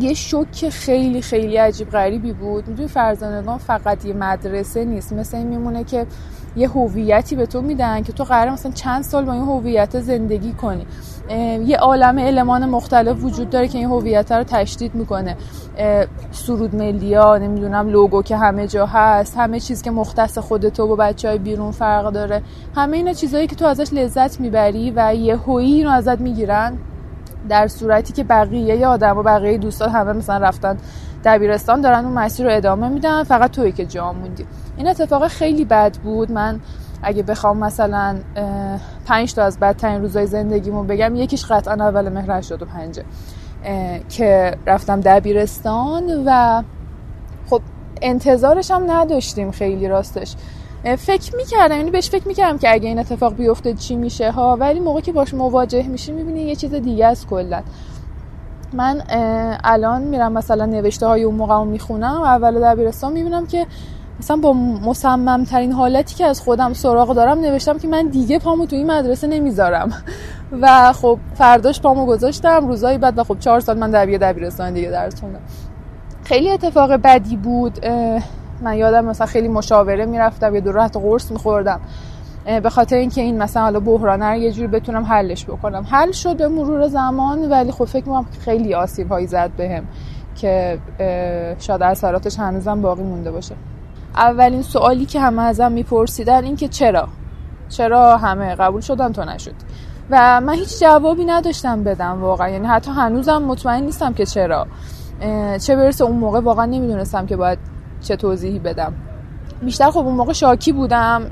[0.00, 2.68] یه شوک خیلی خیلی عجیب غریبی بود.
[2.68, 5.12] می‌دونی فرزانگان فقط یه مدرسه نیست.
[5.12, 6.06] مثل این میمونه که
[6.56, 10.52] یه هویتی به تو میدن که تو قرار مثلا چند سال با این هویت زندگی
[10.52, 10.86] کنی.
[11.66, 15.36] یه عالم المان مختلف وجود داره که این هویت رو تشدید می‌کنه.
[16.32, 20.96] سرود ملیا نمی‌دونم لوگو که همه جا هست همه چیز که مختص خود تو با
[20.96, 22.42] بچه های بیرون فرق داره.
[22.76, 26.78] همه اینا چیزهایی که تو ازش لذت می‌بری و یه هویی رو ازت می‌گیرن
[27.48, 30.76] در صورتی که بقیه آدم و بقیه دوستان همه مثلا رفتن
[31.24, 34.46] دبیرستان دارن اون مسیر رو ادامه میدن فقط توی که جا موندی.
[34.82, 36.32] این اتفاق خیلی بد بود.
[36.32, 36.60] من
[37.02, 38.16] اگه بخوام مثلا
[39.06, 43.00] پنج تا از بدترین روزای زندگیمو بگم یکیش قطعا اول مهر 85
[44.08, 46.62] که رفتم دبیرستان و
[47.50, 47.60] خب
[48.02, 50.36] انتظارش هم نداشتیم خیلی راستش.
[50.98, 54.80] فکر می‌کردم یعنی بهش فکر می‌کردم که اگه این اتفاق بیفته چی میشه ها ولی
[54.80, 57.62] موقعی که باش مواجه میشی می‌بینی یه چیز دیگه از کلا.
[58.72, 59.02] من
[59.64, 63.66] الان میرم مثلا نوشته های اون موقع می‌خونم اول دبیرستان می‌بینم که
[64.22, 68.66] مثلا با مصمم ترین حالتی که از خودم سراغ دارم نوشتم که من دیگه پامو
[68.66, 69.92] تو این مدرسه نمی‌ذارم.
[70.60, 72.68] و خب فرداش پامو گذاشتم.
[72.68, 75.40] روزایی بعد و خب چهار سال من در دبیرستان دیگه درس خوندم.
[76.24, 77.86] خیلی اتفاق بدی بود.
[78.62, 81.80] من یادم مثلا خیلی مشاوره می‌رفتم یه دور حتی قرص میخوردم.
[82.62, 85.86] به خاطر اینکه این مثلا حالا بحرانه رو یه جوری بتونم حلش بکنم.
[85.90, 89.84] حل شد به مرور زمان ولی خب فکر می‌کنم خیلی آسیب هایی زد بهم
[90.36, 90.78] که
[91.58, 93.54] شاید اثراتش هنوزم باقی مونده باشه.
[94.16, 97.08] اولین سوالی که همه ازم میپرسیدن این که چرا؟
[97.68, 99.54] چرا همه قبول شدن تو نشد؟
[100.10, 102.48] و من هیچ جوابی نداشتم بدم واقعا.
[102.48, 104.66] یعنی حتی هنوزم مطمئن نیستم که چرا.
[105.60, 107.58] چه برسه اون موقع واقعا نمی‌دونستم که باید
[108.00, 108.92] چه توضیحی بدم.
[109.62, 111.26] بیشتر خب اون موقع شاکی بودم.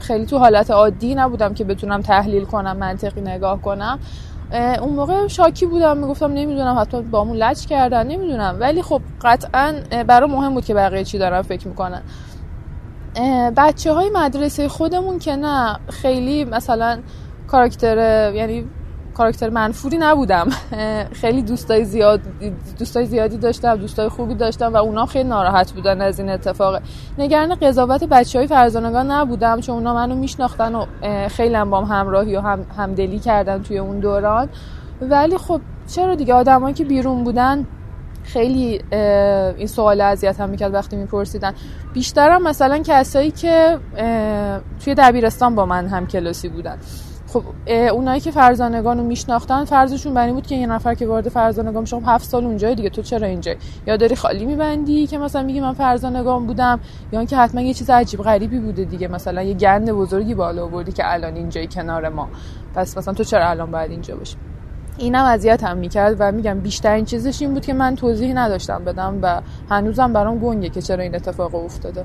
[0.00, 3.98] خیلی تو حالت عادی نبودم که بتونم تحلیل کنم منطقی نگاه کنم.
[4.52, 8.56] اون موقع شاکی بودم می‌گفتم نمی‌دونم حتی با همون لچ کردن نمی‌دونم.
[8.60, 9.74] ولی خب قطعا
[10.06, 12.02] برای مهم بود که بقیه چی دارن فکر می‌کنن.
[13.56, 16.98] بچه های مدرسه خودمون که نه خیلی مثلا
[17.48, 17.96] کاراکتر
[18.34, 18.64] یعنی
[19.14, 20.48] کاراکتر منفوری نبودم.
[21.12, 22.20] خیلی دوستای زیاد
[22.78, 26.82] دوستای زیادی داشتم دوستای خوبی داشتم و اونا خیلی ناراحت بودن از این اتفاق.
[27.18, 30.86] نگران قضاوت بچه های فرزانگان نبودم چون اونا منو میشناختن و
[31.28, 34.48] خیلی هم بام همراهی و هم همدلی کردن توی اون دوران.
[35.00, 37.66] ولی خب چرا دیگه؟ آدمایی که بیرون بودن
[38.24, 38.82] خیلی
[39.56, 41.54] این سوال اذیت هم می‌کرد وقتی میپرسیدن.
[41.92, 43.78] بیشترم مثلا کسایی که
[44.84, 46.78] توی دبیرستان با من هم کلاسی بودن.
[47.32, 47.44] خب
[47.92, 51.96] اونایی که فرزانگان رو میشناختن فرضشون بنی بود که یه نفر که وارد فرزانگان میشه
[51.96, 53.54] خب هفت سال اونجای دیگه تو چرا اینجا
[53.86, 56.80] یا داری خالی میبندی که مثلا میگی من فرزانگان بودم
[57.12, 60.92] یا اینکه حتما یه چیز عجیب غریبی بوده دیگه مثلا یه گند بزرگی بالا آوردی
[60.92, 62.28] که الان اینجای کنار ما.
[62.74, 64.36] پس مثلا تو چرا الان باید اینجا باشی؟
[64.98, 69.18] اینم اذیت هم می‌کرد و میگم بیشترین چیزش این بود که من توضیح نداشتم بدم
[69.22, 72.04] و هنوزم برام گنگه که چرا این اتفاق افتاده.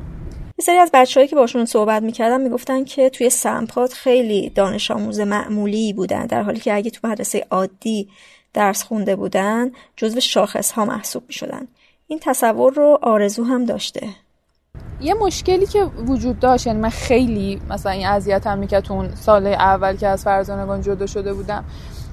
[0.59, 5.19] یه سری از بچههایی که باشون صحبت می‌کردم می‌گفتن که توی سمپات خیلی دانش آموز
[5.19, 8.09] معمولی بودن در حالی که اگه تو مدرسه عادی
[8.53, 11.67] درس خونده بودن جزو شاخص ها محسوب می‌شدن.
[12.07, 14.07] این تصور رو آرزو هم داشته.
[15.01, 19.47] یه مشکلی که وجود داشت یعنی من خیلی مثلا این اذیت هم می‌کرد اون سال
[19.47, 21.65] اول که از فرزانگان جدا شده بودم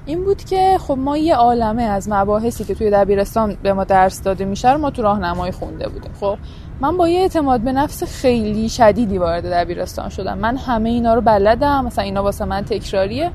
[0.05, 4.21] این بود که خب ما یه عالمه از مباحثی که توی دبیرستان به ما درس
[4.21, 6.11] داده میشه رو ما تو راهنمایی خونده بودیم.
[6.19, 6.37] خب
[6.81, 10.37] من با یه اعتماد به نفس خیلی شدیدی وارد دبیرستان شدم.
[10.37, 11.85] من همه اینا رو بلدم.
[11.85, 13.31] مثلا اینا واسه من تکراریه.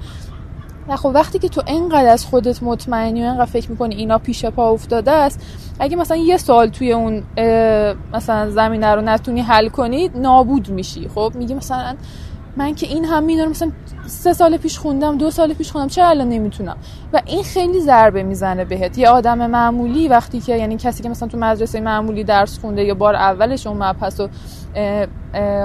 [0.89, 4.45] و خب وقتی که تو اینقدر از خودت مطمئنی و اینقدر فکر می‌کنی اینا پیش
[4.45, 5.41] پا افتاده است
[5.81, 7.23] اگه مثلا یه سال توی اون
[8.13, 11.09] مثلا زمینه رو نتونی حل کنی نابود میشی.
[11.15, 11.95] خب میگی مثلا
[12.57, 13.73] من که این هم می‌دونم مثلا
[14.07, 16.77] سه سال پیش خوندم دو سال پیش خوندم چرا الان نمی‌تونم؟
[17.13, 18.99] و این خیلی ضربه می‌زنه بهت.
[18.99, 22.95] یه آدم معمولی وقتی که یعنی کسی که مثلا تو مدرسه معمولی درس خونده یا
[22.95, 24.29] بار اولش اون مبحث و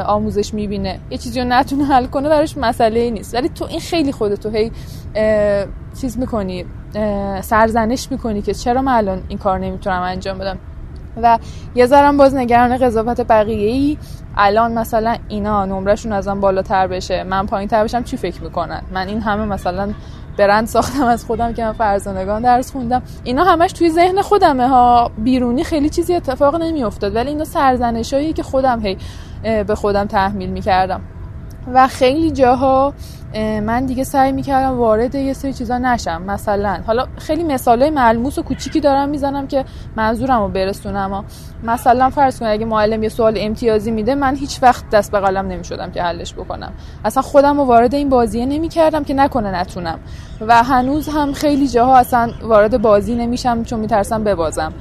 [0.05, 3.35] آموزش می‌بینه یه چیزی رو نتونه حل کنه براش مسئله نیست.
[3.35, 4.71] ولی تو این خیلی خودتو هی
[6.01, 6.65] چیز می‌کنی
[7.41, 10.57] سرزنش می‌کنی که چرا من الان این کار نمی‌تونم انجام بدم؟
[11.23, 11.39] و
[11.75, 13.97] یه ذرم باز نگران قضاوت بقیه ای
[14.37, 19.07] الان مثلا اینا نمرشون ازم بالاتر بشه من پایین تر بشم چی فکر می‌کنن؟ من
[19.07, 19.93] این همه مثلا
[20.37, 23.01] برند ساختم از خودم که من فرزانگان درس خوندم.
[23.23, 25.11] اینا همش توی ذهن خودمه ها.
[25.17, 28.97] بیرونی خیلی چیزی اتفاق نمیافتاد ولی اینا سرزنشایی که خودم هی
[29.43, 31.01] به خودم تحمیل می‌کردم.
[31.73, 32.93] و خیلی جاها
[33.39, 36.21] من دیگه سعی می‌کردم وارد یه سری چیزا نشم.
[36.21, 39.65] مثلا حالا خیلی مثالای ملموس و کوچیکی دارم می‌زنم که
[39.95, 41.25] منظورم رو برسونم.
[41.63, 45.47] مثلا فرض کن اگه معلم یه سوال امتیازی میده من هیچ وقت دست به قلم
[45.47, 46.73] نمی‌شدم که حلش بکنم.
[47.05, 49.99] اصلا خودم رو وارد این بازیه نمی‌کردم که نکنه نتونم.
[50.41, 54.73] و هنوز هم خیلی جاها اصلا وارد بازی نمیشم چون میترسم ببازم.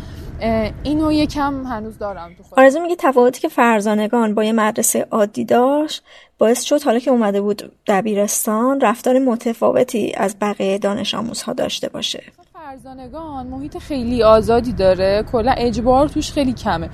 [0.83, 6.03] اینو یکم هنوز دارم تو آرزو میگه تفاوتی که فرزانگان با یه مدرسه عادی داشت
[6.39, 12.23] باعث شد حالا که اومده بود دبیرستان رفتار متفاوتی از بقیه دانش آموزها داشته باشه.
[12.53, 15.25] فرزانگان محیط خیلی آزادی داره.
[15.33, 16.91] کلا اجبار توش خیلی کمه.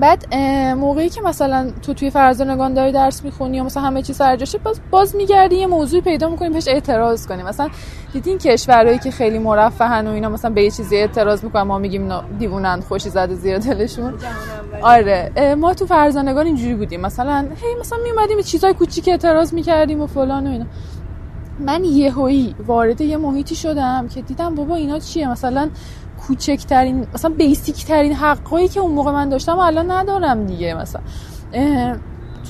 [0.00, 0.34] بعد
[0.74, 4.80] موقعی که مثلا تو توی فرزانگان داری درس می‌خونی یا مثلا همه چی سرجاشه باز
[4.90, 7.42] باز میگردی یه موضوعی پیدا می‌کنی بهش اعتراض کنی.
[7.42, 7.68] مثلا
[8.12, 12.02] دیدین کشورهایی که خیلی مرفهن و اینا مثلا به یه چیزی اعتراض می‌کنن ما میگیم
[12.02, 14.14] اینا دیوونن خوشی زده زیر دلشون.
[14.82, 17.00] آره ما تو فرزانگان اینجوری بودیم.
[17.00, 20.66] مثلا هی مثلا میومدیم چیزای کوچیک اعتراض می‌کردیم و فلان و اینا.
[21.60, 25.68] من یهویی وارد یه محیطی شدم که دیدم بابا اینا چیه؟ مثلا
[26.26, 30.74] کوچکترین مثلا بیسیک ترین حقایی که اون موقع من داشتم الان ندارم دیگه.
[30.74, 31.00] مثلا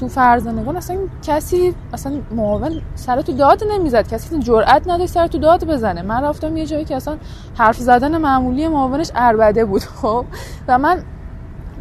[0.01, 4.09] تو فرزانگان اصلا کسی اصلا معاون سر تو داد نمی‌زد.
[4.09, 6.03] کسی جرئت نداشت سر تو داد بزنه.
[6.03, 7.17] من رفتم یه جایی که اصلا
[7.59, 10.25] حرف زدن معمولی معاونش اربده بود خب.
[10.69, 11.03] و من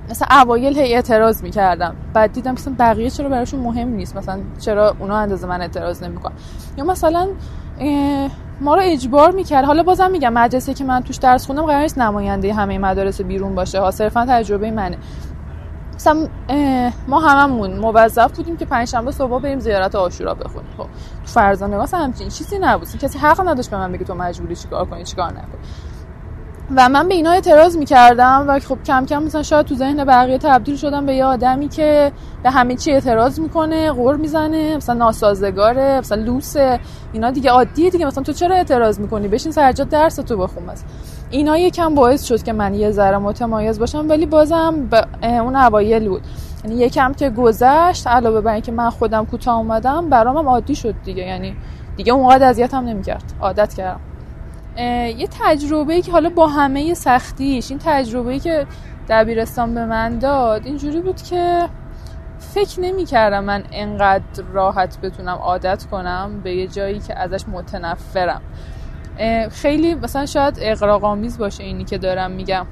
[0.10, 1.96] مثلا اوایل هی اعتراض می‌کردم.
[2.14, 6.34] بعد دیدم مثلا بقیه چرا براشون مهم نیست؟ مثلا چرا اونا اندازه من اعتراض نمی‌کنن؟
[6.78, 7.28] یا مثلا
[8.62, 9.66] ما رو اجبار می‌کرد.
[9.66, 13.56] حالا بازم میگم مدرسه که من توش درس خوندم قرار نیست نماینده همه مدارس بیرون
[13.56, 13.80] باشه.
[13.80, 14.97] ها صرفا تجربه منه.
[15.95, 16.28] مثلا
[17.08, 20.70] ما هممون موظف بودیم که پنجشنبه صبح بریم زیارت عاشورا بخونیم.
[20.78, 20.88] خب تو
[21.26, 22.88] فرزانه واسه همچین چیزی نبود.
[22.97, 25.62] کسی حق نداشت به من بگه تو مجبوری چیکار کنی چیکار نکنی.
[26.72, 30.38] و من به اینا اعتراض می‌کردم و خب کم کم مثلا شاید تو ذهن بقیه
[30.38, 32.11] تبدیل شدم به یه آدمی که
[32.43, 36.80] به همه چی اعتراض می‌کنه غور می‌زنه مثلا ناسازگاره مثلا لوسه
[37.13, 38.05] اینا دیگه عادیه دیگه.
[38.05, 40.88] مثلا تو چرا اعتراض می‌کنی؟ بشین سرجا درس تو بخون مثلا
[41.30, 46.09] اینا یکم باعث شد که من یه ذره متمایز باشم ولی بازم به اون اوایل
[46.09, 46.22] بود.
[46.63, 51.24] یعنی یکم که گذشت علاوه بر اینکه من خودم کوتاه اومدم برامم عادی شد دیگه.
[51.24, 51.55] یعنی
[51.97, 53.24] دیگه اونقدر اذیتم نمی‌کرد.
[53.41, 53.99] عادت کردم.
[54.78, 58.67] یه تجربه که حالا با همه سختیش این تجربه که
[59.09, 61.69] دبیرستان به من داد اینجوری بود که
[62.39, 68.41] فکر نمی کردم من انقدر راحت بتونم عادت کنم به یه جایی که ازش متنفرم.
[69.51, 72.65] خیلی مثلا شاید اقراقامیز باشه اینی که دارم میگم.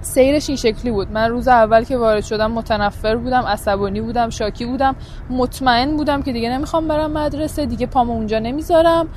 [0.00, 1.12] سیرش این شکلی بود.
[1.12, 4.96] من روز اول که وارد شدم متنفر بودم عصبانی بودم شاکی بودم
[5.30, 9.08] مطمئن بودم که دیگه نمی‌خوام برم مدرسه دیگه پامو اونجا نمی‌ذارم.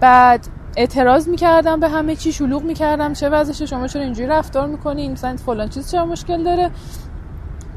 [0.00, 0.46] بعد
[0.78, 3.12] اعتراض می‌کردم به همه چی شلوغ می‌کردم.
[3.12, 6.70] چه وضعشه شما چرا اینجوری رفتار می‌کنین مثلا فلان چیز چرا مشکل داره؟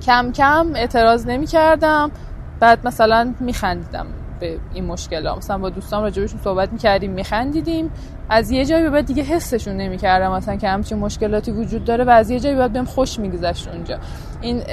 [0.02, 2.12] کم کم اعتراض نمی‌کردم.
[2.60, 4.06] بعد مثلا میخندیدم
[4.40, 7.92] به این مشکل ها مثلا با دوستان راجبشون صحبت می‌کردیم میخندیدیم.
[8.30, 10.32] از یه جایی به بعد دیگه حسشون نمی‌کردم.
[10.32, 13.98] مثلا که همچین مشکلاتی وجود داره و از یه جایی بعد بهم خوش میگذشت اونجا.
[14.42, 14.64] این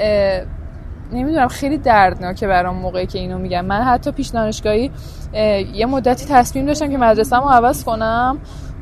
[1.11, 4.91] نمی‌دونم خیلی دردناکه برام موقعی که اینو میگم من حتی پیش دانشگاهی
[5.73, 8.37] یه مدتی تصمیم داشتم که مدرسه‌مو عوض کنم.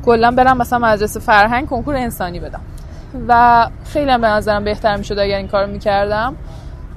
[0.06, 2.62] کلا برم مثلا مدرسه فرهنگ کنکور انسانی بدم.
[3.28, 6.36] و خیلی هم به نظرم بهتر می‌شد اگر این کارو می‌کردم.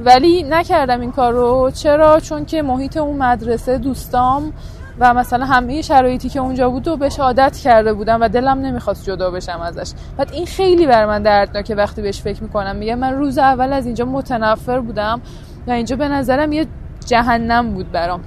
[0.05, 1.71] ولی نکردم این کارو.
[1.75, 4.53] چرا؟ چون که محیط اون مدرسه دوستام
[4.99, 9.05] و مثلا همه شرایطی که اونجا بود و بهش عادت کرده بودم و دلم نمی‌خواست
[9.05, 9.93] جدا بشم ازش.
[10.17, 12.77] بعد این خیلی بر من دردناکه وقتی بهش فکر می‌کنم.
[12.77, 15.21] میگه من روز اول از اینجا متنفر بودم
[15.67, 16.67] و اینجا به نظرم یه
[17.07, 18.21] جهنم بود برام.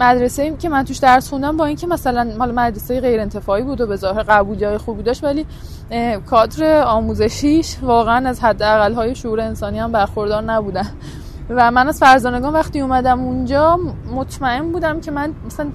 [0.00, 3.80] مدرسه ایم که من توش درس خوندم با اینکه مثلا مال مدرسه غیر انتفاعی بود
[3.80, 5.46] و به ظاهر قبولی های خوبی داشت ولی
[6.26, 10.86] کادر آموزشیش واقعا از حداقل های شعور انسانی هم برخوردار نبودن.
[11.50, 13.78] و من از فرزانگان وقتی اومدم اونجا
[14.14, 15.66] مطمئن بودم که من مثلا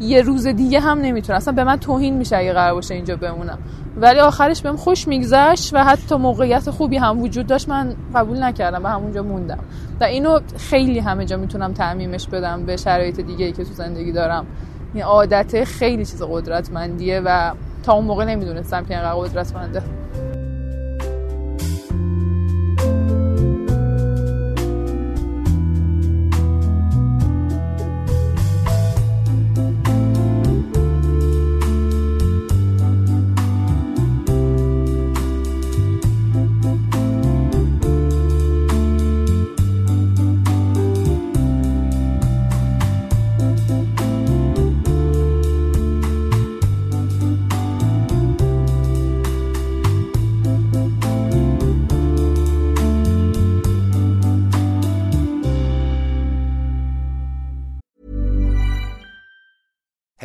[0.00, 1.36] یه روز دیگه هم نمی‌تونم.
[1.36, 3.58] اصلا به من توهین میشه اگه قرار باشه اینجا بمونم.
[3.96, 8.84] ولی آخرش بهم خوش میگذشت و حتی موقعیت خوبی هم وجود داشت من قبول نکردم
[8.84, 9.58] و همونجا موندم.
[10.00, 14.12] و اینو خیلی همه جا می‌تونم تعمیمش بدم به شرایط دیگه ای که تو زندگی
[14.12, 14.46] دارم.
[14.94, 17.52] این عادت خیلی چیز قدرتمندیه و
[17.82, 19.82] تا اون موقع نمی‌دونستم که اینقدر قدرتمنده.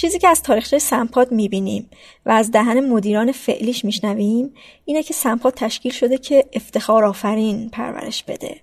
[0.00, 1.90] چیزی که از تاریخچه سمپاد می‌بینیم
[2.26, 8.24] و از دهن مدیران فعلیش میشنویم اینه که سمپاد تشکیل شده که افتخار آفرین پرورش
[8.24, 8.56] بده.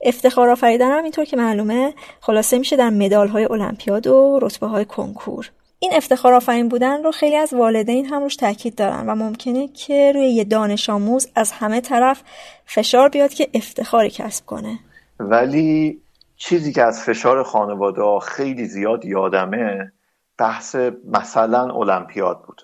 [0.00, 4.84] افتخار آفریدن هم اینطور که معلومه خلاصه میشه در مدال های المپیاد و رتبه های
[4.84, 5.50] کنکور.
[5.78, 10.12] این افتخار آفرین بودن رو خیلی از والدین هم روش تاکید دارن و ممکنه که
[10.14, 12.22] روی یه دانش آموز از همه طرف
[12.66, 14.78] فشار بیاد که افتخاری کسب کنه.
[15.20, 16.00] ولی
[16.36, 19.92] چیزی که از فشار خانواده خیلی زیاد یادمه
[20.38, 22.62] بحث مثلا المپیاد بود.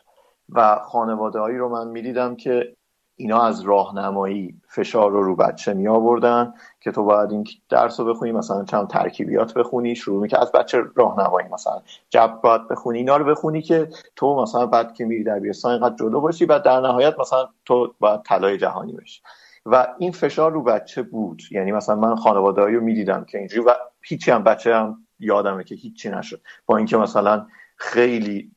[0.49, 2.75] و خانواده هایی رو من می‌دیدم که
[3.17, 8.07] اینا از راهنمایی فشار رو رو بچه می آوردن که تو باید این درس رو
[8.07, 12.99] بخونی مثلا چند ترکیبیات بخونی شروع می که از بچه راهنمایی مثلا جب باید بخونی
[12.99, 16.81] اینا رو بخونی که تو مثلا بعد که میری دبیرستان اینقدر جلو باشی و در
[16.81, 19.23] نهایت مثلا تو باید طلای جهانی بشی.
[19.67, 21.43] و این فشار رو بچه بود.
[21.51, 25.75] یعنی مثلا من خانواده رو می‌دیدم که اینجوری و هیچی هم بچه هم یادمه که
[25.75, 26.41] هیچی نشد.
[26.67, 27.47] با اینکه مثلا
[27.77, 28.51] خیلی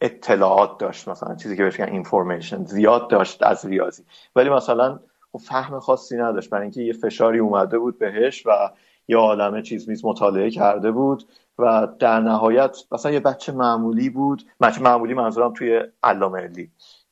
[0.00, 4.04] اطلاعات داشت مثلا چیزی که بهش اینفورمیشن زیاد داشت از ریاضی.
[4.36, 4.98] ولی مثلا
[5.32, 6.50] خب فهم خاصی نداشت.
[6.50, 8.70] برای اینکه یه فشاری اومده بود بهش و
[9.08, 11.24] یه عالمه چیز میز مطالعه کرده بود
[11.58, 14.42] و در نهایت مثلا یه بچه معمولی بود.
[14.60, 16.50] بچه معمولی منظورم توی علامه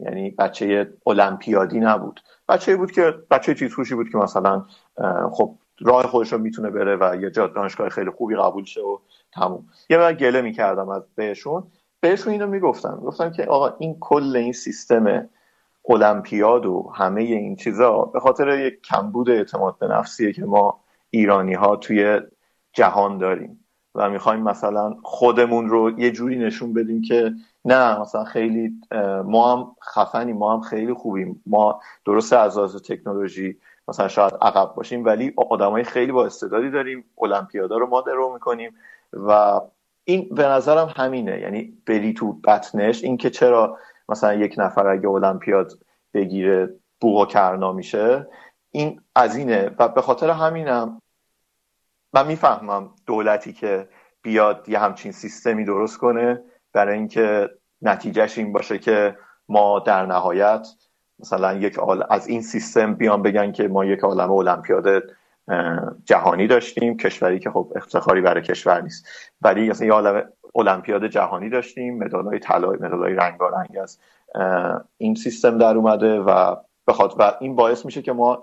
[0.00, 2.20] یعنی بچه المپیادی نبود.
[2.48, 4.64] بچه بود که بچه چیز بود که مثلا
[5.32, 8.98] خب راه خودش رو می‌تونه بره و یه جا دانشگاه خیلی خوبی قبول شه و
[9.32, 9.66] تموم.
[9.90, 11.62] یه بار گله می‌کردم از بهشون.
[12.00, 15.28] بهشون اینو می‌گفتم گفتم که آقا این کل این سیستم
[15.88, 21.54] المپیاد و همه این چیزا به خاطر یک کمبود اعتماد به نفسیه که ما ایرانی
[21.54, 22.20] ها توی
[22.72, 23.64] جهان داریم
[23.94, 27.32] و می‌خوایم مثلا خودمون رو یه جوری نشون بدیم که
[27.64, 28.72] نه مثلا خیلی
[29.24, 31.42] ما هم خفنیم ما هم خیلی خوبیم.
[31.46, 33.58] ما درسته از لحاظ تکنولوژی
[33.88, 37.04] مثلا شاید عقب باشیم ولی آدمای خیلی با استعدادی داریم.
[37.22, 38.74] المپیادا رو ما درو می‌کنیم.
[39.12, 39.60] و
[40.04, 41.40] این به نظرم همینه.
[41.40, 43.04] یعنی بری تو بطنش.
[43.04, 43.78] این که چرا
[44.08, 45.72] مثلا یک نفر اگه المپیاد
[46.14, 48.26] بگیره بوغ و کرنا میشه
[48.70, 49.70] این از اینه.
[49.78, 51.02] و به خاطر همینم
[52.12, 53.88] من می‌فهمم دولتی که
[54.22, 57.50] بیاد یه همچین سیستمی درست کنه برای اینکه
[57.82, 59.18] نتیجهش این باشه که
[59.48, 60.68] ما در نهایت
[61.18, 61.78] مثلا یک
[62.10, 65.02] از این سیستم بیان بگن که ما یک عالم المپیاد
[66.04, 69.08] جهانی داشتیم کشوری که خب افتخاری برای کشور نیست.
[69.42, 70.22] ولی مثلا یه عالم
[70.54, 73.98] المپیاد جهانی داشتیم مدالای طلا مدالای رنگارنگ از
[74.96, 76.56] این سیستم در اومده و
[76.86, 78.42] بخاطر این باعث میشه که ما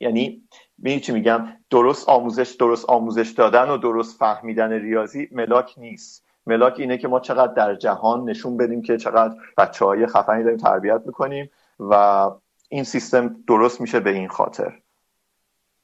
[0.00, 0.42] یعنی
[0.78, 6.27] می چی میگم؟ درست آموزش درست آموزش دادن و درست فهمیدن ریاضی ملاک نیست.
[6.48, 10.58] ملاک اینه که ما چقدر در جهان نشون بدیم که چقدر بچه های خفنی داریم
[10.58, 12.30] تربیت می‌کنیم و
[12.68, 14.72] این سیستم درست میشه به این خاطر.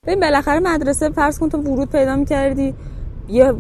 [0.07, 2.75] ببین بالاخره مدرسه فرض کن تو ورود پیدا می‌کردی
[3.29, 3.55] یه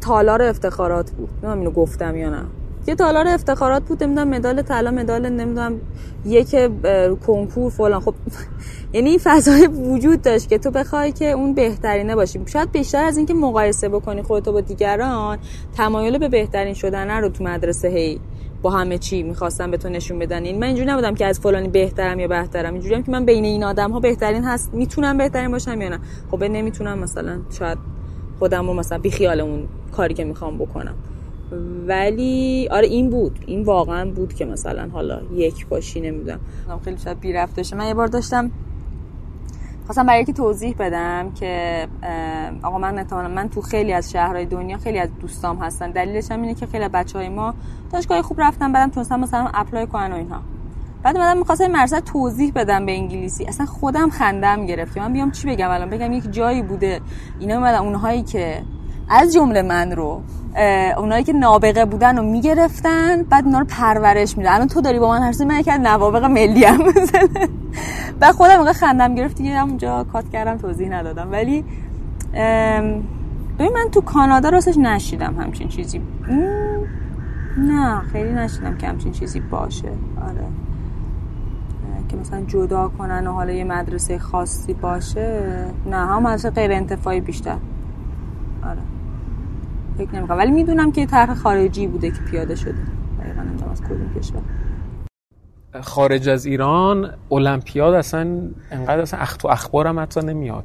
[0.00, 1.28] تالار افتخارات بود.
[1.28, 2.44] نمی‌دونم اینو گفتم یا نه.
[2.86, 5.80] یه تالار افتخارات بود نمی‌دونم مدال طلا مدال نمی‌دونم
[6.26, 6.56] یک
[7.26, 8.00] کنکور فلان.
[8.00, 8.14] خب
[8.94, 12.40] یعنی این فضای وجود داشت که تو بخوای که اون بهترینه باشی.
[12.46, 15.38] شاید بیشتر از اینکه مقایسه بکنی خودتو با دیگران
[15.76, 18.20] تمایل به بهترین شدن رو تو مدرسه هی
[18.62, 20.44] با همه چی می‌خواستم به تو نشون بدن.
[20.44, 22.72] این من اینجوری نبودم که از فلانی بهترم یا بهترم.
[22.72, 25.98] اینجوری هم که من بین این آدم ها بهترین هست می‌تونم بهترین باشم یا نه.
[26.30, 27.78] خب نمی‌تونم مثلا شاید
[28.38, 30.94] خودم رو مثلا بی خیال اون کاری که می‌خوام بکنم.
[31.86, 33.38] ولی آره این بود.
[33.46, 36.40] این واقعا بود که مثلا حالا یک باشی نمی‌دونم.
[36.84, 38.50] خیلی شاید بی رفت من یه بار داشتم
[39.84, 41.86] خواستم برای یکی توضیح بدم که
[42.62, 45.90] آقا من نتوانم من تو خیلی از شهرهای دنیا خیلی از دوستام هستن.
[45.90, 47.54] دلیلش هم اینه که خیلی بچه های ما
[47.92, 50.40] دانشگاه خوب رفتن بعدم تونستن مثلا اپلای کنن و اینها.
[51.02, 53.44] بعد اومدم می‌خواستم مرسد توضیح بدم به انگلیسی.
[53.44, 57.00] اصلا خودم خندم گرفت که من بیام چی بگم الان؟ بگم یک جایی بوده.
[57.40, 58.62] اینا اومدن اونهایی که
[59.10, 60.22] از جمله من رو
[60.96, 64.52] اونایی که نابغه بودن رو می‌گرفتن بعد اونا رو پرورش میدن.
[64.52, 67.28] الان تو داری با من حرف من یکی نوابغ ملی هم مثلا
[68.20, 71.32] بعد خودم موقع خندم گرفت دیگه همونجا کات کردم توضیح ندادم.
[71.32, 71.64] ولی
[73.58, 76.00] ببین من تو کانادا راستش نشیدم همچین چیزی.
[77.56, 79.88] نه خیلی نشیدم که همچین چیزی باشه.
[80.28, 80.44] آره.
[82.08, 85.42] که مثلا جدا کنن و حالا یه مدرسه خاصی باشه.
[85.86, 87.56] نه هم مدرسه غیر انتفاعی بیشتر.
[88.64, 88.78] آره.
[90.00, 90.38] فکر نمی‌کنم.
[90.38, 92.82] ولی می‌دونم که طرح خارجی بوده که پیاده شده.
[93.20, 94.42] دقیقا از کدوم
[95.80, 100.64] خارج از ایران المپیاد اصلا انقدر اصلا اخت و اخبارم حتی نمیاد.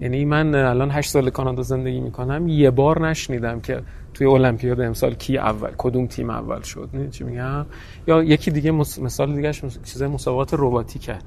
[0.00, 3.82] یعنی من الان هشت سال کانادا زندگی می‌کنم یه بار نشنیدم که
[4.14, 6.88] توی المپیاد امسال کی اول کدوم تیم اول شد.
[6.94, 7.66] نه چی میگم؟
[8.06, 9.52] یا یکی دیگه مثال دیگه
[9.84, 11.18] چیز مسابقات رباتیکه.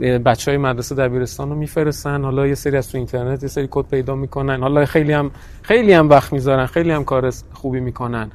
[0.00, 2.24] بچه های مدرسه دبیرستان رو میفرستن.
[2.24, 4.60] حالا یه سری از تو اینترنت یه سری کد پیدا می‌کنن.
[4.60, 5.30] حالا خیلی هم
[5.62, 8.30] خیلی هم وقت می‌ذارن خیلی هم کار خوبی می‌کنن.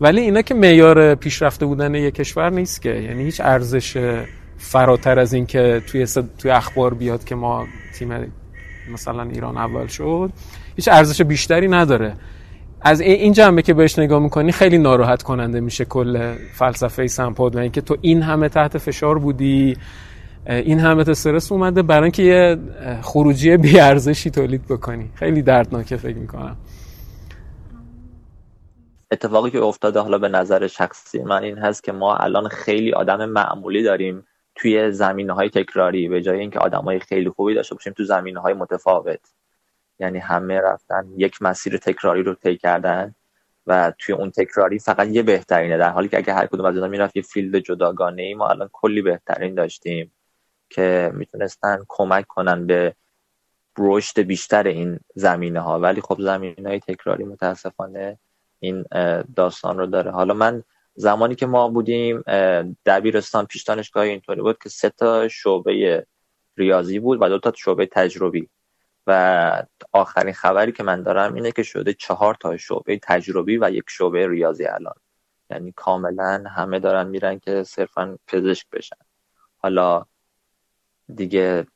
[0.00, 2.90] ولی اینا که معیار پیشرفته بودن یک کشور نیست که.
[2.90, 4.16] یعنی هیچ ارزش
[4.58, 6.06] فراتر از این که توی
[6.38, 7.66] توی اخبار بیاد که ما
[7.98, 8.32] تیم
[8.92, 10.30] مثلا ایران اول شد.
[10.76, 12.14] هیچ ارزش بیشتری نداره.
[12.80, 17.58] از این جنبه که بهش نگاه می‌کنی خیلی ناراحت کننده میشه کل فلسفه سمپاد و
[17.58, 19.76] اینکه تو این همه تحت فشار بودی.
[20.46, 22.58] این همه استرس اومده برای اینکه یه
[23.02, 25.10] خروجی بیارزشی تولید بکنی.
[25.14, 26.56] خیلی دردناکه فکر می‌کنم.
[29.10, 33.24] اتفاقی که افتاده حالا به نظر شخصی من این هست که ما الان خیلی آدم
[33.24, 37.92] معمولی داریم توی زمینه های تکراری به جای اینکه آدم های خیلی خوبی داشته باشیم
[37.92, 39.20] تو زمینه های متفاوت.
[39.98, 43.14] یعنی همه رفتن یک مسیر تکراری رو طی کردن
[43.66, 46.88] و توی اون تکراری فقط یه بهترینه در حالی که اگه هر کدوم از اینا
[46.88, 50.12] می‌رفت یه فیلد جداگانه ای ما الان کلی بهترین داشتیم.
[50.70, 52.94] که می‌تونستن کمک کنن به
[53.78, 58.18] رشد بیشتر این زمینه ها ولی خب زمینه های تکراری متاسفانه
[58.60, 58.84] این
[59.36, 60.10] داستان رو داره.
[60.10, 60.62] حالا من
[60.94, 62.22] زمانی که ما بودیم
[62.86, 66.06] دبیرستان پیش دانشگاه اینطوری بود که سه تا شعبه
[66.56, 68.48] ریاضی بود و دو تا شعبه تجربی.
[69.06, 73.84] و آخرین خبری که من دارم اینه که شده چهار تا شعبه تجربی و یک
[73.88, 74.94] شعبه ریاضی الان.
[75.50, 78.96] یعنی کاملا همه دارن میرن که صرفا پزشک بشن.
[79.58, 80.06] حالا
[81.16, 81.66] دیگه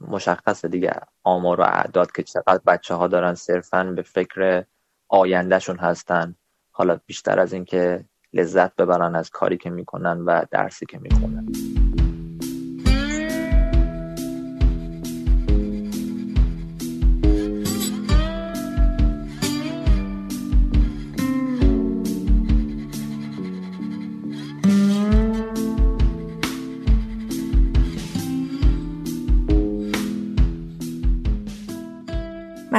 [0.00, 4.64] مشخصه دیگه آمار و اعداد که چقدر بچه ها دارن صرفا به فکر
[5.08, 6.34] آیندهشون هستن.
[6.70, 11.75] حالا بیشتر از اینکه لذت ببرن از کاری که می‌کنن و درسی که می‌خونن.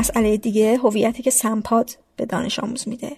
[0.07, 3.11] مسئله دیگه هویتی که سمپاد به دانش آموز میده.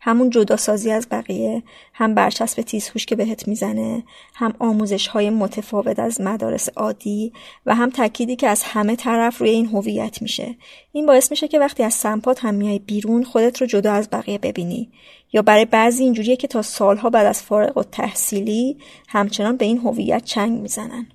[0.00, 1.62] همون جداسازی از بقیه
[1.94, 4.02] هم برچسب تیزهوش که بهت می‌زنه
[4.34, 7.32] هم آموزش های متفاوت از مدارس عادی
[7.66, 10.56] و هم تأکیدی که از همه طرف روی این هویت میشه.
[10.92, 14.38] این باعث میشه که وقتی از سمپات هم میای بیرون خودت رو جدا از بقیه
[14.38, 14.90] ببینی.
[15.32, 19.78] یا برای بعضی اینجوریه که تا سالها بعد از فارغ و تحصیلی همچنان به این
[19.78, 21.06] هویت چنگ می‌زنن.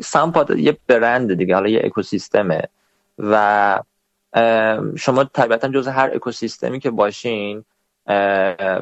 [0.00, 2.62] سمپات یه برند دیگه حالا یه اکوسیستمه
[3.18, 3.78] و
[4.96, 7.64] شما طبیعتا جز هر اکوسیستمی که باشین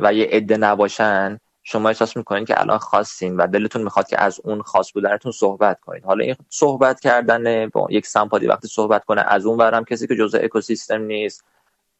[0.03, 4.41] و یه عده نباشن شما احساس می‌کنین که الان خاصین و دلتون می‌خواد که از
[4.45, 9.25] اون خاص بودنتون صحبت کنید حالا این صحبت کردن با یک سمپادی وقتی صحبت کنه
[9.29, 11.45] از اون برم کسی که جزء اکوسیستم نیست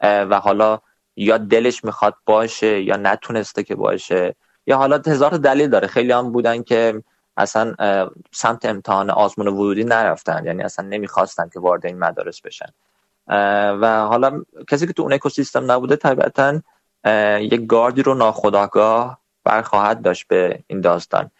[0.01, 0.79] و حالا
[1.17, 4.35] یا دلش می‌خواد باشه یا نتونسته که باشه
[4.67, 5.87] یا حالا هزار دلیل داره.
[5.87, 7.03] خیلی هم بودن که
[7.37, 7.75] اصلا
[8.33, 12.67] سمت امتحان آزمون ورودی نرفتن یعنی اصلا نمی‌خواستن که وارد این مدارس بشن.
[13.27, 16.61] و حالا کسی که تو اون اکوسیستم نبوده طبیعتا
[17.41, 21.31] یک گاردی رو ناخداگاه برخواهد داشت به این داستان.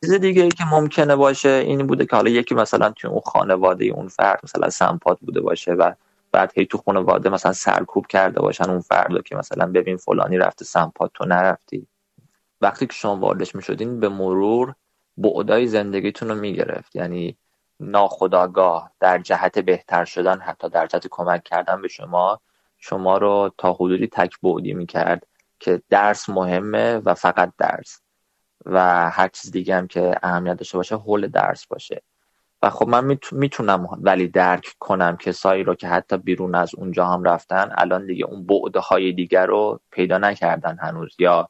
[0.00, 3.84] چیز دیگه ای که ممکنه باشه این بوده که حالا یکی مثلا تو اون خانواده
[3.84, 5.92] اون فرد مثلا سمپات بوده باشه و
[6.32, 10.64] بعد هی تو خانواده مثلا سرکوب کرده باشن اون فرد که مثلا ببین فلانی رفته
[10.64, 11.86] سمپات تو نرفتی.
[12.60, 14.74] وقتی که شما واردش می‌شدین به مرور
[15.16, 16.96] بعدای زندگیتون رو می‌گرفت.
[16.96, 17.36] یعنی
[17.80, 22.40] ناخداگاه در جهت بهتر شدن حتی در جهت کمک کردن به شما
[22.78, 25.26] شما رو تا حدودی تک بعدی می‌کرد
[25.60, 28.00] که درس مهمه و فقط درس.
[28.66, 32.02] و هر چیز دیگه هم که اهمیت داشته باشه حول درس باشه.
[32.62, 37.24] و خب من می‌تونم ولی درک کنم کسایی رو که حتی بیرون از اونجا هم
[37.24, 41.16] رفتن الان دیگه اون بعده های دیگر رو پیدا نکردن هنوز.
[41.18, 41.48] یا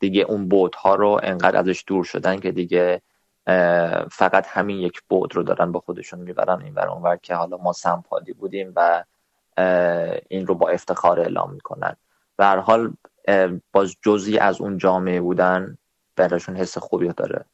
[0.00, 3.02] دیگه اون ها رو انقدر ازش دور شدن که دیگه
[4.12, 7.72] فقط همین یک بود رو دارن با خودشون می‌برن این ور اونور که حالا ما
[7.72, 9.04] سمپادی بودیم و
[10.28, 11.96] این رو با افتخار اعلام می‌کنن.
[12.38, 12.92] و هر حال
[13.72, 15.78] باز جزی از اون جامعه بودن
[16.16, 17.44] براشون حس خوبی داره.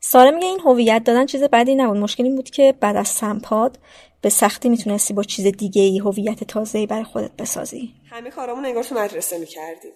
[0.00, 1.96] ساره میگه این هویت دادن چیز بدی نبود.
[1.96, 3.78] مشکل این بود که بعد از سمپاد
[4.20, 7.94] به سختی می‌تونستی با چیز دیگه ای هویت تازه‌ای برای خودت بسازی.
[8.10, 9.92] همه کارامون انگار تو مدرسه می‌کردیم.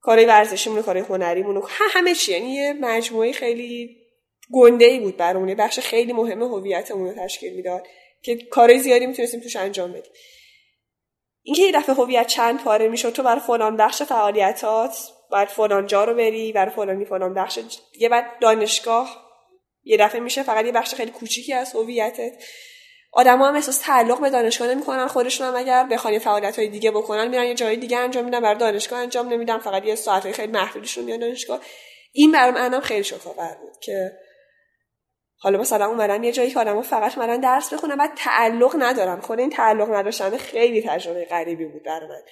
[0.00, 1.62] کارهای ورزشیمون کارهای هنریمون
[1.94, 2.32] همه چی.
[2.32, 3.96] یعنی یه مجموعه خیلی
[4.52, 7.86] گنده ای بود برامون بخش خیلی مهم هویتمون رو تشکیل می‌داد
[8.22, 10.12] که کارهای زیادی می‌تونستیم توش انجام بدیم.
[11.42, 14.98] اینکه یه دفعه هویت چند پاره می‌شد تو برای فلان بخش فعالیتات
[15.30, 17.58] بعد فلان جا رو بری برای فلانی فلان بخش.
[17.92, 19.26] دیگه بعد دانشگاه
[19.84, 22.32] یه دفعه میشه فقط یه بخش خیلی کوچیکی از هویتت.
[23.12, 27.28] آدما هم احساس تعلق به دانشگاه نمی‌کنن خودشون هم اگر بخوان یه فعالیت دیگه بکنن
[27.28, 29.58] میرن یه جای دیگه انجام میدن برای دانشگاه انجام نمیدن.
[29.58, 31.60] فقط یه ساعت خیلی محدودشون میان دانشگاه.
[32.12, 34.12] این برام منم خیلی شوک‌آور بود که
[35.46, 39.40] حالا مثلا اومدن یه جایی که آدم‌ها فقط اومدن درس بخونن و تعلق ندارن خود
[39.40, 42.22] این تعلق نداشتن خیلی تجربه غریبی بود برای من.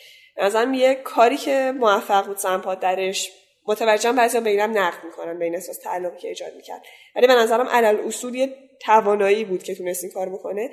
[0.44, 3.32] نظرم یه کاری که موفق بود سمپاد درش
[3.66, 6.82] متوجهم بعضی به اینم نقد می‌کنن به این اساس تعلقی که ایجاد می‌کرد.
[7.16, 10.70] ولی به نظرم علل اصول یه توانایی بود که تونست این کار بکنه.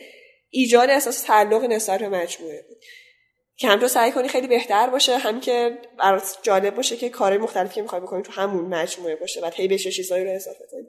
[0.50, 2.78] ایجاد اساس تعلق نسبت به مجموعه بود.
[3.58, 7.42] که هم تو سعی کنی خیلی بهتر باشه هم که برات جالب باشه که کارهای
[7.42, 10.88] مختلفی که می‌خوای بکنی تو همون مجموعه باشه و هی بهش چیزایی رو اضافه کنی.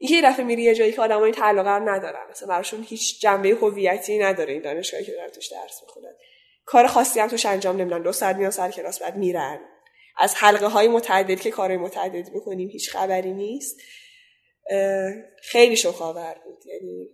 [0.00, 2.30] یه دفعه میری یه جایی که آدمای این تعلق رو ندارن.
[2.30, 6.14] مثلا براشون هیچ جنبه هویتی نداره این دانشگاهی که دارن توش درس می‌خونن.
[6.64, 8.02] کار خاصی هم توش انجام نمیدن.
[8.02, 9.60] دو ساعت میان سر کلاس بعد میرن.
[10.18, 13.76] از حلقه های متعدد که کارهای متعدد می‌کنیم هیچ خبری نیست.
[15.42, 16.66] خیلی شوخاور بود.
[16.66, 17.08] یعنی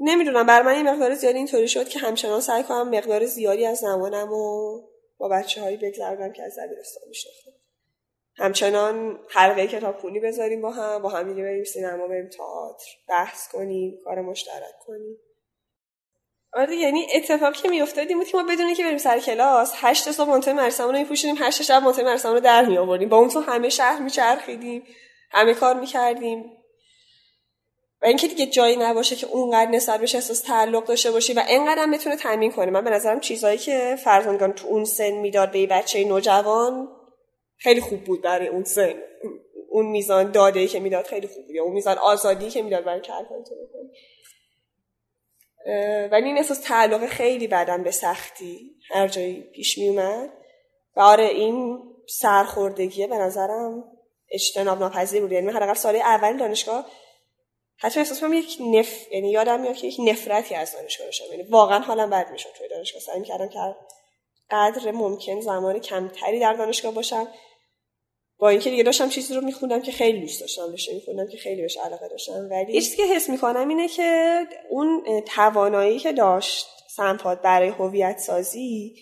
[0.00, 3.78] نمی‌دونم بر من یه مقدار زیادی اینطوری شد که همچنان سعی کنم مقدار زیادی از
[3.78, 4.80] زمانم و
[5.18, 7.63] با بچه هایی بگذرونم که از دبیرستان میشناختم.
[8.36, 13.98] همچنان حلقه کتاب خونی بذاریم با هم با هم بریم سینما بریم تئاتر بحث کنیم
[14.04, 15.16] کار مشترک کنیم.
[16.52, 20.10] آره یعنی اتفاقی که میافتاد این بود که ما بدونیم که بریم سر کلاس هشت
[20.10, 23.28] صبح منتهی مرسمون رو میپوشیدیم هشت شب منتهی مرسمون رو در می آوردیم با اون
[23.28, 24.82] تو همه شهر میچرخیدیم
[25.30, 26.44] همه کار می‌کردیم.
[28.02, 31.82] و اینکه دیگه جایی نباشه که اونقدر نسبت بهش احساس تعلق داشته باشی و اینقدر
[31.82, 32.70] هم بتونه تامین کنه.
[32.70, 36.88] من به نظرم چیزایی که فرزندگان تو اون سن می‌داد به بچه نوجوان
[37.56, 38.94] خیلی خوب بود برای اون سن.
[39.68, 41.54] اون میزان داده که می‌داد خیلی خوب بود.
[41.54, 43.26] یا اون میزان آزادی که می‌داد برای کار
[46.10, 48.76] ولی این احساس تعلق خیلی بدن به سختی.
[48.90, 50.30] هر جایی پیش می اومد
[50.96, 53.84] و آره این سرخوردگیه به نظرم
[54.30, 55.32] اجتناب ناپذیر بود.
[55.32, 56.86] یعنی من حداقل سال اول دانشگاه
[57.76, 61.24] حتی احساس کنم یک نف یعنی یادم میاد که یک نفرتی از دانشگاه داشتم.
[61.30, 63.02] یعنی واقعا حالم بد می‌شد توی دانشگاه.
[63.02, 63.58] سعی کردم که
[64.50, 67.28] قدر ممکن زمان کمتری در دانشگاه باشم.
[68.38, 71.62] با اینکه دیگه داشتم چیزی رو میخوندم که خیلی دوست داشتم بشه میخوندم که خیلی
[71.62, 72.48] بهش علاقه داشتم.
[72.50, 74.40] ولی چیزی که حس می‌کنم اینه که
[74.70, 76.66] اون توانایی که داشت
[76.96, 78.96] سمپاد برای هویت سازی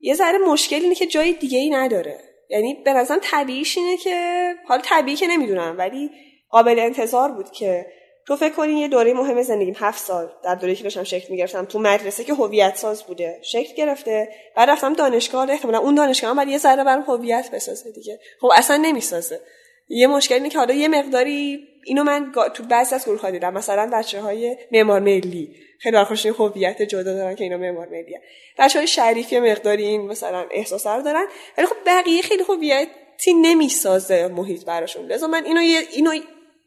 [0.00, 2.18] یه ذره مشکل اینه که جای دیگه ای نداره.
[2.50, 6.10] یعنی به نظرم طبیعیش اینه که حالا طبیعی که نمی‌دونم ولی
[6.48, 7.86] قابل انتظار بود که
[8.26, 11.64] تو فکر کنی یه دوره مهم زندگیم هفت سال در دوره که داشتم شکل می‌گرفتم
[11.64, 16.36] تو مدرسه که هویت ساز بوده شکل گرفته بعد رفتم دانشگاه احتمالا اون دانشگاه هم
[16.36, 18.18] بعد یه ذره برام هویت بسازه دیگه.
[18.40, 19.40] خب اصلا نمی‌سازه.
[19.88, 23.90] یه مشکل اینه که حالا یه مقداری اینو من تو بعضی از گروه دیدم مثلا
[23.92, 25.56] بچه های معمار ملی.
[25.80, 28.20] خیلی برخوش هویت جدا دارن که اینا معمار ملیه
[28.58, 31.26] بچه های شریفی مقداری این مثلا احساس رو دارن
[31.58, 35.06] ولی خب بقیه خیلی هویتی نمی‌سازه محیط براشون.
[35.06, 35.60] لذا من اینو
[35.92, 36.10] اینو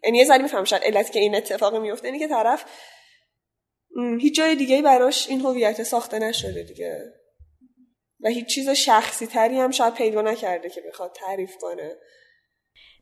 [0.05, 2.65] یعنی یه ذره می‌فهمم شاید علتی که این اتفاق میفته اینه که طرف
[4.19, 7.13] هیچ جای دیگه براش این هویت ساخته نشده دیگه.
[8.23, 11.95] و هیچ چیز شخصی تری هم شاید پیدا نکرده که بخواد تعریف کنه.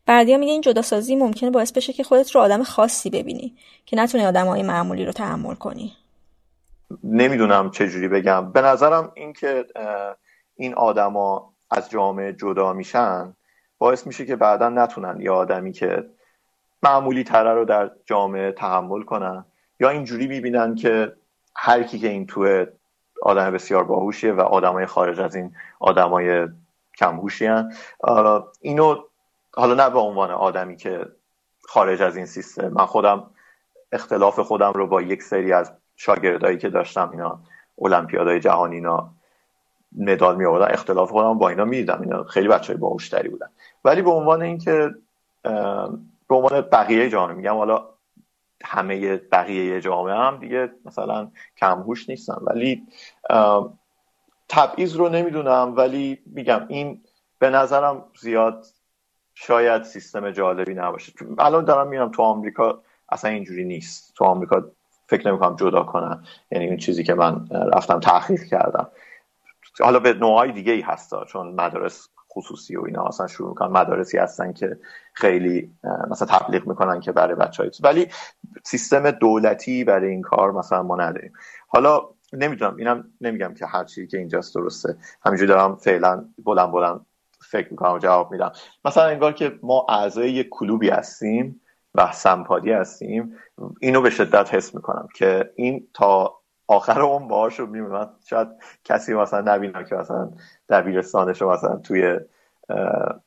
[0.06, 4.24] بردیا میگه این جداسازی ممکنه باعث بشه که خودت رو آدم خاصی ببینی که نتونی
[4.24, 5.94] های معمولی رو تحمل کنی.
[7.04, 8.52] نمی‌دونم چجوری بگم.
[8.52, 9.66] به نظرم اینکه
[10.56, 13.36] این آدما از جامعه جدا میشن
[13.78, 16.04] باعث میشه که بعدا نتونن یه آدمی که
[16.84, 19.46] معمولی تره رو در جامعه تحمل کنن.
[19.80, 21.14] یا اینجوری می‌بینن که
[21.56, 22.66] هر کی که این توه
[23.22, 26.48] آدم بسیار باهوشیه و آدمای خارج از این آدمای
[26.98, 27.50] کمهوشی.
[28.62, 28.96] اینو
[29.54, 31.06] حالا نه به عنوان آدمی که
[31.68, 32.68] خارج از این سیستم.
[32.68, 33.30] من خودم
[33.92, 37.40] اختلاف خودم رو با یک سری از شاگردایی که داشتم اینا
[37.82, 39.10] المپیادهای جهانی اینا
[39.98, 42.02] مدال می آوردن اختلاف خودم با اینا می‌دیدم.
[42.02, 43.48] اینا خیلی بچه های باهوشتری بودن.
[43.86, 44.96] ولی به عنوان اینکه
[46.30, 47.90] به عنوان بقیه جامعه میگم حالا
[48.64, 52.38] همه بقیه جامعه هم دیگه مثلا کمهوش نیستن.
[52.42, 52.88] ولی
[54.50, 57.04] تبعیض رو نمی‌دونم ولی میگم این
[57.40, 58.66] به نظرم زیاد
[59.34, 61.14] شاید سیستم جالبی نباشه.
[61.40, 64.14] الان دارم میرم تو آمریکا اصلا اینجوری نیست.
[64.16, 64.64] تو آمریکا
[65.08, 68.92] فکر نمی‌کنم جدا کنم یعنی اون چیزی که من رفتم تحقیق کردم.
[69.82, 74.18] حالا به نوعای دیگه ای هستا چون مدارس خصوصی و اینا اصلا شروع می‌کنن مدارسی
[74.18, 74.78] هستن که
[75.14, 75.72] خیلی
[76.10, 78.08] مثلا تبلیغ می‌کنن که برای بچه های ولی
[78.64, 81.34] سیستم دولتی برای این کار مثلا ما نداریم.
[81.68, 82.02] حالا
[82.34, 84.98] نمی‌دونم اینم نمیگم که هر چیزی که اینجاست درسته.
[85.26, 87.06] همینجوری دارم فعلا بلند بلند
[87.50, 88.52] فکر می‌کنم و جواب میدم.
[88.86, 91.62] مثلا انگار که ما اعضای یک کلوبی هستیم
[91.96, 93.36] و سمپادی هستیم.
[93.82, 98.48] اینو به شدت حس می‌کنم که این تا آخر اون باهاش رو میمونن شاید
[98.84, 100.30] کسی مثلا نبینه که مثلا
[100.70, 102.20] دبیرستانش رو مثلا توی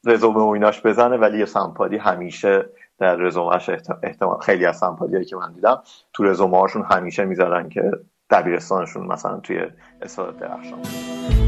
[0.04, 2.66] رزومه و ایناش بزنه ولی سمپادی همیشه
[2.98, 3.70] در رزومهش
[4.02, 5.82] احتمال خیلی از سمپادی که من دیدم
[6.12, 7.90] تو رزومه هاشون همیشه می‌ذارن که
[8.30, 9.60] دبیرستانشون مثلا توی
[10.02, 11.45] استاد درخشان.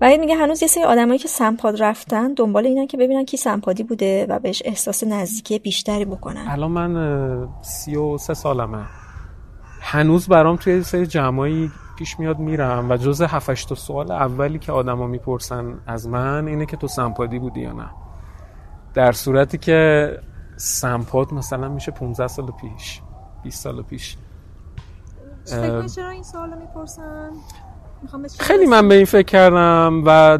[0.00, 3.82] وحید میگه هنوز یه سری آدمایی که سمپاد رفتن دنبال اینن که ببینن کی سمپادی
[3.82, 6.46] بوده و بهش احساس نزدیکی بیشتری بکنن.
[6.48, 8.84] الان من سی و سه سالمه.
[9.80, 15.06] هنوز برام توی سری جمعایی پیش میاد میرم و جز هفتش سوال اولی که آدما
[15.06, 17.90] می‌پرسن از من اینه که تو سمپادی بودی یا نه.
[18.94, 20.10] در صورتی که
[20.56, 23.00] سمپاد مثلا میشه 15 سال پیش
[23.42, 24.16] 20 سال پیش.
[25.94, 27.30] چرا این سوالو می‌پرسن؟
[28.38, 30.38] خیلی من به این فکر کردم و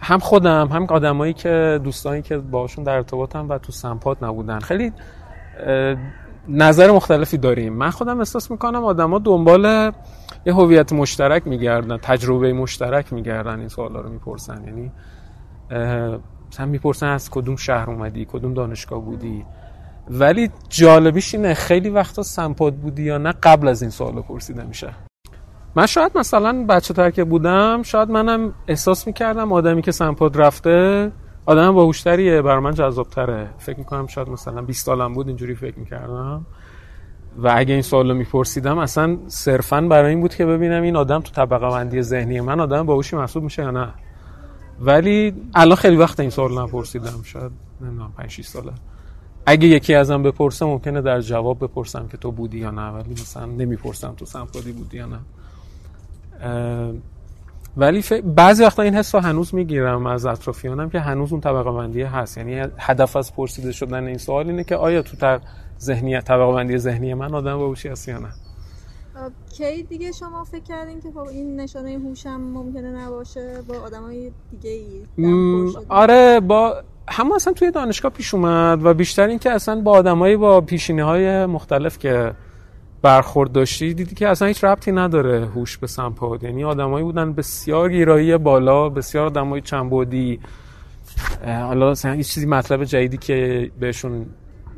[0.00, 4.58] هم خودم هم آدمایی که دوستانی که باشون در ارتباطم و تو سمپات نبودن.
[4.58, 4.92] خیلی
[6.48, 7.72] نظر مختلفی داریم.
[7.72, 9.92] من خودم احساس می‌کنم آدما دنبال
[10.46, 14.64] یه هویت مشترک میگردن تجربه مشترک میگردن این سوالا رو می‌پرسن.
[14.64, 14.92] یعنی
[16.50, 19.44] مثلا می‌پرسن از کدوم شهر اومدی کدوم دانشگاه بودی؟
[20.10, 25.07] ولی جالبیش اینه خیلی وقتا سمپاد بودی یا نه قبل از این سوالو پرسیده میشه.
[25.76, 31.12] من شاید مثلا بچه تر که بودم شاید منم احساس می‌کردم آدمی که سمپاد رفته
[31.46, 33.50] آدم باهوشتریه بر من جذابتره.
[33.58, 36.46] فکر می‌کنم شاید مثلا 20 سالم بود اینجوری فکر می‌کردم.
[37.38, 41.32] و اگه این سوالو میپرسیدم اصلا صرفا برای این بود که ببینم این آدم تو
[41.32, 43.88] طبقه بندی ذهنی من آدم باهوشی محسوب میشه یا نه.
[44.80, 48.72] ولی الان خیلی وقت این سوال نپرسیدم شاید نمی‌دونم 5 6 ساله.
[49.46, 53.46] اگه یکی ازم بپرسه ممکنه در جواب بپرسم که تو بودی یا نه ولی مثلا
[53.46, 55.18] نمی‌پرسم تو سمپادی بودی یا نه.
[57.76, 62.02] ولی بعضی وقتا این حس رو هنوز می‌گیرم از اطرافیانم که هنوز اون طبقه بندی
[62.02, 62.38] هست.
[62.38, 65.40] یعنی هدف از پرسیده شدن این سوال اینه که آیا تو تر
[65.80, 68.28] ذهنیت طبقه بندی ذهنی من آدم باهوشی هست یا نه؟
[69.56, 74.70] کی دیگه شما فکر کردین که خب این نشانه هوشم ممکنه نباشه؟ با آدمای دیگه
[74.70, 75.04] ای
[75.88, 80.36] آره با هم اصلا توی دانشگاه پیش اومد و بیشتر این که اصلا با آدمایی
[80.36, 82.32] با پیشینه های مختلف که
[83.02, 87.90] برخورد داشتی دیدی که اصلا هیچ ربطی نداره هوش به سمپاد یعنی آدمایی بودن بسیار
[87.90, 90.40] گیرایی بالا بسیار آدمای چنبودی
[91.46, 94.26] حالا مثلا هیچ چیزی مطلب جدیدی که بهشون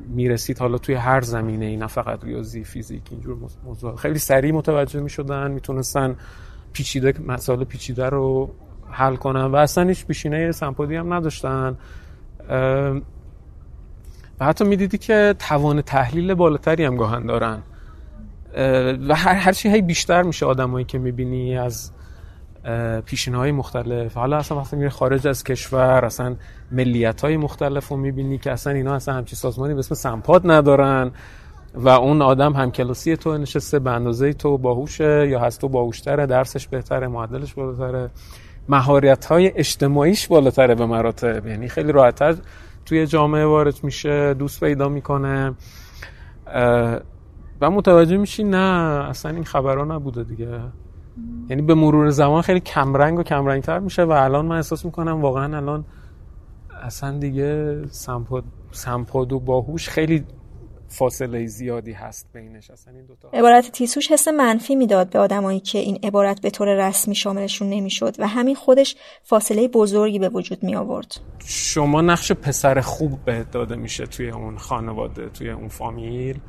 [0.09, 3.97] می‌رسید حالا توی هر زمینه ای نه فقط ریاضی فیزیک اینجور موضوع.
[3.97, 6.17] خیلی سریع متوجه می‌شدن می‌تونستن
[6.73, 8.51] پیچیده مسائل پیچیده رو
[8.91, 11.77] حل کنن و اصلا هیچ پیشینه سمپادی هم نداشتن.
[14.41, 17.63] و حتی می‌دیدی که توان تحلیل بالاتری هم گاهن دارن.
[19.09, 21.93] و هر هرچی هی بیشتر میشه آدمایی که می‌بینی از
[23.05, 24.15] پیشینه های مختلف.
[24.15, 26.37] حالا اصلا وقتی میره خارج از کشور اصلا
[26.73, 31.11] ملیت های مختلف می‌بینی که اصلا اینا اصلا همچی سازمانی به اسم سمپاد ندارن
[31.75, 36.27] و اون آدم هم کلاسی تو نشسته به اندازه تو باهوشه یا هست تو باهوشتره
[36.27, 38.11] درسش بهتره معدلش بالاتره.
[38.69, 41.47] مهارت های اجتماعیش بالاتره به مراتب.
[41.47, 42.35] یعنی خیلی راحتتر
[42.87, 45.55] توی جامعه وارد میشه دوست پیدا می‌کنه.
[47.61, 48.57] و متوجه میشی نه
[49.09, 50.61] اصلا این خبرها نبوده دیگه.
[51.51, 55.21] یعنی به مرور زمان خیلی کمرنگ و کمرنگ تر میشه و الان من احساس می‌کنم
[55.21, 55.85] واقعا الان
[56.83, 60.25] اصلا دیگه سمپاد, سمپاد و باهوش خیلی
[60.89, 62.71] فاصله زیادی هست بینش.
[62.71, 66.89] اصلا این دوتا عبارت تیسوش حس منفی می‌داد به آدمایی که این عبارت به طور
[66.89, 72.81] رسمی شاملشون نمی‌شد و همین خودش فاصله بزرگی به وجود می آورد شما نقش پسر
[72.81, 76.41] خوب به داده میشه توی اون خانواده توی اون فامیل.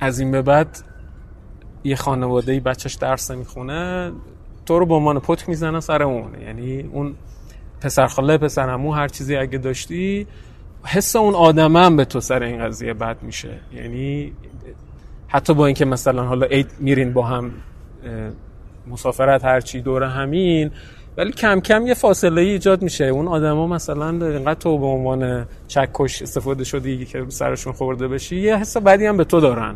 [0.00, 0.78] از این به بعد
[1.84, 4.12] یه خانواده بچهش درس می‌خونه
[4.66, 6.40] تو رو به عنوان پتک می‌زنن سر اون.
[6.40, 7.14] یعنی اون
[7.80, 10.26] پسرخاله پسرمو هر چیزی اگه داشتی
[10.84, 13.60] حس اون آدم هم به تو سر این قضیه بد میشه.
[13.74, 14.32] یعنی
[15.28, 17.52] حتی با اینکه مثلا حالا عید میرین با هم
[18.86, 20.70] مسافرت هرچی دور همین
[21.18, 23.04] ولی کم کم یه فاصله ای ایجاد میشه.
[23.04, 28.56] اون آدما مثلا اینقدر تو به عنوان چکش استفاده شدی که سرشون خورده بشی یه
[28.56, 29.74] حس بدی هم به تو دارن.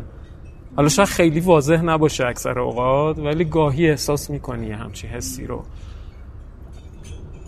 [0.75, 5.63] حالا شاید خیلی واضح نباشه اکثر اوقات ولی گاهی احساس می‌کنی همچی حسی رو.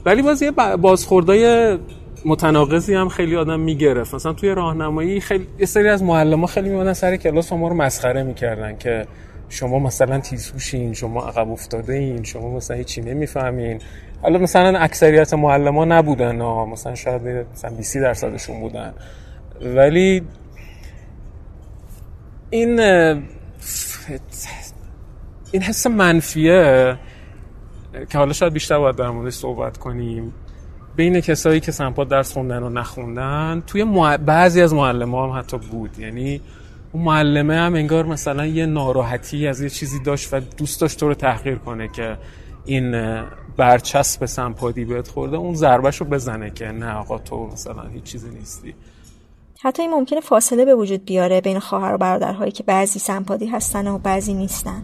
[0.05, 0.51] ولی باز یه
[0.81, 1.77] بازخوردای
[2.25, 4.15] متناقضی هم خیلی آدم می‌گرفت.
[4.15, 8.23] مثلا توی راهنمایی خیلی یه سری از معلم خیلی میمدن سر کلاس ما رو مسخره
[8.23, 9.05] می‌کردن که
[9.49, 13.81] شما مثلا تیزهوشین شما عقب افتاده این شما مثلا هیچی نمی‌فهمین.
[14.21, 16.65] حالا مثلا اکثریت معلم نبودن ها.
[16.65, 18.93] مثلا شاید مثلا 20 درصدشون بودن.
[19.61, 20.21] ولی
[22.49, 22.79] این
[25.51, 26.97] این حس منفیه
[28.09, 30.33] که حالا شاید بیشتر باید در موردش صحبت کنیم.
[30.95, 33.85] بین کسایی که سمپا درس خوندن و نخوندن توی
[34.25, 35.99] بعضی از معلم هم حتی بود.
[35.99, 36.41] یعنی
[36.95, 41.07] اون معلمه هم انگار مثلا یه ناراحتی از یه چیزی داشت و دوست داشت تو
[41.07, 42.17] رو تحقیر کنه که
[42.65, 43.21] این
[43.57, 48.29] برچسب سمپادی بهت خورده اون ضربش رو بزنه که نه آقا تو مثلا هیچ چیزی
[48.29, 48.73] نیستی.
[49.61, 53.87] حتی این ممکنه فاصله به وجود بیاره بین خواهر و برادرهایی که بعضی سمپادی هستن
[53.87, 54.83] و بعضی نیستن.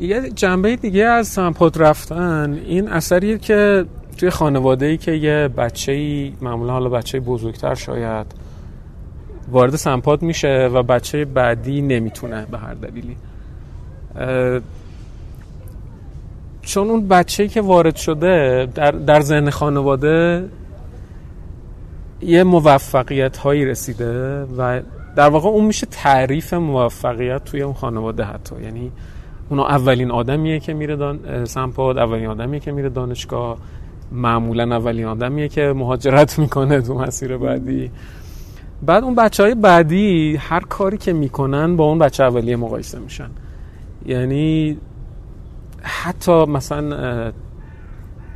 [0.00, 3.84] یه جنبه دیگه از سمپاد رفتن این اثریه که
[4.16, 8.49] توی خانواده ای که یه بچه ای معمولا حالا بچه بزرگتر شاید
[9.50, 13.16] وارد سمپاد میشه و بچه بعدی نمی‌تونه به هر دلیلی.
[16.62, 20.48] چون اون بچه که وارد شده در, در ذهن خانواده
[22.20, 24.80] یه موفقیت هایی رسیده و
[25.16, 28.54] در واقع اون میشه تعریف موفقیت توی اون خانواده حتی.
[28.62, 28.92] یعنی
[29.48, 31.44] اونو اولین آدمیه که میره دان...
[31.44, 33.58] سمپاد اولین آدمیه که میره دانشگاه
[34.12, 37.90] معمولا اولین آدمیه که مهاجرت می‌کنه تو مسیر بعدی.
[38.82, 43.30] بعد اون بچه های بعدی هر کاری که می‌کنن با اون بچه اولیه مقایسه میشن.
[44.06, 44.78] یعنی
[45.82, 47.32] حتی مثلا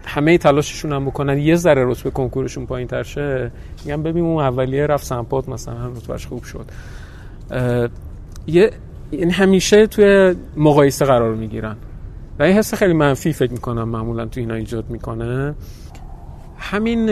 [0.07, 3.51] همه تلاششون هم بکنن یه ذره رتبه کنکورشون پایین تر شه
[3.85, 6.67] میگن ببین اون اولیه رفت سمپات مثلا رتبهش خوب شد.
[8.47, 8.71] یه
[9.11, 11.77] این همیشه توی مقایسه قرار می‌گیرن.
[12.39, 15.55] و این حس خیلی منفی فکر می‌کنم معمولا تو اینا ایجاد می‌کنه.
[16.59, 17.07] همین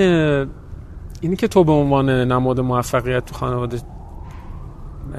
[1.23, 3.79] اینی که تو به عنوان نماد موفقیت تو خانواده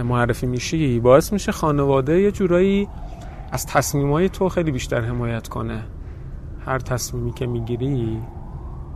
[0.04, 2.88] معرفی میشی باعث میشه خانواده یه جورایی
[3.52, 5.84] از تصمیمای تو خیلی بیشتر حمایت کنه.
[6.66, 8.20] هر تصمیمی که می‌گیری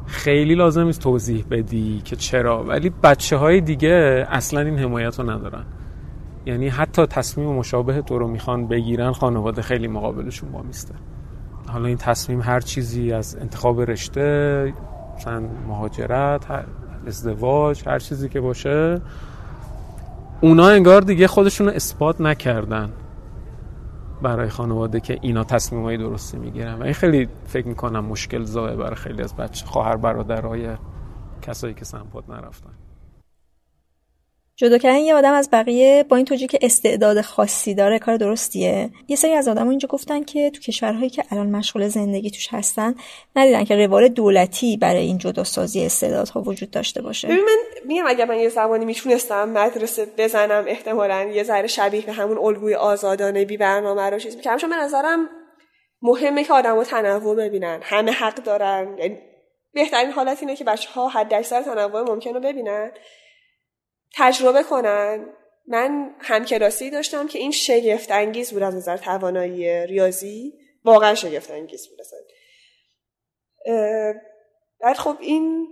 [0.06, 5.30] خیلی لازم نیست توضیح بدی که چرا ولی بچه های دیگه اصلا این حمایت رو
[5.30, 5.66] ندارن.
[6.46, 10.96] یعنی حتی تصمیم مشابه تو رو می‌خوان بگیرن خانواده خیلی مقابلشون با میسته.
[11.68, 14.74] حالا این تصمیم هر چیزی از انتخاب رشته
[15.16, 16.46] مثلا مهاجرت
[17.08, 19.02] ازدواج هر چیزی که باشه
[20.42, 22.92] اونا انگار دیگه خودشون اثبات نکردن
[24.22, 26.74] برای خانواده که اینا تصمیم های درستی می‌گیرن.
[26.74, 30.70] و این خیلی فکر می‌کنم مشکل زایه برای خیلی از بچه خواهر برادرهای
[31.42, 32.72] کسایی که سمپاد نرفتن.
[34.60, 38.90] جدا کردن یه آدم از بقیه با این توجیه که استعداد خاصی داره کار درستیه.
[39.08, 42.96] یه سری از آدم اینجا گفتن که تو کشورهایی که الان مشغول زندگی توش هستن
[43.36, 47.28] ندیدن که روال دولتی برای این جداسازی استعدادها وجود داشته باشه.
[47.28, 52.12] ببین من میگم اگر من یه زمانی می‌تونستم مدرسه بزنم احتمالا یه ذره شبیه به
[52.12, 55.30] همون الگوی آزادانه بی برنامه رو چیز می‌کنم چون به نظرم
[56.02, 57.80] مهمه که آدمو تنوع ببینن.
[57.84, 58.98] همه حق دارن.
[58.98, 59.18] یعنی
[59.74, 62.92] بهترین حالت اینه که بچه ها حد اکثر تنوع ممکن رو ببینن.
[64.18, 65.34] تجربه کنن.
[65.68, 70.54] من همکلاسی داشتم که این شگفت انگیز بود از نظر توانایی ریاضی.
[70.86, 71.98] واقعا شگفت انگیز بود
[74.80, 75.68] بعد خب این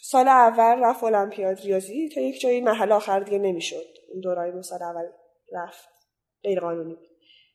[0.00, 3.86] سال اول رفت المپیاد ریاضی تا یک جایی محل آخر دیگه نمی‌شد.
[4.12, 5.04] اون دورای سال اول
[5.52, 5.88] رفت.
[6.42, 6.98] غیر قانونی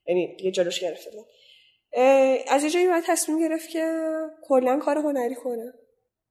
[0.07, 1.25] یعنی یه جلوش گرفته بود.
[2.47, 4.01] از یه جایی باید تصمیم گرفت که
[4.43, 5.73] کلا کار هنری کنه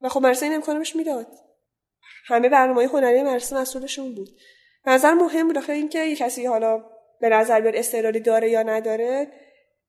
[0.01, 1.27] و خب مرسه این امکانش می‌داد.
[2.29, 4.29] همه برنامه هنری مدرسه مسئولشون بود.
[4.87, 6.85] نظر مهم بود آخه اینکه یه کسی حالا
[7.21, 9.27] به نظر بیاد استعدادی داره یا نداره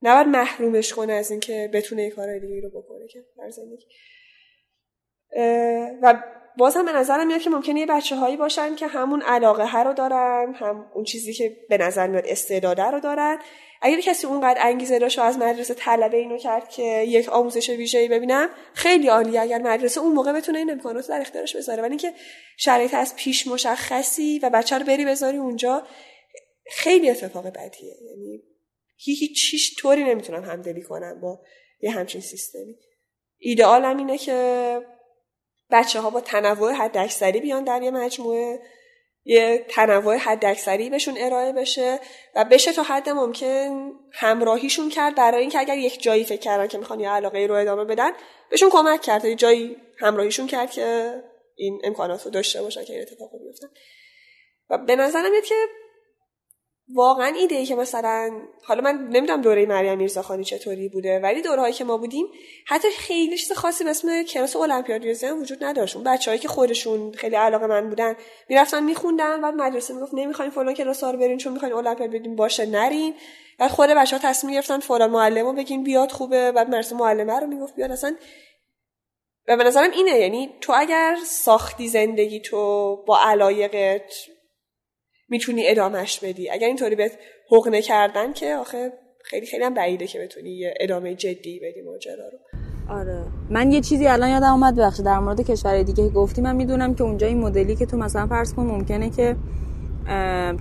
[0.02, 3.86] نباید محرومش کنه از اینکه بتونه یه کار دیگه رو بکنه که در زندگی.
[6.02, 6.24] و
[6.58, 9.82] باز هم به نظرم میاد که ممکنه یه بچه هایی باشن که همون علاقه ها
[9.82, 13.40] رو دارن هم اون چیزی که به نظر میاد استعداده رو دارن.
[13.82, 18.08] اگر کسی اونقدر انگیزه داشت و از مدرسه طلب اینو کرد که یک آموزش ویژه‌ای
[18.08, 21.82] ببینم خیلی عالیه اگر مدرسه اون موقع بتونه این امکانات در اختیارش بذاره.
[21.82, 22.14] ولی اینکه
[22.58, 25.84] شرایط از پیش مشخصی و بچه رو بری بذاری اونجا
[26.72, 27.96] خیلی اتفاق بدیه.
[28.10, 28.44] یعنی
[28.96, 31.40] هیچ هیچ طوری نمی‌تونم همدلی کنم با
[31.82, 32.76] یه همچین سیستمی.
[33.38, 34.82] ایدئالم اینه که
[35.72, 38.60] بچه ها با تنوع حداکثری بیان در یه مجموعه.
[39.26, 42.00] یه تنوع حداکثری بهشون ارائه بشه
[42.36, 46.78] و بشه تا حد ممکن همراهیشون کرد برای اینکه اگر یک جایی فکر کردن که
[46.78, 48.12] می‌خوان یه علاقه رو ادامه بدن
[48.50, 49.26] بهشون کمک کرد.
[49.26, 51.14] یه جایی همراهیشون کرد که
[51.56, 53.68] این امکانات رو داشته باشن که این اتفاق بیفتن.
[54.70, 55.56] و به نظرم که
[56.94, 58.32] واقعا ایده ای که مثلا
[58.64, 62.26] حالا من نمی‌دونم دوره مریم میرزاخانی چطوری بوده ولی دورهایی که ما بودیم
[62.68, 65.96] حتی خیلی چیز خاصی به اسم کلاس المپیاد ریاضی وجود نداشت.
[65.96, 68.16] اون بچه‌هایی که خودشون خیلی علاقه من بودن
[68.50, 72.66] می‌رفتن میخوندن و مدرسه می‌گفت نمی‌خوایم فلان کلاس رو برین چون می‌خواین المپیاد بدین باشه
[72.66, 73.14] نرین
[73.60, 76.52] و خود بچه ها تصمیم گرفتن فلان رو بگین بیاد خوبه.
[76.52, 77.92] بعد مرسه معلمه رو می‌گفت بیاد.
[77.92, 78.16] اصلا
[79.48, 80.20] و به نظرم اینه.
[80.20, 84.14] یعنی تو اگر ساختی زندگی تو با علایقت
[85.30, 86.50] می‌تونی ادامهش بدی.
[86.50, 87.12] اگر اینطوری بهت
[87.52, 88.94] حقنه کردن که آخه
[89.24, 92.38] خیلی خیلی هم بعیده که بتونی یه ادامه جدی بدی ماجرا رو.
[92.96, 93.24] آره.
[93.50, 96.42] من یه چیزی الان یادم اومد بخش در مورد کشورهای دیگه گفتی.
[96.42, 99.36] من می‌دونم که اونجا این مدلی که تو مثلا فرض کن ممکنه که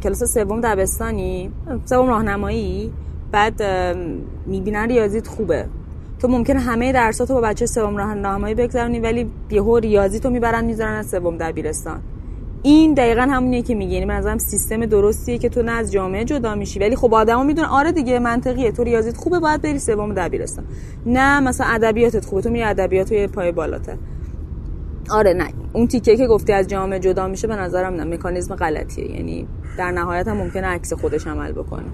[0.03, 1.53] کلاس سوم دبستانی
[1.85, 2.93] سوم راهنمایی
[3.33, 3.63] بعد
[4.47, 5.67] می‌بینن ریاضیت خوبه.
[6.21, 10.93] تو ممکنه همه درساتو با بچه سوم راهنمایی بگذرونی ولی یهو ریاضی تو می‌برن می‌ذارن
[10.93, 12.03] از سوم دبیرستان.
[12.63, 13.93] این دقیقا همونیه که میگه.
[13.93, 16.79] یعنی منظورم سیستم درستیه که تو نه از جامعه جدا میشی.
[16.79, 17.69] ولی خب آدما می‌دونن.
[17.69, 18.73] آره دیگه منطقیه.
[18.73, 20.65] تو ریاضیت خوبه باید بری سوم دبیرستان.
[21.07, 22.43] نه مثلا ادبیاتت خوبه.
[22.43, 23.97] تو میری ادبیات یه پای بالاتر.
[25.11, 25.49] آره نه.
[25.73, 28.05] اون تیکه که گفتی از جامعه جدا میشه به نظرم نه.
[28.05, 29.17] مکانیزم غلطیه.
[29.17, 29.47] یعنی
[29.79, 31.85] در نهایت هم ممکنه عکس خودش عمل بکنه.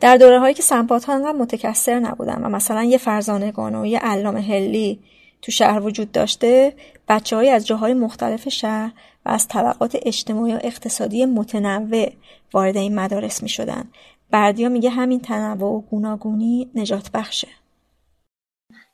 [0.00, 3.98] در دوره هایی که سمپات ها انقدر متکثر نبودن و مثلا یه فرزانگان و یه
[3.98, 5.00] علام هلی
[5.42, 6.72] تو شهر وجود داشته
[7.08, 8.92] بچه های از جاهای مختلف شهر
[9.26, 12.12] و از طبقات اجتماعی و اقتصادی متنوع
[12.52, 13.84] وارد این مدارس می شدن.
[14.30, 17.48] بردیا میگه همین تنوع و گوناگونی نجات بخشه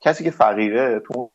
[0.00, 1.30] کسی که فقیره تو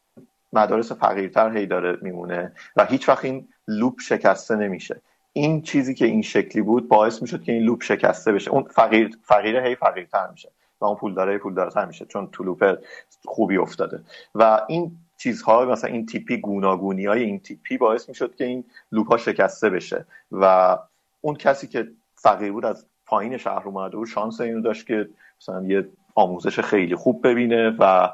[0.54, 5.02] مدارس فقیرتر هی داره میمونه و هیچ وقت این لوپ شکسته نمیشه
[5.34, 8.52] این چیزی که این شکلی بود باعث می‌شد که این loop شکسته بشه.
[8.52, 10.52] اون فقیر فقیره هی فقیرتر میشه
[10.82, 12.78] و اون پولداره پولدارتر میشه چون تو loop
[13.26, 14.04] خوبی افتاده.
[14.36, 19.08] و این چیزها مثلا این تیپی گوناگونی های این تیپی باعث می‌شد که این loop
[19.08, 20.06] ها شکسته بشه.
[20.32, 20.78] و
[21.22, 25.10] اون کسی که فقیر بود از پایین شهر اومده بود شانس اینو داشت که
[25.42, 28.10] مثلا یه آموزش خیلی خوب ببینه و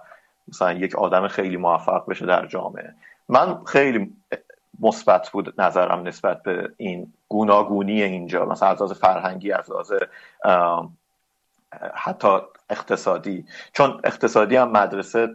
[0.47, 2.93] مثلا یک آدم خیلی موفق بشه در جامعه.
[3.29, 4.13] من خیلی
[4.79, 9.93] مثبت بود نظرم نسبت به این گوناگونی اینجا مثلا از لحاظ فرهنگی از لحاظ
[11.93, 12.37] حتی
[12.69, 13.45] اقتصادی.
[13.73, 15.29] چون اقتصادی هم مدرسه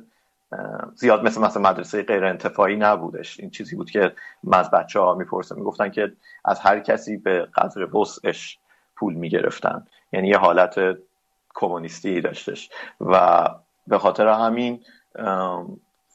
[0.94, 3.40] زیاد مثل مثل مدرسه غیر انتفاعی نبودش.
[3.40, 4.12] این چیزی بود که
[4.44, 6.12] من از بچه ها می‌پرسم می‌گفتن که
[6.44, 8.59] از هر کسی به قدر وسعش
[8.97, 9.86] پول می‌گرفتن.
[10.12, 10.81] یعنی یه حالت
[11.55, 12.70] کمونیستی داشتش.
[13.01, 13.48] و
[13.86, 14.85] به خاطر همین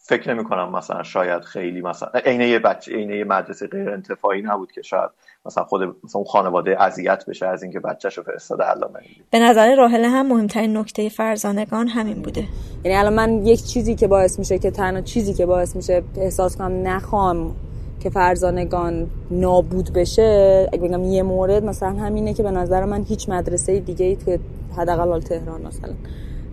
[0.07, 4.41] فکر نمی کنم مثلا شاید خیلی مثلا عینه یه بچه عینه یه مدرسه غیر انتفاعی
[4.41, 5.09] نبود که شاید
[5.45, 8.99] مثلا خود مثلا اون خانواده اذیت بشه از اینکه بچه‌شو فرستاده علامه
[9.31, 12.43] به نظر راهل هم مهمترین نکته فرزانگان همین بوده.
[12.83, 16.57] یعنی الان من یک چیزی که باعث میشه که تنها چیزی که باعث میشه احساس
[16.57, 17.55] کنم نخوام
[17.99, 23.29] که فرزانگان نابود بشه اگه بگم یه مورد مثلا همینه که به نظر من هیچ
[23.29, 24.39] مدرسه دیگه ای توی
[24.77, 25.93] حداقل تهران مثلا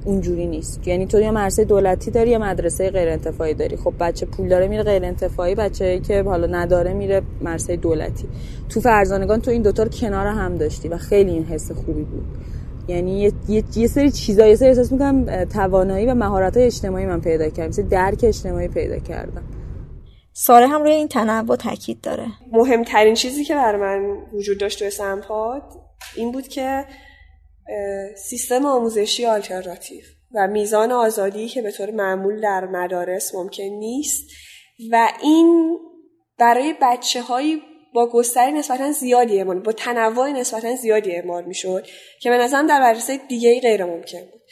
[0.06, 0.88] اینجوری نیست.
[0.88, 3.76] یعنی تو یا مدرسه دولتی داری یا مدرسه غیر انتفاعی داری.
[3.76, 8.28] خب بچه پول داره میره غیر انتفاعی بچه که حالا نداره میره مدرسه دولتی.
[8.68, 12.24] تو فرزانگان تو این دوتا رو کنار هم داشتی و خیلی این حس خوبی بود.
[12.88, 17.20] یعنی یه, یه،, یه سری چیزا یه سری احساس می‌کنم توانایی و مهارت اجتماعی من
[17.20, 17.68] پیدا کردم.
[17.68, 19.42] مثل درک اجتماعی پیدا کردم.
[20.32, 22.26] ساره هم روی این تنوع تاکید داره.
[22.52, 25.62] مهمترین چیزی که بر من وجود داشت توی سمپاد
[26.16, 26.84] این بود که
[28.16, 30.04] سیستم آموزشی آلترناتیو
[30.34, 34.30] و میزان آزادی که به طور معمول در مدارس ممکن نیست
[34.90, 35.78] و این
[36.38, 37.62] برای بچه هایی
[37.94, 41.86] با گستری نسبتا زیادی اعمال با تنوع نسبتا زیادی اعمال می‌شد
[42.20, 44.42] که به نظرم در مدرسه دیگه غیر ممکن بود.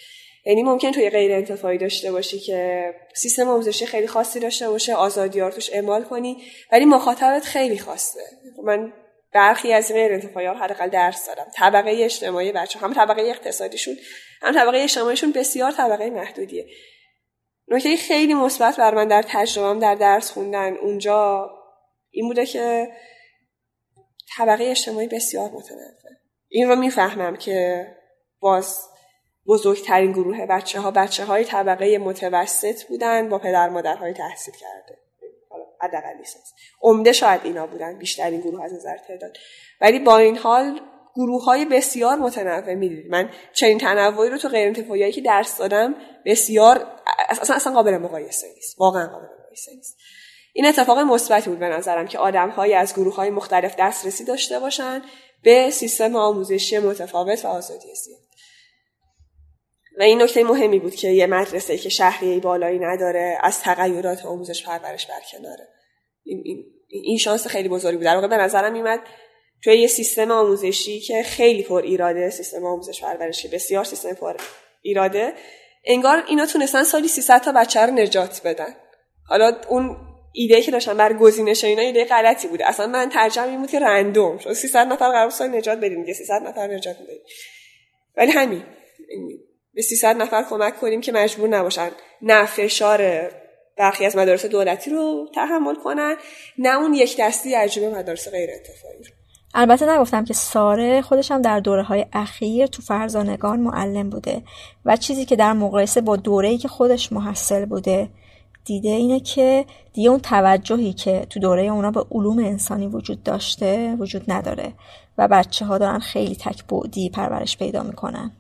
[0.47, 2.85] یعنی ممکن توی غیر انتفاعی داشته باشی که
[3.15, 6.37] سیستم آموزشی خیلی خاصی داشته باشه آزادی توش اعمال کنی
[6.73, 8.21] ولی مخاطبت خیلی خاصه.
[8.65, 8.93] من
[9.33, 11.47] برخی از غیر انتفاعی ها حداقل درس دادم.
[11.55, 13.97] طبقه اجتماعی بچه هم طبقه اقتصادیشون
[14.43, 16.67] هم طبقه اجتماعیشون بسیار طبقه محدودیه.
[17.69, 21.51] نکته خیلی مثبت بر من در تجربهام در درس خوندن اونجا
[22.11, 22.89] این بوده که
[24.37, 25.81] طبقه اجتماعی بسیار متنوع.
[26.49, 27.87] این رو می‌فهمم که
[28.41, 28.79] باز
[29.47, 35.02] بزرگترین گروه بچه ها بچه های طبقه متوسط بودن با پدر مادرهای تحصیل کرده.
[35.83, 36.15] حداقل
[36.83, 39.37] عمده شاید اینا بودن بیشترین گروه از نظر تعداد.
[39.81, 40.81] ولی با این حال
[41.17, 45.95] گروه های بسیار متنوع می‌دید من چنین تنوعی رو تو غیر انتفاعی که درس دادم
[46.27, 46.87] بسیار
[47.29, 48.81] اصلا اصلا قابل مقایسه نیست.
[48.81, 49.97] واقعا قابل مقایسه نیست.
[50.53, 54.59] این اتفاق مثبتی بود به نظرم که آدم های از گروه های مختلف دسترسی داشته
[54.59, 55.03] باشن
[55.43, 58.21] به سیستم آموزشی متفاوت و آزادی زیاد.
[59.99, 64.67] و این نکته مهمی بود که یه مدرسه که شهریه بالایی نداره از تغییرات آموزش
[64.67, 65.69] پرورش برکناره.
[66.25, 68.07] این, این, شانس خیلی بزرگی بود.
[68.07, 69.01] در واقع به نظرم میمد
[69.65, 74.37] توی یه سیستم آموزشی که خیلی پر ایراده سیستم آموزش پرورشی بسیار سیستم پر
[74.83, 75.35] ایراده
[75.85, 78.77] انگار اینا تونستن سالی 300 تا بچه رو نجات بدن.
[79.29, 79.97] حالا اون
[80.33, 84.39] ایده که داشتن بر گزینش اینا ایده غلطی بوده اصلا من ترجمه این که رندوم.
[84.39, 87.21] شد 300 نفر قرار سال نجات بدیم دیگه 300 نفر نجات میدیم
[88.17, 88.65] ولی همین.
[89.75, 91.91] به 300 نفر کمک کنیم که مجبور نباشن.
[92.23, 93.31] نه فشار
[93.79, 96.17] برخی از مدارس دولتی رو تحمل کنن
[96.59, 99.05] نه اون یک دستی عجیب مدارس غیر انتفاعی
[99.55, 104.43] البته نگفتم که ساره خودش هم در دوره های اخیر تو فرزانگان معلم بوده
[104.85, 108.09] و چیزی که در مقایسه با دوره‌ای که خودش محصل بوده
[108.65, 113.97] دیده اینه که دیگه اون توجهی که تو دوره اونا به علوم انسانی وجود داشته
[113.99, 114.73] وجود نداره
[115.19, 118.31] و بچه ها دارن خیلی تک بودی پرورش پیدا می‌کنن.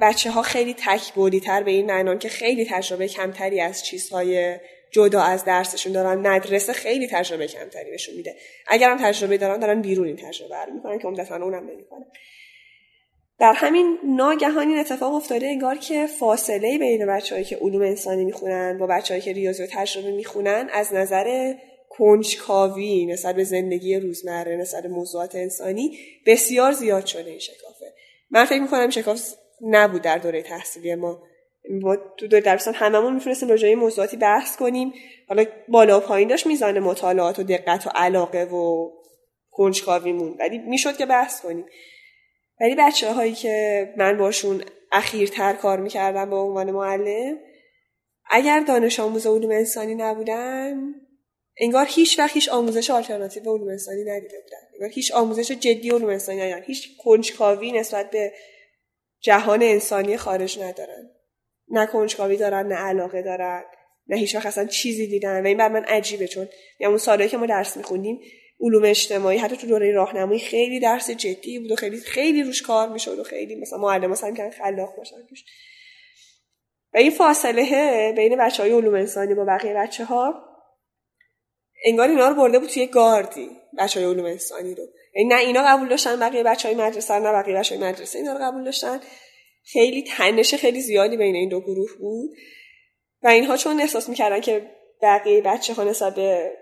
[0.00, 4.56] بچه ها خیلی تک بودی تر به این معنان که خیلی تجربه کمتری از چیزهای
[4.92, 6.18] جدا از درسشون دارن.
[6.18, 8.36] مدرسه خیلی تجربه کمتری بهشون میده.
[8.66, 12.06] اگرم تجربه دارن دارن بیرون این تجربه رو می‌کنن که عمدتا اونم نمی‌کنن
[13.38, 18.78] در همین ناگهان این اتفاق افتاده انگار که فاصله بین بچههایی که علوم انسانی می‌خونن
[18.78, 21.54] با بچههایی که ریاضی و تجربه می‌خونن از نظر
[21.88, 27.94] کنجکاوی نسبت به زندگی روزمره نسبت به موضوعات انسانی بسیار زیاد شده این شکافه.
[28.30, 29.20] من فکر می‌کنم شکاف
[29.62, 31.22] نبود در دوره تحصیلی ما.
[31.70, 34.92] ما تو دوره درستان هممون می‌تونستیم راجع موضوعاتی بحث کنیم.
[35.28, 38.90] حالا بالا و پایین داشت میزان مطالعات و دقت و علاقه و
[39.50, 40.36] کنجکاویمون.
[40.38, 41.66] ولی می‌شد که بحث کنیم.
[42.60, 47.38] ولی بچه هایی که من باشون اخیرتر کار می‌کردم به عنوان معلم
[48.30, 50.94] اگر دانش آموز علوم انسانی نبودن
[51.60, 54.58] انگار هیچ وقت هیچ آموزش آلترناتیو علوم انسانی ندیده بودن.
[54.74, 58.32] انگار هیچ آموزش جدی علوم انسانی ندیدن هیچ کنجکاوی نسبت به
[59.20, 61.10] جهان انسانی خارج ندارن.
[61.70, 63.64] نه کنجکاوی دارن نه علاقه دارن
[64.06, 65.42] نه هیچ وقت اصلا چیزی دیدن.
[65.42, 66.48] و این بر من عجیبه چون
[66.80, 68.20] یا اون سالهایی که ما درس میخوندیم
[68.60, 72.88] علوم اجتماعی حتی تو دوره راهنمایی خیلی درس جدی بود و خیلی خیلی روش کار
[72.88, 75.16] می‌شد و خیلی مثلا معلم سعی کردن خلاق باشن
[76.94, 80.34] و این فاصله بین بچه های علوم انسانی با بقیه بچه ها
[81.84, 84.82] انگار اینا رو برده بود توی گاردی بچه های علوم انسانی رو.
[84.82, 88.32] یعنی نه اینا قبول داشتن بقیه بچه های مدرسه نه بقیه بچه های مدرسه اینا
[88.32, 89.00] رو قبول داشتن.
[89.64, 92.30] خیلی تنش خیلی زیادی بین این دو گروه بود.
[93.22, 94.70] و اینها چون احساس می‌کردن که
[95.02, 96.52] بقیه بچه ها نسبت به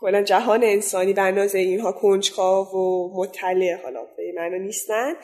[0.00, 5.14] کلا جهان انسانی به اندازه اینها کنجکاو و مطلع حالا به معنا نیستن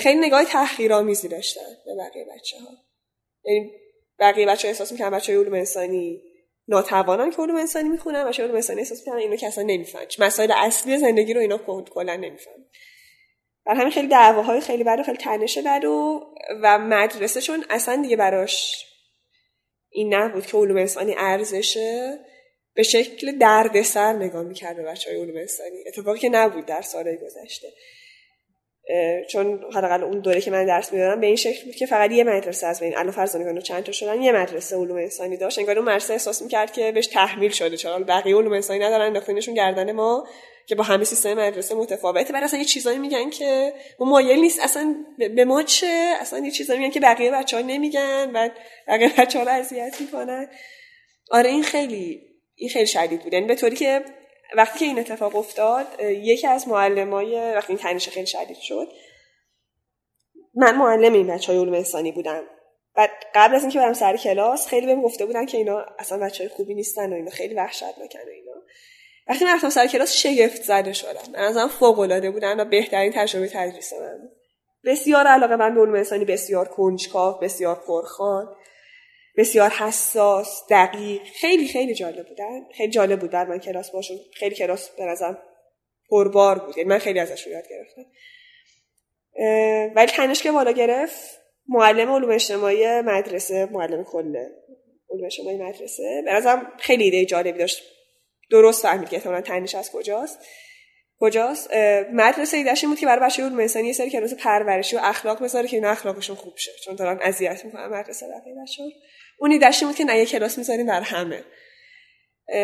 [0.00, 2.70] خیلی نگاه تحقیرآمیزی داشتن به بقیه بچه ها
[3.44, 3.70] یعنی
[4.18, 6.22] بقیه بچه ها احساس می‌کنن بچه های علوم انسانی
[6.72, 10.06] ناتوانن که علوم انسانی می‌خونن بچه علوم انسانی احساس می‌کنن اینو که اصلا نمی‌فهمن.
[10.18, 11.58] مسائل اصلی زندگی رو اینا
[11.94, 12.64] کلا نمی‌فهمن.
[13.66, 16.26] بر همین خیلی دعواهای خیلی بد و خیلی تنش بد و
[16.62, 18.86] و مدرسه چون اصلا دیگه براش
[19.90, 22.18] این نبود که علوم انسانی ارزشه.
[22.74, 25.84] به شکل دردسر نگاه می‌کرد به بچه های علوم انسانی.
[25.86, 27.68] اتفاقی که نبود در سالهای گذشته.
[29.30, 32.24] چون حداقل اون دوره که من درس می‌دادم به این شکل بود که فقط یه
[32.24, 35.58] مدرسه از بین الان فرزانگان چند تا شدن یه مدرسه علوم انسانی داشت.
[35.58, 37.76] انگار اون مدرسه احساس می‌کرد که بهش تحمیل شده.
[37.76, 40.26] چرا؟ بقیه علوم انسانی ندارن انداختنشون گردن ما
[40.66, 42.32] که با همه سیستم مدرسه متفاوته.
[42.32, 44.60] بعد اصلا یه چیزایی میگن که ما مایل نیست.
[44.62, 44.94] اصلا
[45.36, 48.32] به ما چه؟ اصلا یه چیزایی میگن که بقیه بچه‌ها نمیگن.
[48.32, 48.52] بعد
[48.88, 50.48] بقیه بچه‌ها رو اذیت می‌کنن.
[51.30, 52.22] آره این خیلی
[52.54, 53.32] این خیلی شدید بود.
[53.32, 54.04] یعنی به طوری که
[54.56, 58.88] وقتی که این اتفاق افتاد یکی از معلمای وقتی این تنش خیلی شدید شد
[60.54, 62.42] من معلم این بچه های علوم انسانی بودم.
[62.96, 66.44] و قبل از اینکه برم سر کلاس خیلی بهم گفته بودن که اینا اصلا بچه
[66.44, 68.52] های خوبی نیستن و اینا خیلی وحشتناکن و اینا.
[69.28, 71.32] وقتی من رفتم سر کلاس شگفت زده شدم.
[71.32, 74.28] من ازم فوق العاده بودن و بهترین تجربه تدریس من
[74.84, 78.56] بسیار علاقه من به علوم انسانی بسیار کنجکاو بسیار پرخان.
[79.36, 81.22] بسیار حساس دقیق.
[81.22, 82.60] خیلی خیلی جالب بودن.
[82.76, 84.16] خیلی جالب بود در من کلاس باشون.
[84.34, 85.38] خیلی کلاس به نظرم
[86.10, 86.78] پربار بود.
[86.78, 88.04] یعنی من خیلی ازش یاد گرفتم.
[89.94, 94.36] ولی تنش که بالا گرفت معلم علوم اجتماعی مدرسه معلم کل
[95.10, 96.22] علوم اجتماعی مدرسه.
[96.24, 97.82] به نظرم خیلی ایده جالبی داشت.
[98.50, 100.38] درست فهمید که احتمالا تنش از کجاست.
[101.20, 101.74] کجاست؟
[102.12, 105.68] مدرسه ایدهش بود که برای بچه علوم انسانی یه سری کلاس پرورشی و اخلاق بذاره
[105.68, 106.70] که این اخلاقشون خوب شه.
[106.84, 108.88] چون دارن اذیت می‌کنن مدرسه بقیه بچه‌ها
[109.38, 111.44] اون ایدهش بود که نه یه کلاس می‌ذاریم برای همه.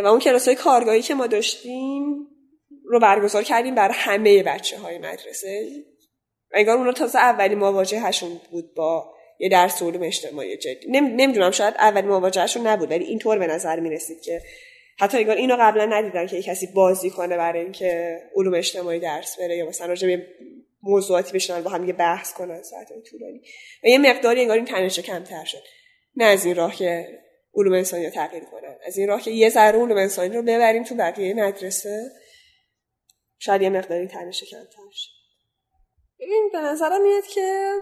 [0.04, 2.26] و اون کلاس های کارگاهی که ما داشتیم
[2.84, 5.68] رو برگزار کردیم برای همه بچه های مدرسه.
[6.52, 10.86] انگار اونا تازه اولی مواجهشون بود با یه درس علوم اجتماعی جدی.
[10.90, 14.42] نمی‌دونم شاید اولی مواجهشون نبود ولی اینطور به نظر می‌رسید که
[14.98, 19.56] حتی انگار اینو قبلا ندیدن که کسی بازی کنه برای اینکه علوم اجتماعی درس بره
[19.56, 20.26] یا مثلا راجع به
[20.82, 23.40] موضوعاتی بشنن با هم یه بحث کنن ساعت طولانی.
[23.84, 25.62] و یه مقداری انگار این تنش کمتر شد.
[26.18, 27.18] نه از این راه که
[27.54, 28.76] علوم انسانی رو تغییر کنن.
[28.86, 32.10] از این راه که یه ذره علوم انسانی رو ببریم تو بقیه مدرسه.
[33.38, 35.10] شاید یه مقداری تنش کمتر شد
[36.16, 37.72] این به نظرم میاد که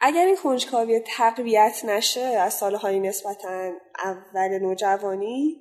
[0.00, 3.72] اگر این کنجکاوی تقویت نشه از سالهای نسبتا
[4.04, 5.60] اول نوجوانی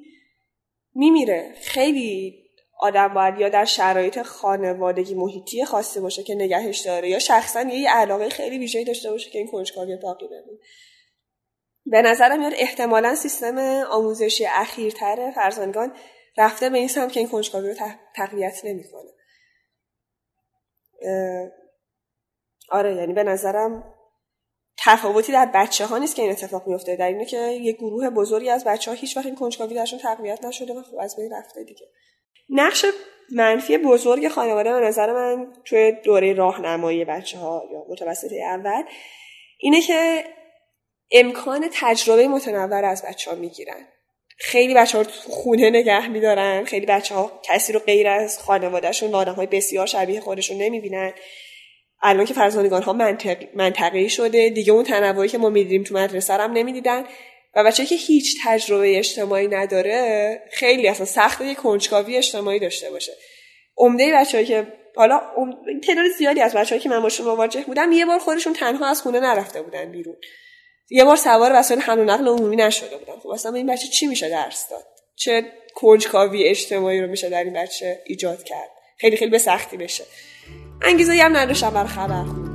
[0.95, 1.53] میمیره.
[1.61, 2.35] خیلی
[2.79, 7.89] آدم باید یا در شرایط خانوادگی محیطی خاصی باشه که نگهش داره یا شخصا یه
[7.89, 10.59] علاقه خیلی ویژه‌ای داشته باشه که این کنجکاوی باقی بمونه.
[11.85, 13.57] به نظرم میاد احتمالا سیستم
[13.89, 15.95] آموزشی اخیرتر فرزانگان
[16.37, 17.75] رفته به این سمت که این کنجکاوی رو
[18.15, 19.09] تقویت نمی‌کنه.
[22.71, 23.95] آره یعنی به نظرم
[24.77, 28.49] تفاوتی در بچه ها نیست که این اتفاق میفته در اینه که یه گروه بزرگی
[28.49, 31.63] از بچه ها هیچ وقت این کنجکاوی درشون تقویت نشده و خب از بین رفته
[31.63, 31.87] دیگه.
[32.49, 32.85] نقش
[33.31, 38.83] منفی بزرگ خانواده به نظر من توی دوره راهنمایی بچه ها یا متوسطه اول
[39.57, 40.23] اینه که
[41.11, 43.87] امکان تجربه متنوع از بچه ها می‌گیرن.
[44.37, 46.65] خیلی بچه ها خونه نگه میدارن.
[46.65, 51.13] خیلی بچه ها کسی رو غیر از خانوادهشون و آدم های بسیار شبیه خودشون نمی‌بینن.
[52.01, 53.37] الان که فرزانگان ها منطق...
[53.55, 54.49] منطقی شده.
[54.49, 57.05] دیگه اون تنوعی که ما می‌دیدیم تو مدرسه هم نمی‌دیدن.
[57.55, 63.11] و بچه که هیچ تجربه اجتماعی نداره خیلی اصلا سخت یه کنجکاوی اجتماعی داشته باشه.
[63.77, 65.21] عمده بچه‌ای که حالا
[65.87, 69.19] تعداد زیادی از بچه‌ای که من باشون مواجه بودم یه بار خودشون تنها از خونه
[69.19, 70.15] نرفته بودن بیرون.
[70.89, 74.07] یه بار سوار وسایل حمل و نقل عمومی نشده بودن خب اصلا این بچه چی
[74.07, 74.85] میشه درس داد؟
[75.15, 75.45] چه
[75.75, 80.03] کنجکاوی اجتماعی رو میشه در این بچه ایجاد کرد؟ خیلی خیلی به سختی بشه.
[80.81, 82.48] انگیزه هم نداشتم بر خبر.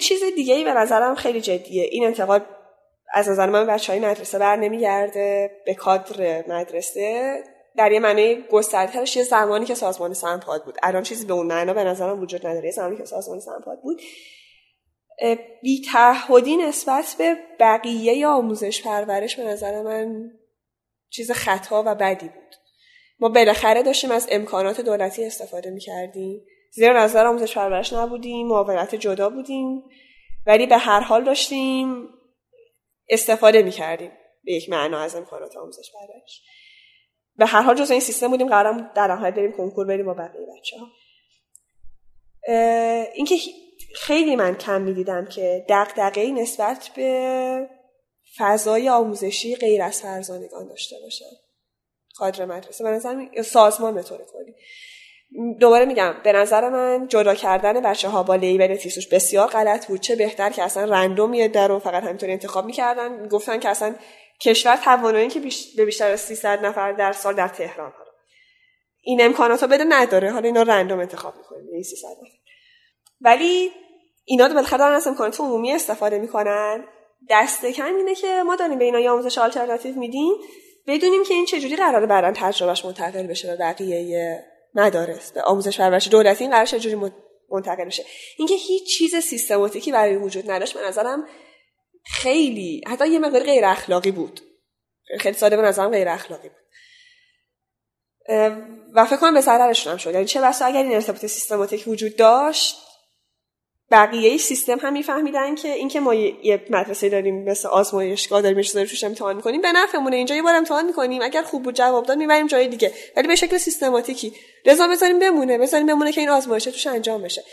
[0.00, 1.82] چیز دیگه ای به نظرم خیلی جدیه.
[1.90, 2.46] این انتقاد
[3.14, 7.42] از نظر من بچه های مدرسه بر نمیگرده به کادر مدرسه.
[7.76, 10.78] در یه معنی گستردهش یه زمانی که سازمان سنپاد بود.
[10.82, 12.66] الان چیزی به اون معنا به نظرم وجود نداره.
[12.66, 14.00] یه زمانی که سازمان سنپاد بود.
[15.62, 20.30] بی تعهدی نسبت به بقیه آموزش پرورش به نظر من
[21.10, 22.54] چیز خطا و بدی بود.
[23.20, 26.42] ما بالاخره داشتیم از امکانات دولتی استفاده می‌کردیم.
[26.70, 29.82] زیرا نظر آموزش پرورش نبودیم معاونت جدا بودیم
[30.46, 32.08] ولی به هر حال داشتیم
[33.08, 34.10] استفاده می‌کردیم
[34.44, 36.42] به یک معنا از امکانات آموزش پرورش.
[37.36, 40.46] به هر حال جز این سیستم بودیم قرار در نهایت بریم کنکور بریم با بقیه
[40.58, 40.86] بچه ها
[43.14, 43.36] اینکه
[43.94, 47.68] خیلی من کم می‌دیدم که دقدقه نسبت به
[48.38, 51.24] فضای آموزشی غیر از فرزانگان داشته باشن
[52.14, 52.84] کادر مدرسه.
[52.84, 54.54] نظر سازمان به طور کلی.
[55.60, 60.00] دوباره میگم به نظر من جدا کردن بچه ها با لیبل تیسوش بسیار غلط بود.
[60.00, 63.28] چه بهتر که اصلا رندوم یه در رو فقط همینطوری انتخاب می‌کردن.
[63.28, 63.94] گفتن که اصلا
[64.40, 65.76] کشور توانایی که بیش...
[65.76, 68.04] به بیشتر از 300 نفر در سال در تهران ها
[69.02, 70.30] این امکانات رو بده نداره.
[70.30, 71.68] حالا اینا رندوم انتخاب می‌کنیم.
[71.72, 72.30] این 300 نفر.
[73.20, 73.70] ولی
[74.24, 76.84] اینا رو بالاخره دارن از امکانات عمومی استفاده می‌کنن.
[77.30, 80.32] دست کم اینه که ما داریم به اینا آموزش آلترناتیو میدیم.
[80.86, 84.44] بدونیم که این چجوری قراره بعدا تجربهش منتقل بشه به بقیه
[84.74, 87.12] مدارس به آموزش پرورش دولتی این قرار چجوری
[87.50, 88.04] منتقل بشه
[88.38, 91.26] اینکه هیچ چیز سیستماتیکی برای وجود نداشت به نظرم
[92.04, 94.40] خیلی حتی یه مقدار غیر اخلاقی بود.
[95.20, 96.58] خیلی ساده به نظرم غیر اخلاقی بود.
[98.94, 100.14] و فکر کنم به ضررشون هم شد.
[100.14, 102.76] یعنی چه بسا اگر این ارتباط سیستماتیک وجود داشت
[103.90, 109.04] بقیه سیستم هم میفهمیدن که اینکه ما یه مدرسه داریم مثل آزمایشگاه داریم داریم توش
[109.04, 110.16] امتحان می‌کنیم به نفعمونه.
[110.16, 111.22] اینجا یه بار امتحان می‌کنیم.
[111.22, 112.92] اگر خوب بود جواب داد می‌بریم جای دیگه.
[113.16, 114.32] ولی به شکل سیستماتیکی.
[114.66, 115.58] رضا بذاریم بمونه.
[115.58, 117.44] بذاریم بمونه که این آزمایش توش انجام بشه.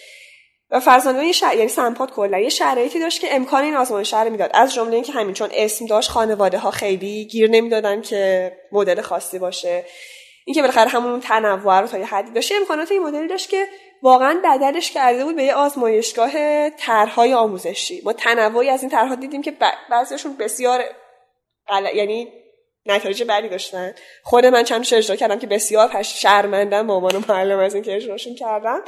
[0.71, 1.55] و فرزانه شر...
[1.55, 4.51] یعنی سمپات کلا یه شرایطی داشت که امکان این آزمایش رو می‌داد.
[4.53, 9.39] از جمله اینکه همین چون اسم داشت خانواده ها خیلی گیر نمی‌دادن که مدل خاصی
[9.39, 9.85] باشه.
[10.47, 12.51] اینکه بالاخره همون تنوع رو تا یه حدی داشت.
[12.51, 13.67] امکانات این مدلی داشت که
[14.01, 16.31] واقعا بدلش کرده بود به یه آزمایشگاه
[16.69, 18.01] طرحهای آموزشی.
[18.05, 19.53] ما تنوعی از این طرحها دیدیم که
[19.89, 20.83] بعضیشون بسیار
[21.93, 22.27] یعنی
[22.85, 23.95] نتایج بدی داشتن.
[24.23, 28.35] خود من چند اجرا کردم که بسیار پش شرمندم با عنوان معلم از اینکه اجراشون
[28.35, 28.81] کردم.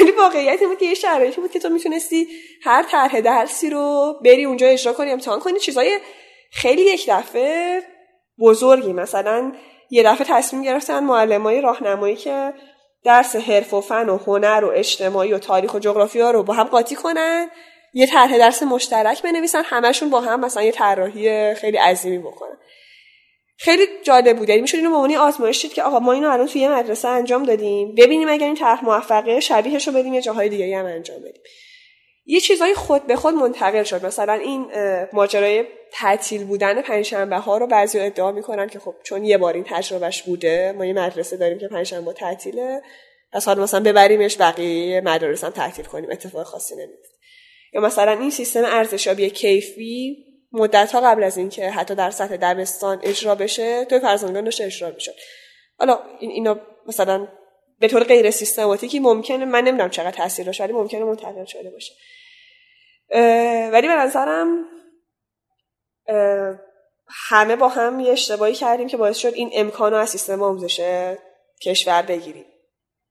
[0.00, 2.28] ولی واقعیت این بود که یه شرایطی بود که تو می‌تونستی
[2.62, 5.58] هر طرح درسی رو بری اونجا اجرا کنی امتحان کنی.
[5.58, 5.98] چیزای
[6.52, 7.82] خیلی یک دفعه
[8.38, 8.92] بزرگی.
[8.92, 9.52] مثلا
[9.92, 12.52] یه دفعه تصمیم گرفتن معلمای راهنمایی که
[13.04, 16.64] درس حرف و فن و هنر و اجتماعی و تاریخ و جغرافیا رو با هم
[16.64, 17.50] قاطی کنن
[17.94, 22.56] یه طرح درس مشترک بنویسن همشون با هم مثلا یه طراحی خیلی عظیمی بکنن.
[23.58, 24.48] خیلی جالب بود.
[24.48, 27.42] یعنی می‌شد اینو به آزمایش دید که آقا ما اینو الان توی یه مدرسه انجام
[27.42, 27.94] دادیم.
[27.94, 31.42] ببینیم اگر این طرح موفقه شبیهش رو بدیم یه جاهای دیگه هم انجام بدیم.
[32.26, 34.06] یه چیزای خود به خود منتقل شد.
[34.06, 34.66] مثلا این
[35.12, 39.64] ماجرای تعطیل بودن پنجشنبه ها رو بعضی ادعا می‌کنن که خب چون یه بار این
[39.68, 42.82] تجربهش بوده ما یه مدرسه داریم که پنجشنبه تعطیله.
[43.32, 46.10] پس حالا مثلا ببریمش بقیه مدارس هم تعطیل کنیم.
[46.10, 47.08] اتفاق خاصی نمیفته
[47.74, 50.16] یا مثلا این سیستم ارزشیابی کیفی
[50.52, 54.90] مدت ها قبل از اینکه حتی در سطح دبستان اجرا بشه توی فرزندگان داشته اجرا
[54.90, 55.14] می‌شد.
[55.78, 57.28] حالا این اینا مثلا
[57.82, 61.94] به طور غیر سیستماتیکی ممکنه من نمی‌دونم چقدر تاثیر داشت ولی ممکنه منتقل شده باشه.
[63.72, 64.64] ولی به نظرم
[67.08, 70.80] همه با هم یه اشتباهی کردیم که باعث شد این امکان از سیستم آموزش
[71.62, 72.44] کشور بگیریم.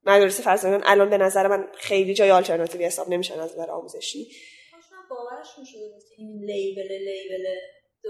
[0.06, 4.27] مدارس فرزندان الان به نظر من خیلی جای آلترناتیوی حساب نمیشن از نظر آموزشی.
[6.18, 7.45] این لیبل لیبل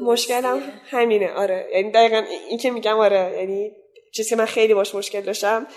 [0.01, 1.69] مشکلم همینه آره.
[1.73, 3.35] یعنی دقیقا این که میگم آره.
[3.38, 3.71] یعنی
[4.13, 5.67] چیزی که من خیلی باش مشکل داشتم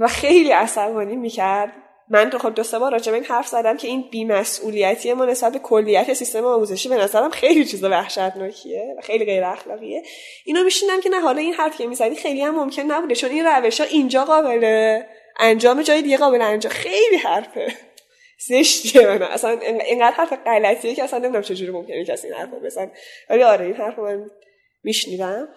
[0.00, 1.72] و خیلی عصبانی می‌کرد.
[2.10, 5.52] من تو خود دو سه بار راجع این حرف زدم که این بیمسئولیتی ما نسبت
[5.52, 10.02] به کلیت سیستم آموزشی به نظرم خیلی چیز وحشتناکیه و خیلی غیر اخلاقیه.
[10.44, 13.46] اینو میشینم که نه حالا این حرف که می‌زنی خیلی هم ممکن نبوده چون این
[13.46, 15.00] روش ها اینجا قابل
[15.38, 17.74] انجام جای دیگه قابل انجام خیلی حرفه.
[18.48, 22.90] زشتیه من اصلا اینقدر حرف غلطیه که اصلا نمی‌دونم چجوری ممکنه کسی این حرف بزن
[23.30, 24.30] ولی آره این حرف من
[24.84, 25.48] میشنیدم.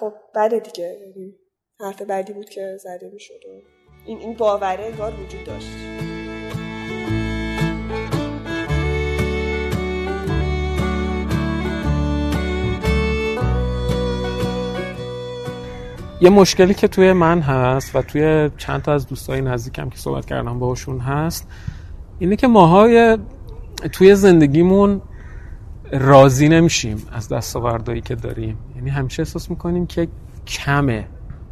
[0.00, 0.96] خب بعد دیگه
[1.80, 3.50] حرف بعدی بود که زده می‌شد و
[4.06, 5.70] این این باوره انگار وجود داشت.
[16.22, 20.26] یه مشکلی که توی من هست و توی چند تا از دوستای نزدیکم که صحبت
[20.26, 21.48] کردم باهاشون هست
[22.18, 23.18] اینه که ماهای
[23.92, 25.02] توی زندگیمون
[25.92, 28.58] راضی نمیشیم از دستاوردهایی که داریم.
[28.76, 30.08] یعنی همیشه احساس می‌کنیم که
[30.46, 31.06] کمه.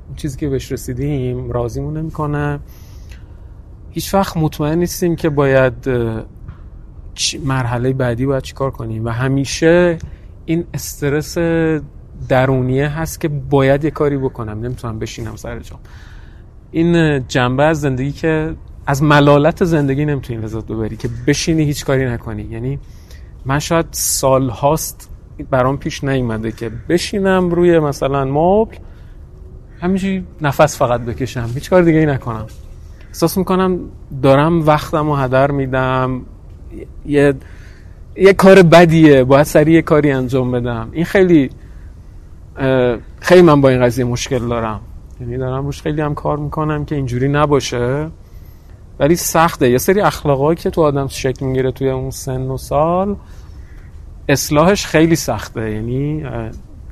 [0.06, 2.60] اون چیزی که بهش رسیدیم راضیمون نمی‌کنه.
[3.90, 5.74] هیچ وقت مطمئن نیستیم که باید
[7.44, 9.04] مرحله بعدی باید چیکار کنیم.
[9.04, 9.98] و همیشه
[10.44, 11.38] این استرس
[12.28, 14.60] درونیه هست که باید یه کاری بکنم.
[14.60, 15.78] نمی‌تونم بشینم سر جام.
[16.70, 18.54] این جنبه از زندگی که
[18.86, 22.42] از ملالت زندگی نمی‌تونی لذت ببری که بشینی هیچ کاری نکنی.
[22.42, 22.78] یعنی
[23.48, 25.10] من شاید سال هاست
[25.50, 28.76] برام پیش نیومده که بشینم روی مثلا مبل
[29.80, 32.46] همیشه نفس فقط بکشم هیچ کار دیگه ای نکنم.
[33.08, 33.78] احساس می‌کنم
[34.22, 36.22] دارم وقتم و هدر میدم
[37.06, 37.34] یه
[38.16, 40.88] یه کار بدیه باید سریع یه کاری انجام بدم.
[40.92, 41.50] این خیلی
[43.20, 44.80] خیلی من با این قضیه مشکل دارم.
[45.20, 48.08] یعنی دارم روش خیلی هم کار می‌کنم که اینجوری نباشه.
[48.98, 49.70] ولی سخته.
[49.70, 53.16] یه سری اخلاقایی که تو آدم شکل می‌گیره توی اون سن و سال
[54.28, 55.70] اصلاحش خیلی سخته.
[55.70, 56.26] یعنی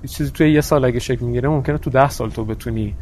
[0.08, 2.94] چیزی توی یه سال اگه شکل می‌گیره ممکنه تو ده سال تو بتونی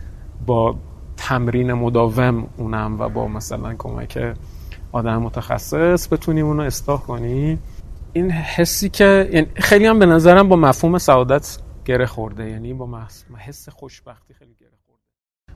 [0.47, 0.77] با
[1.17, 4.35] تمرین مداوم اونم و با مثلا کمک
[4.93, 7.59] آدم متخصص بتونی اونو اصلاح کنی.
[8.13, 12.51] این حسی که یعنی خیلی هم به نظرم با مفهوم سعادت گره خورده.
[12.51, 13.01] یعنی با
[13.39, 15.03] حس خوشبختی خیلی گره خورده.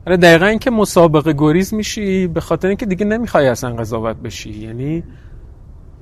[0.07, 4.51] آره دقیقا اینکه مسابقه گریز میشی به خاطر اینکه دیگه نمی‌خوای اصلا قضاوت بشی.
[4.51, 5.05] یعنی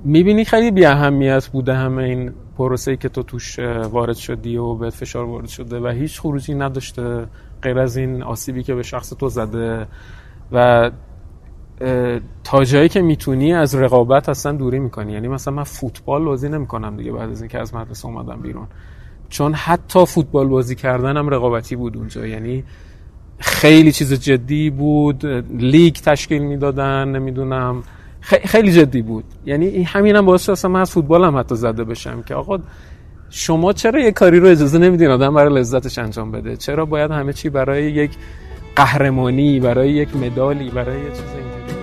[0.03, 4.89] می‌بینی خیلی بی اهمیت بوده همه این پروسه که تو توش وارد شدی و به
[4.89, 7.25] فشار وارد شده و هیچ خروجی نداشته
[7.61, 9.87] غیر از این آسیبی که به شخص تو زده
[10.51, 10.91] و
[12.43, 15.13] تا جایی که می‌تونی از رقابت اصلا دوری می‌کنی.
[15.13, 18.67] یعنی مثلا من فوتبال بازی نمی‌کنم دیگه بعد از اینکه از مدرسه اومدم بیرون.
[19.29, 22.25] چون حتی فوتبال بازی کردنم رقابتی بود اونجا.
[22.25, 22.63] یعنی
[23.39, 25.25] خیلی چیز جدی بود.
[25.51, 27.83] لیگ تشکیل می‌دادن نمی‌دونم.
[28.27, 29.23] خیلی جدی بود.
[29.45, 32.59] یعنی همینم باعث شد من از فوتبال هم حتی زده بشم که آقا
[33.29, 37.33] شما چرا یه کاری رو اجازه نمیدین آدم برای لذتش انجام بده؟ چرا باید همه
[37.33, 38.11] چی برای یک
[38.75, 41.76] قهرمانی برای یک مدالی برای یه چیز اینجوری؟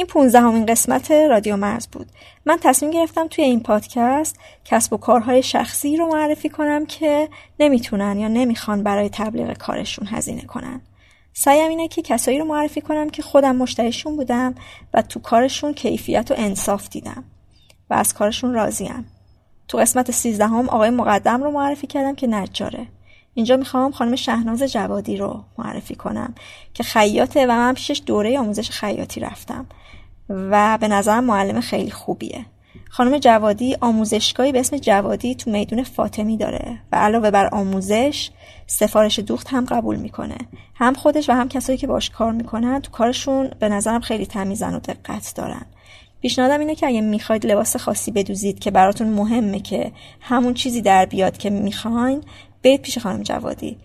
[0.00, 2.06] این پونزدهمین قسمت رادیو مرز بود.
[2.44, 7.28] من تصمیم گرفتم توی این پادکست کسب و کارهای شخصی رو معرفی کنم که
[7.60, 10.80] نمی‌تونن یا نمی‌خوان برای تبلیغ کارشون هزینه کنن.
[11.32, 14.54] سعیم اینه که کسایی رو معرفی کنم که خودم مشتریشون بودم
[14.94, 17.24] و تو کارشون کیفیت و انصاف دیدم
[17.90, 19.06] و از کارشون راضیم.
[19.68, 22.86] تو قسمت سیزدهم آقای مقدم رو معرفی کردم که نجاره.
[23.34, 26.34] اینجا می‌خوام خانم شهناز جوادی رو معرفی کنم
[26.74, 29.66] که خیاطه و من پیشش دوره آموزش خیاطی رفتم.
[30.30, 32.46] و به نظرم معلم خیلی خوبیه.
[32.90, 38.30] خانم جوادی آموزشگاهی به اسم جوادی تو میدون فاطمی داره و علاوه بر آموزش
[38.66, 40.36] سفارش دوخت هم قبول می‌کنه.
[40.74, 44.74] هم خودش و هم کسایی که باش کار می‌کنن تو کارشون به نظرم خیلی تمیزن
[44.74, 45.66] و دقت دارن.
[46.20, 51.06] پیشنهادم اینه که اگه می‌خواید لباس خاصی بدوزید که براتون مهمه که همون چیزی در
[51.06, 52.22] بیاد که می‌خواین
[52.64, 53.78] برید پیش خانم جوادی.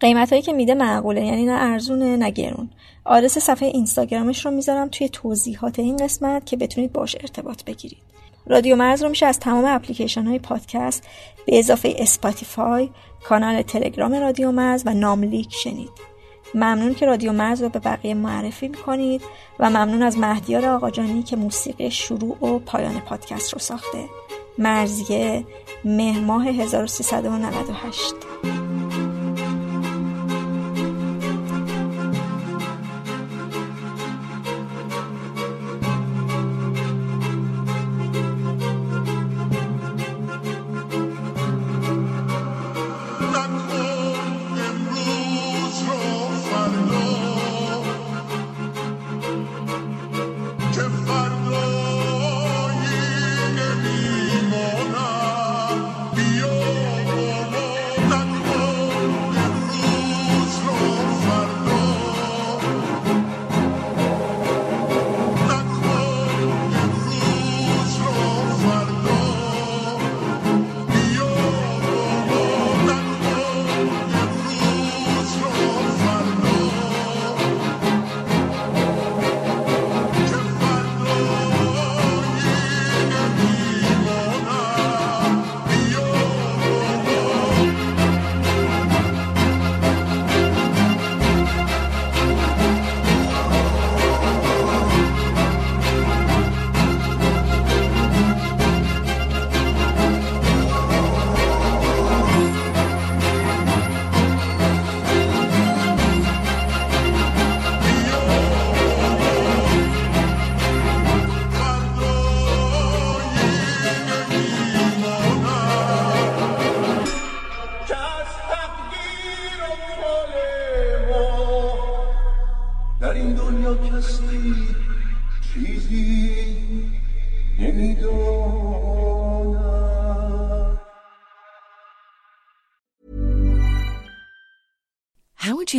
[0.00, 2.70] قیمت هایی که میده معقوله یعنی نه ارزونه نه گرون.
[3.04, 7.98] آدرس صفحه اینستاگرامش رو می‌ذارم توی توضیحات این قسمت که بتونید باش ارتباط بگیرید.
[8.46, 11.08] رادیو مرز رو میشه از تمام اپلیکیشن های پادکست
[11.46, 12.90] به اضافه اسپاتیفای
[13.24, 15.90] کانال تلگرام رادیو مرز و ناملیک شنید.
[16.54, 19.22] ممنون که رادیو مرز رو به بقیه معرفی می‌کنید
[19.58, 24.04] و ممنون از مهدیار آقاجانی که موسیقی شروع و پایان پادکست رو ساخته.
[24.58, 25.44] مرزیه
[25.84, 28.14] مهر 1398